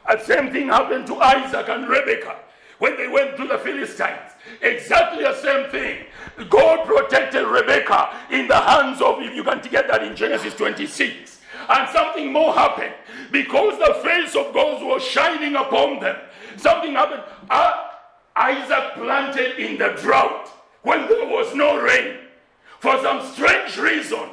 The 0.07 0.23
same 0.23 0.51
thing 0.51 0.67
happened 0.69 1.05
to 1.07 1.15
Isaac 1.17 1.69
and 1.69 1.87
Rebekah 1.87 2.37
when 2.79 2.97
they 2.97 3.07
went 3.07 3.37
to 3.37 3.47
the 3.47 3.59
Philistines. 3.59 4.28
Exactly 4.61 5.23
the 5.23 5.35
same 5.41 5.69
thing. 5.69 6.05
God 6.49 6.85
protected 6.85 7.45
Rebekah 7.45 8.17
in 8.31 8.47
the 8.47 8.59
hands 8.59 9.01
of, 9.01 9.21
if 9.21 9.35
you 9.35 9.43
can 9.43 9.61
get 9.69 9.87
that 9.87 10.03
in 10.03 10.15
Genesis 10.15 10.53
26. 10.55 11.41
And 11.67 11.89
something 11.89 12.31
more 12.31 12.53
happened. 12.53 12.93
Because 13.31 13.77
the 13.77 13.95
face 14.01 14.35
of 14.35 14.53
God 14.53 14.83
was 14.85 15.03
shining 15.03 15.55
upon 15.55 15.99
them, 15.99 16.15
something 16.57 16.93
happened. 16.93 17.23
Uh, 17.49 17.85
Isaac 18.35 18.93
planted 18.95 19.59
in 19.59 19.77
the 19.77 19.89
drought 20.01 20.49
when 20.83 21.07
there 21.07 21.27
was 21.27 21.53
no 21.53 21.81
rain. 21.81 22.17
For 22.79 22.97
some 23.01 23.25
strange 23.33 23.77
reason, 23.77 24.29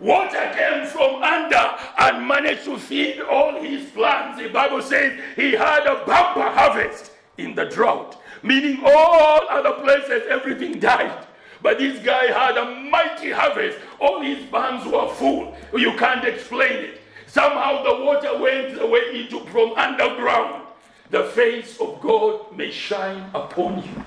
water 0.00 0.52
came 0.56 0.86
from 0.88 1.22
under 1.22 1.76
and 1.98 2.26
managed 2.26 2.64
to 2.64 2.76
feed 2.78 3.20
all 3.20 3.62
his 3.62 3.88
plants. 3.90 4.42
The 4.42 4.48
Bible 4.48 4.82
says 4.82 5.20
he 5.36 5.52
had 5.52 5.86
a 5.86 6.04
bumper 6.04 6.50
harvest 6.50 7.12
in 7.38 7.54
the 7.54 7.66
drought, 7.66 8.19
meaning 8.42 8.80
all 8.84 9.48
other 9.48 9.72
places 9.82 10.22
everything 10.28 10.78
died. 10.78 11.26
But 11.62 11.78
this 11.78 12.02
guy 12.04 12.26
had 12.26 12.56
a 12.56 12.90
mighty 12.90 13.30
harvest. 13.30 13.78
All 13.98 14.22
his 14.22 14.44
barns 14.46 14.86
were 14.86 15.08
full. 15.14 15.54
You 15.74 15.92
can't 15.96 16.24
explain 16.24 16.72
it. 16.72 17.00
Somehow 17.26 17.82
the 17.82 18.04
water 18.04 18.38
went 18.38 18.80
away 18.80 19.20
into 19.20 19.40
from 19.46 19.72
underground. 19.74 20.66
The 21.10 21.24
face 21.24 21.78
of 21.80 22.00
God 22.00 22.56
may 22.56 22.70
shine 22.70 23.30
upon 23.34 23.82
you 23.82 24.04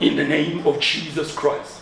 in 0.00 0.16
the 0.16 0.24
name 0.24 0.66
of 0.66 0.80
Jesus 0.80 1.34
Christ. 1.34 1.80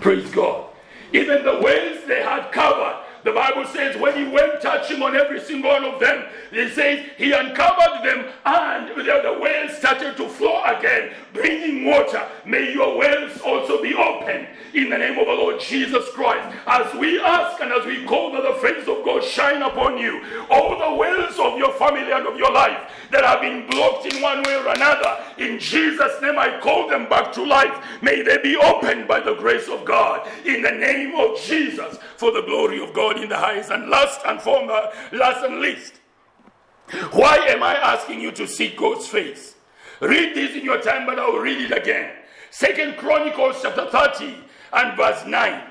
Praise 0.00 0.30
God. 0.30 0.66
Even 1.12 1.44
the 1.44 1.60
wells 1.60 2.04
they 2.06 2.22
had 2.22 2.50
covered 2.52 3.01
the 3.24 3.32
Bible 3.32 3.64
says 3.66 3.96
when 3.96 4.16
he 4.16 4.30
went 4.30 4.60
touching 4.60 5.02
on 5.02 5.14
every 5.16 5.40
single 5.40 5.70
one 5.70 5.84
of 5.84 6.00
them, 6.00 6.24
it 6.50 6.74
says 6.74 7.06
he 7.16 7.32
uncovered 7.32 8.04
them 8.04 8.26
and 8.44 8.88
the, 8.88 9.38
wells 9.40 9.76
started 9.76 10.16
to 10.16 10.28
flow 10.28 10.62
again, 10.64 11.12
bringing 11.32 11.84
water. 11.84 12.26
May 12.44 12.72
your 12.72 12.98
wells 12.98 13.40
also 13.40 13.80
be 13.82 13.94
open 13.94 14.46
in 14.74 14.90
the 14.90 14.98
name 14.98 15.18
of 15.18 15.26
the 15.26 15.32
Lord 15.32 15.60
Jesus 15.60 16.08
Christ. 16.10 16.56
As 16.66 16.94
we 16.94 17.20
ask 17.20 17.60
and 17.60 17.72
as 17.72 17.86
we 17.86 18.04
call 18.04 18.32
that 18.32 18.42
the 18.42 18.54
face 18.60 18.88
of 18.88 19.04
God 19.04 19.22
shine 19.22 19.62
upon 19.62 19.98
you, 19.98 20.22
all 20.50 20.78
the 20.78 20.96
wells 20.96 21.38
of 21.38 21.58
your 21.58 21.72
family 21.74 22.10
and 22.10 22.26
of 22.26 22.36
your 22.36 22.52
life 22.52 22.90
that 23.10 23.24
have 23.24 23.40
been 23.40 23.66
blocked 23.68 24.06
in 24.06 24.20
one 24.22 24.42
way 24.42 24.56
or 24.56 24.68
another, 24.68 25.18
in 25.38 25.58
Jesus' 25.58 26.20
name 26.20 26.38
I 26.38 26.58
call 26.60 26.88
them 26.88 27.08
back 27.08 27.32
to 27.34 27.44
life. 27.44 27.84
May 28.02 28.22
they 28.22 28.38
be 28.38 28.56
opened 28.56 29.06
by 29.06 29.20
the 29.20 29.34
grace 29.34 29.68
of 29.68 29.84
God 29.84 30.28
in 30.44 30.62
the 30.62 30.70
name 30.70 31.14
of 31.14 31.40
Jesus 31.40 31.98
for 32.16 32.32
the 32.32 32.42
glory 32.42 32.82
of 32.82 32.92
God 32.94 33.11
in 33.18 33.28
the 33.28 33.36
highest. 33.36 33.70
And 33.70 33.88
last 33.88 34.20
and 34.26 34.40
foremost, 34.40 34.96
last 35.12 35.44
and 35.44 35.60
least, 35.60 35.94
why 37.12 37.36
am 37.48 37.62
I 37.62 37.74
asking 37.76 38.20
you 38.20 38.32
to 38.32 38.46
seek 38.46 38.76
God's 38.76 39.06
face? 39.06 39.54
Read 40.00 40.34
this 40.34 40.56
in 40.56 40.64
your 40.64 40.80
time, 40.80 41.06
but 41.06 41.18
I 41.18 41.28
will 41.28 41.38
read 41.38 41.70
it 41.70 41.76
again. 41.76 42.10
Second 42.50 42.96
Chronicles 42.96 43.58
chapter 43.62 43.88
30 43.90 44.36
and 44.72 44.96
verse 44.96 45.24
9. 45.26 45.62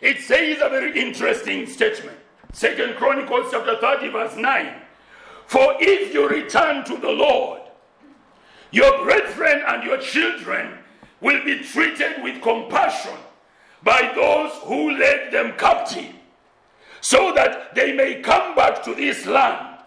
It 0.00 0.20
says 0.20 0.58
a 0.60 0.68
very 0.68 0.98
interesting 0.98 1.66
statement. 1.66 2.18
Second 2.52 2.96
Chronicles 2.96 3.48
chapter 3.50 3.76
30, 3.78 4.08
verse 4.08 4.36
9. 4.36 4.74
For 5.46 5.76
if 5.80 6.14
you 6.14 6.28
return 6.28 6.84
to 6.84 6.96
the 6.96 7.10
Lord, 7.10 7.62
your 8.70 9.04
brethren 9.04 9.62
and 9.66 9.84
your 9.84 9.98
children 9.98 10.78
will 11.20 11.44
be 11.44 11.60
treated 11.60 12.22
with 12.22 12.42
compassion 12.42 13.16
by 13.82 14.12
those 14.14 14.52
who 14.64 14.92
led 14.92 15.30
them 15.32 15.52
captive, 15.56 16.12
so 17.04 17.34
that 17.34 17.74
they 17.74 17.92
may 17.92 18.22
come 18.22 18.54
back 18.54 18.82
to 18.82 18.94
this 18.94 19.26
land. 19.26 19.78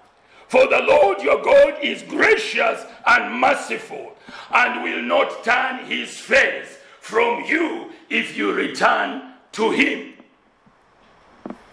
For 0.49 0.67
the 0.67 0.83
Lord 0.83 1.19
your 1.19 1.41
God 1.41 1.83
is 1.83 2.03
gracious 2.03 2.85
and 3.07 3.41
merciful, 3.41 4.15
and 4.53 4.83
will 4.83 5.01
not 5.01 5.43
turn 5.43 5.83
his 5.85 6.15
face 6.15 6.77
from 7.01 7.43
you 7.45 7.89
if 8.11 8.37
you 8.37 8.53
return 8.53 9.33
to 9.53 9.71
him. 9.71 10.13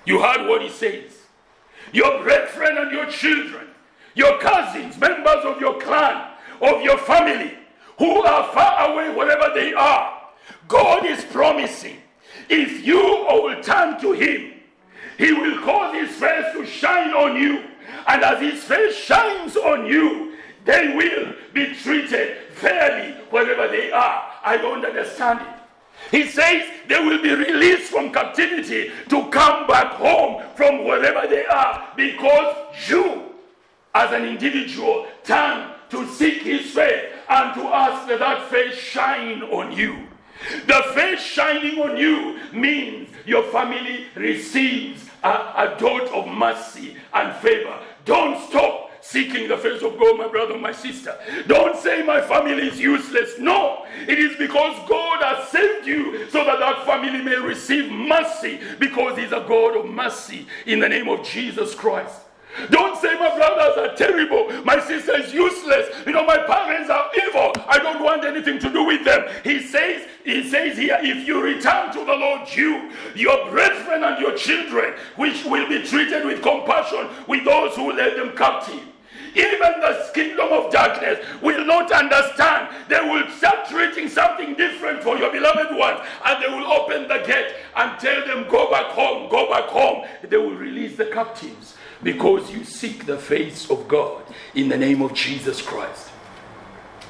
You 0.06 0.22
heard 0.22 0.48
what 0.48 0.62
he 0.62 0.70
says. 0.70 1.12
Your 1.92 2.22
brethren 2.22 2.78
and 2.78 2.90
your 2.90 3.06
children, 3.06 3.66
your 4.14 4.38
cousins, 4.40 4.96
members 4.98 5.44
of 5.44 5.60
your 5.60 5.78
clan, 5.78 6.32
of 6.62 6.80
your 6.80 6.96
family, 6.96 7.52
who 7.98 8.22
are 8.22 8.50
far 8.54 8.92
away, 8.92 9.14
wherever 9.14 9.52
they 9.54 9.74
are, 9.74 10.22
God 10.68 11.04
is 11.04 11.22
promising 11.26 11.98
if 12.48 12.84
you 12.84 12.96
will 12.96 13.62
turn 13.62 14.00
to 14.00 14.12
him, 14.12 14.53
he 15.18 15.32
will 15.32 15.60
cause 15.62 15.94
his 15.94 16.10
face 16.16 16.52
to 16.52 16.66
shine 16.66 17.12
on 17.12 17.40
you. 17.40 17.64
And 18.06 18.22
as 18.22 18.40
his 18.40 18.62
face 18.64 18.96
shines 18.96 19.56
on 19.56 19.86
you, 19.86 20.36
they 20.64 20.94
will 20.94 21.34
be 21.52 21.74
treated 21.74 22.38
fairly 22.52 23.12
wherever 23.30 23.68
they 23.68 23.92
are. 23.92 24.32
I 24.42 24.56
don't 24.56 24.84
understand 24.84 25.40
it. 25.40 25.64
He 26.10 26.26
says 26.28 26.68
they 26.88 27.02
will 27.04 27.22
be 27.22 27.34
released 27.34 27.90
from 27.90 28.12
captivity 28.12 28.90
to 29.08 29.28
come 29.30 29.66
back 29.66 29.92
home 29.92 30.42
from 30.56 30.84
wherever 30.84 31.26
they 31.28 31.46
are 31.46 31.88
because 31.96 32.56
you, 32.88 33.34
as 33.94 34.12
an 34.12 34.24
individual, 34.24 35.06
turn 35.22 35.70
to 35.90 36.06
seek 36.08 36.42
his 36.42 36.70
face 36.72 37.12
and 37.28 37.54
to 37.54 37.62
ask 37.68 38.08
that 38.08 38.18
that 38.18 38.48
face 38.48 38.76
shine 38.76 39.42
on 39.44 39.72
you. 39.72 40.08
The 40.66 40.82
face 40.94 41.20
shining 41.20 41.78
on 41.80 41.96
you 41.96 42.38
means 42.52 43.08
your 43.24 43.44
family 43.44 44.06
receives 44.14 45.03
a, 45.24 45.28
a 45.28 45.76
dot 45.78 46.08
of 46.12 46.28
mercy 46.28 46.96
and 47.12 47.34
favor. 47.36 47.78
Don't 48.04 48.40
stop 48.48 48.90
seeking 49.00 49.48
the 49.48 49.56
face 49.56 49.82
of 49.82 49.98
God, 49.98 50.18
my 50.18 50.28
brother, 50.28 50.56
my 50.56 50.72
sister. 50.72 51.18
Don't 51.46 51.76
say 51.76 52.02
my 52.02 52.22
family 52.22 52.68
is 52.68 52.80
useless. 52.80 53.38
No, 53.38 53.84
it 54.08 54.18
is 54.18 54.36
because 54.36 54.88
God 54.88 55.22
has 55.22 55.48
saved 55.48 55.86
you 55.86 56.28
so 56.30 56.44
that 56.44 56.58
that 56.58 56.86
family 56.86 57.22
may 57.22 57.36
receive 57.36 57.90
mercy 57.90 58.60
because 58.78 59.18
He's 59.18 59.32
a 59.32 59.44
God 59.46 59.76
of 59.76 59.90
mercy 59.90 60.46
in 60.66 60.80
the 60.80 60.88
name 60.88 61.08
of 61.08 61.22
Jesus 61.24 61.74
Christ. 61.74 62.20
Don't 62.70 63.00
say 63.00 63.14
my 63.14 63.34
brothers 63.36 63.76
are 63.78 63.96
terrible, 63.96 64.50
my 64.64 64.78
sister 64.80 65.16
is 65.16 65.32
useless, 65.32 65.88
you 66.06 66.12
know, 66.12 66.24
my 66.24 66.38
parents 66.38 66.88
are 66.88 67.10
evil. 67.26 67.52
I 67.66 67.78
don't 67.78 68.02
want 68.02 68.24
anything 68.24 68.58
to 68.60 68.70
do 68.70 68.84
with 68.84 69.04
them. 69.04 69.28
He 69.42 69.60
says, 69.60 70.06
he 70.24 70.48
says 70.48 70.78
here, 70.78 70.98
if 71.00 71.26
you 71.26 71.42
return 71.42 71.92
to 71.92 72.04
the 72.04 72.14
Lord, 72.14 72.48
you, 72.54 72.90
your 73.14 73.50
brethren 73.50 74.04
and 74.04 74.20
your 74.20 74.36
children, 74.36 74.94
which 75.16 75.44
will 75.44 75.68
be 75.68 75.82
treated 75.82 76.24
with 76.24 76.42
compassion 76.42 77.08
with 77.26 77.44
those 77.44 77.74
who 77.74 77.92
led 77.92 78.16
them 78.16 78.36
captive. 78.36 78.82
Even 79.34 79.80
the 79.80 80.10
kingdom 80.14 80.48
of 80.52 80.70
darkness 80.70 81.18
will 81.42 81.66
not 81.66 81.90
understand. 81.90 82.68
They 82.88 83.00
will 83.00 83.28
start 83.32 83.66
treating 83.68 84.08
something 84.08 84.54
different 84.54 85.02
for 85.02 85.18
your 85.18 85.32
beloved 85.32 85.76
ones, 85.76 86.00
and 86.24 86.42
they 86.42 86.48
will 86.48 86.72
open 86.72 87.08
the 87.08 87.18
gate 87.26 87.52
and 87.76 87.98
tell 87.98 88.24
them, 88.26 88.48
Go 88.48 88.70
back 88.70 88.92
home, 88.92 89.28
go 89.28 89.50
back 89.50 89.64
home. 89.64 90.06
They 90.22 90.36
will 90.36 90.54
release 90.54 90.96
the 90.96 91.06
captives 91.06 91.74
because 92.04 92.52
you 92.52 92.62
seek 92.62 93.06
the 93.06 93.16
face 93.16 93.68
of 93.70 93.88
God 93.88 94.22
in 94.54 94.68
the 94.68 94.76
name 94.76 95.02
of 95.02 95.14
Jesus 95.14 95.60
Christ. 95.62 96.10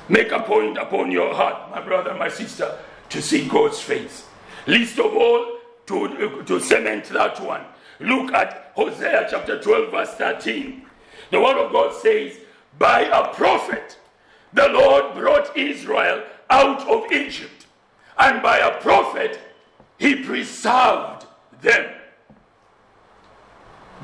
Make 0.09 0.31
a 0.31 0.41
point 0.41 0.79
upon 0.79 1.11
your 1.11 1.35
heart, 1.35 1.71
my 1.71 1.83
brother, 1.83 2.15
my 2.15 2.29
sister, 2.29 2.79
to 3.11 3.21
seek 3.21 3.51
God's 3.51 3.81
face. 3.81 4.25
Least 4.67 4.99
of 4.99 5.15
all, 5.15 5.59
to, 5.87 6.43
to 6.45 6.61
cement 6.61 7.07
that 7.07 7.41
one. 7.41 7.63
Look 8.01 8.33
at 8.33 8.73
Hosea 8.75 9.27
chapter 9.31 9.61
12, 9.61 9.91
verse 9.91 10.15
13. 10.15 10.87
The 11.31 11.41
word 11.41 11.59
of 11.59 11.73
God 11.73 11.95
says, 12.01 12.39
By 12.79 13.03
a 13.03 13.35
prophet, 13.35 13.99
the 14.53 14.69
Lord 14.69 15.15
brought 15.15 15.57
Israel 15.57 16.23
out 16.49 16.87
of 16.89 17.11
Egypt, 17.11 17.67
and 18.19 18.43
by 18.43 18.59
a 18.59 18.81
prophet, 18.81 19.41
he 19.99 20.23
preserved 20.23 21.27
them 21.61 21.91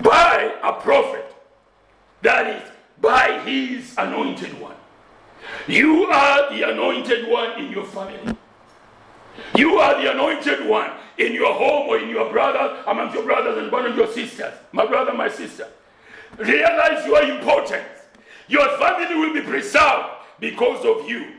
by 0.02 0.54
a 0.62 0.72
prophet, 0.74 1.34
that 2.22 2.46
is, 2.46 2.70
by 3.00 3.40
his 3.44 3.94
anointed 3.96 4.58
one. 4.60 4.76
You 5.66 6.04
are 6.06 6.54
the 6.54 6.70
anointed 6.70 7.28
one 7.28 7.58
in 7.58 7.72
your 7.72 7.84
family. 7.84 8.36
You 9.56 9.78
are 9.78 10.00
the 10.00 10.12
anointed 10.12 10.66
one 10.66 10.90
in 11.18 11.32
your 11.32 11.52
home 11.54 11.88
or 11.88 11.98
in 11.98 12.08
your 12.08 12.30
brother, 12.30 12.82
amongst 12.86 13.14
your 13.14 13.24
brothers 13.24 13.58
and 13.58 13.72
one 13.72 13.86
of 13.86 13.96
your 13.96 14.08
sisters. 14.08 14.54
My 14.72 14.86
brother, 14.86 15.12
my 15.14 15.28
sister. 15.28 15.68
Realize 16.38 17.06
your 17.06 17.22
importance. 17.22 17.88
Your 18.48 18.78
family 18.78 19.14
will 19.14 19.32
be 19.32 19.42
preserved 19.42 20.08
because 20.38 20.84
of 20.84 21.08
you. 21.08 21.34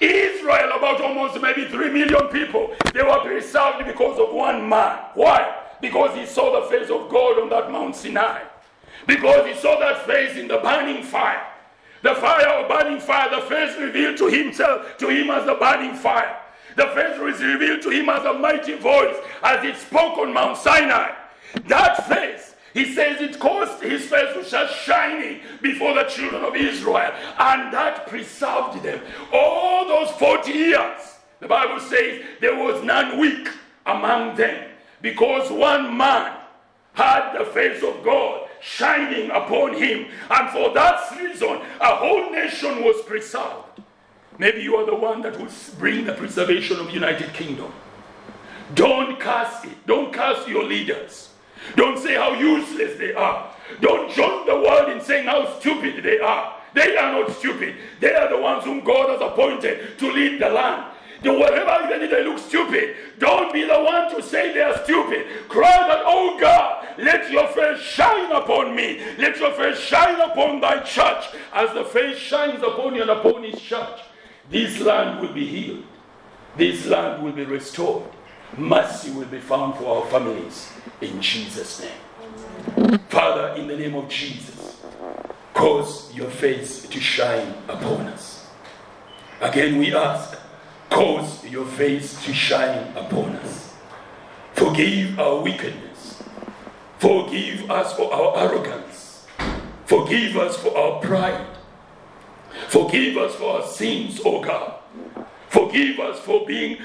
Israel, 0.00 0.72
about 0.76 1.00
almost 1.00 1.40
maybe 1.40 1.66
3 1.66 1.90
million 1.90 2.28
people, 2.28 2.74
they 2.92 3.02
were 3.02 3.20
preserved 3.20 3.86
because 3.86 4.18
of 4.18 4.34
one 4.34 4.68
man. 4.68 4.98
Why? 5.14 5.61
Because 5.82 6.16
he 6.16 6.24
saw 6.24 6.60
the 6.60 6.68
face 6.68 6.88
of 6.88 7.10
God 7.10 7.42
on 7.42 7.50
that 7.50 7.70
Mount 7.70 7.96
Sinai. 7.96 8.40
Because 9.06 9.46
he 9.46 9.60
saw 9.60 9.78
that 9.80 10.06
face 10.06 10.36
in 10.36 10.46
the 10.46 10.58
burning 10.58 11.02
fire. 11.02 11.44
The 12.02 12.14
fire 12.14 12.46
of 12.46 12.68
burning 12.68 13.00
fire, 13.00 13.28
the 13.30 13.46
face 13.46 13.76
revealed 13.78 14.16
to 14.18 14.28
himself, 14.28 14.96
to 14.98 15.08
him 15.08 15.30
as 15.30 15.44
the 15.44 15.54
burning 15.54 15.94
fire. 15.94 16.38
The 16.76 16.86
face 16.86 17.18
was 17.18 17.42
revealed 17.42 17.82
to 17.82 17.90
him 17.90 18.08
as 18.08 18.24
a 18.24 18.32
mighty 18.32 18.76
voice 18.76 19.16
as 19.42 19.64
it 19.64 19.76
spoke 19.76 20.18
on 20.18 20.32
Mount 20.32 20.56
Sinai. 20.56 21.10
That 21.66 22.06
face, 22.08 22.54
he 22.74 22.94
says 22.94 23.20
it 23.20 23.38
caused 23.40 23.82
his 23.82 24.06
face 24.06 24.34
to 24.34 24.44
shine 24.44 24.68
shining 24.84 25.40
before 25.60 25.94
the 25.94 26.04
children 26.04 26.44
of 26.44 26.54
Israel, 26.54 27.12
and 27.38 27.72
that 27.74 28.06
preserved 28.06 28.82
them. 28.82 29.00
All 29.32 29.86
those 29.86 30.10
40 30.12 30.50
years, 30.52 31.16
the 31.40 31.48
Bible 31.48 31.80
says 31.80 32.22
there 32.40 32.56
was 32.56 32.82
none 32.84 33.18
weak 33.18 33.48
among 33.84 34.36
them 34.36 34.71
because 35.02 35.50
one 35.50 35.96
man 35.96 36.38
had 36.94 37.38
the 37.38 37.44
face 37.44 37.82
of 37.82 38.02
God 38.04 38.48
shining 38.60 39.30
upon 39.30 39.74
him, 39.74 40.06
and 40.30 40.50
for 40.50 40.72
that 40.72 41.18
reason, 41.18 41.60
a 41.80 41.96
whole 41.96 42.30
nation 42.30 42.84
was 42.84 43.02
preserved. 43.02 43.82
Maybe 44.38 44.62
you 44.62 44.76
are 44.76 44.86
the 44.86 44.94
one 44.94 45.20
that 45.22 45.38
will 45.38 45.50
bring 45.78 46.04
the 46.04 46.14
preservation 46.14 46.78
of 46.78 46.90
United 46.90 47.32
Kingdom. 47.34 47.72
Don't 48.74 49.20
curse 49.20 49.64
it. 49.64 49.86
Don't 49.86 50.12
curse 50.12 50.46
your 50.48 50.64
leaders. 50.64 51.30
Don't 51.76 51.98
say 51.98 52.14
how 52.14 52.34
useless 52.34 52.98
they 52.98 53.12
are. 53.12 53.52
Don't 53.80 54.10
join 54.12 54.46
the 54.46 54.56
world 54.56 54.90
in 54.90 55.00
saying 55.00 55.26
how 55.26 55.58
stupid 55.58 56.02
they 56.02 56.18
are. 56.18 56.56
They 56.74 56.96
are 56.96 57.12
not 57.12 57.30
stupid. 57.32 57.76
They 58.00 58.14
are 58.14 58.28
the 58.28 58.38
ones 58.38 58.64
whom 58.64 58.80
God 58.80 59.10
has 59.10 59.20
appointed 59.20 59.98
to 59.98 60.10
lead 60.10 60.40
the 60.40 60.48
land. 60.48 60.91
Do 61.22 61.38
whatever, 61.38 61.86
even 61.86 62.02
if 62.02 62.10
they 62.10 62.24
look 62.24 62.38
stupid, 62.38 62.96
don't 63.18 63.52
be 63.52 63.62
the 63.62 63.80
one 63.80 64.14
to 64.14 64.22
say 64.22 64.52
they 64.52 64.60
are 64.60 64.82
stupid. 64.82 65.26
Cry 65.48 65.88
that, 65.88 66.02
oh 66.04 66.36
God, 66.40 66.86
let 66.98 67.30
your 67.30 67.46
face 67.48 67.80
shine 67.80 68.32
upon 68.32 68.74
me. 68.74 69.00
Let 69.18 69.38
your 69.38 69.52
face 69.52 69.78
shine 69.78 70.20
upon 70.20 70.60
thy 70.60 70.80
church. 70.80 71.26
As 71.52 71.72
the 71.74 71.84
face 71.84 72.18
shines 72.18 72.62
upon 72.62 72.96
you 72.96 73.02
and 73.02 73.10
upon 73.10 73.44
his 73.44 73.60
church, 73.60 74.00
this 74.50 74.80
land 74.80 75.20
will 75.20 75.32
be 75.32 75.46
healed. 75.46 75.84
This 76.56 76.86
land 76.86 77.22
will 77.22 77.32
be 77.32 77.44
restored. 77.44 78.04
Mercy 78.58 79.12
will 79.12 79.26
be 79.26 79.40
found 79.40 79.76
for 79.76 80.02
our 80.02 80.10
families. 80.10 80.70
In 81.00 81.20
Jesus' 81.22 81.80
name. 81.80 82.98
Father, 83.08 83.54
in 83.60 83.68
the 83.68 83.76
name 83.76 83.94
of 83.94 84.08
Jesus, 84.08 84.80
cause 85.54 86.12
your 86.14 86.30
face 86.30 86.82
to 86.88 87.00
shine 87.00 87.54
upon 87.68 88.08
us. 88.08 88.46
Again, 89.40 89.78
we 89.78 89.94
ask 89.94 90.38
Cause 90.92 91.42
your 91.46 91.64
face 91.64 92.22
to 92.26 92.34
shine 92.34 92.94
upon 92.94 93.36
us. 93.36 93.72
Forgive 94.52 95.18
our 95.18 95.40
wickedness. 95.40 96.22
Forgive 96.98 97.70
us 97.70 97.94
for 97.94 98.12
our 98.12 98.36
arrogance. 98.36 99.26
Forgive 99.86 100.36
us 100.36 100.58
for 100.58 100.76
our 100.76 101.00
pride. 101.00 101.46
Forgive 102.68 103.16
us 103.16 103.34
for 103.36 103.56
our 103.56 103.66
sins, 103.66 104.20
O 104.22 104.42
God. 104.42 104.74
Forgive 105.48 105.98
us 105.98 106.20
for 106.20 106.44
being 106.44 106.76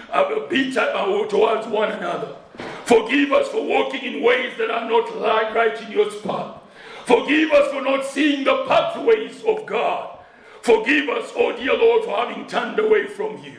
bitter 0.50 1.28
towards 1.30 1.68
one 1.68 1.92
another. 1.92 2.38
Forgive 2.86 3.34
us 3.34 3.50
for 3.50 3.62
walking 3.66 4.04
in 4.04 4.24
ways 4.24 4.54
that 4.58 4.72
are 4.72 4.90
not 4.90 5.14
right 5.54 5.82
in 5.82 5.92
your 5.92 6.10
path. 6.22 6.62
Forgive 7.06 7.52
us 7.52 7.74
for 7.74 7.82
not 7.82 8.06
seeing 8.06 8.46
the 8.46 8.64
pathways 8.68 9.44
of 9.44 9.66
God. 9.66 10.20
Forgive 10.62 11.10
us, 11.10 11.30
O 11.36 11.52
oh 11.52 11.58
dear 11.58 11.74
Lord, 11.74 12.06
for 12.06 12.16
having 12.16 12.48
turned 12.48 12.80
away 12.80 13.08
from 13.08 13.44
you. 13.44 13.58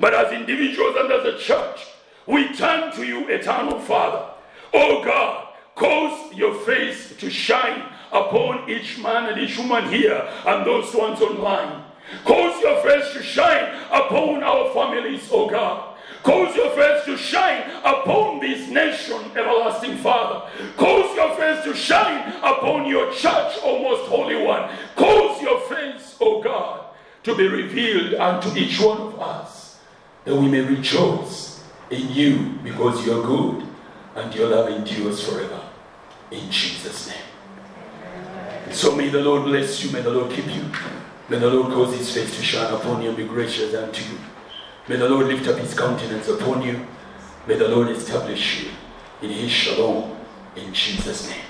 But 0.00 0.14
as 0.14 0.32
individuals 0.32 0.96
and 0.98 1.12
as 1.12 1.24
a 1.24 1.38
church, 1.38 1.86
we 2.26 2.54
turn 2.54 2.92
to 2.94 3.04
you, 3.04 3.28
eternal 3.28 3.78
Father. 3.80 4.30
Oh 4.72 5.04
God, 5.04 5.48
cause 5.74 6.34
your 6.34 6.54
face 6.60 7.14
to 7.18 7.30
shine 7.30 7.82
upon 8.12 8.68
each 8.68 8.98
man 8.98 9.30
and 9.30 9.40
each 9.40 9.58
woman 9.58 9.88
here 9.92 10.28
and 10.46 10.66
those 10.66 10.94
ones 10.94 11.20
online. 11.20 11.84
Cause 12.24 12.60
your 12.62 12.80
face 12.82 13.12
to 13.14 13.22
shine 13.22 13.74
upon 13.90 14.42
our 14.42 14.72
families, 14.72 15.28
oh 15.30 15.48
God. 15.48 15.96
Cause 16.22 16.56
your 16.56 16.70
face 16.70 17.04
to 17.04 17.18
shine 17.18 17.70
upon 17.84 18.40
this 18.40 18.70
nation, 18.70 19.20
everlasting 19.36 19.98
Father. 19.98 20.50
Cause 20.76 21.14
your 21.14 21.36
face 21.36 21.62
to 21.64 21.74
shine 21.74 22.32
upon 22.38 22.86
your 22.86 23.12
church, 23.12 23.58
O 23.62 23.82
most 23.82 24.08
holy 24.08 24.42
one. 24.42 24.70
Cause 24.96 25.42
your 25.42 25.60
face, 25.68 26.16
O 26.22 26.42
God, 26.42 26.86
to 27.24 27.36
be 27.36 27.46
revealed 27.46 28.14
unto 28.14 28.56
each 28.56 28.80
one 28.80 29.00
of 29.02 29.20
us 29.20 29.63
that 30.24 30.34
we 30.34 30.48
may 30.48 30.60
rejoice 30.60 31.62
in 31.90 32.08
you 32.10 32.58
because 32.62 33.04
you 33.04 33.18
are 33.18 33.22
good 33.22 33.66
and 34.16 34.34
your 34.34 34.48
love 34.48 34.68
endures 34.70 35.26
forever. 35.26 35.60
In 36.30 36.50
Jesus' 36.50 37.08
name. 37.08 38.72
So 38.72 38.96
may 38.96 39.08
the 39.08 39.20
Lord 39.20 39.44
bless 39.44 39.84
you, 39.84 39.90
may 39.92 40.00
the 40.00 40.10
Lord 40.10 40.30
keep 40.32 40.46
you, 40.46 40.64
may 41.28 41.38
the 41.38 41.50
Lord 41.50 41.72
cause 41.72 41.96
his 41.96 42.12
face 42.12 42.34
to 42.36 42.42
shine 42.42 42.72
upon 42.72 43.02
you 43.02 43.08
and 43.08 43.16
be 43.16 43.24
gracious 43.24 43.74
unto 43.74 44.02
you. 44.02 44.18
May 44.88 44.96
the 44.96 45.08
Lord 45.08 45.26
lift 45.26 45.46
up 45.48 45.58
his 45.58 45.74
countenance 45.74 46.28
upon 46.28 46.62
you. 46.62 46.86
May 47.46 47.56
the 47.56 47.68
Lord 47.68 47.88
establish 47.88 48.64
you 48.64 48.70
in 49.22 49.30
his 49.30 49.50
shalom 49.50 50.16
in 50.56 50.72
Jesus' 50.72 51.28
name. 51.28 51.40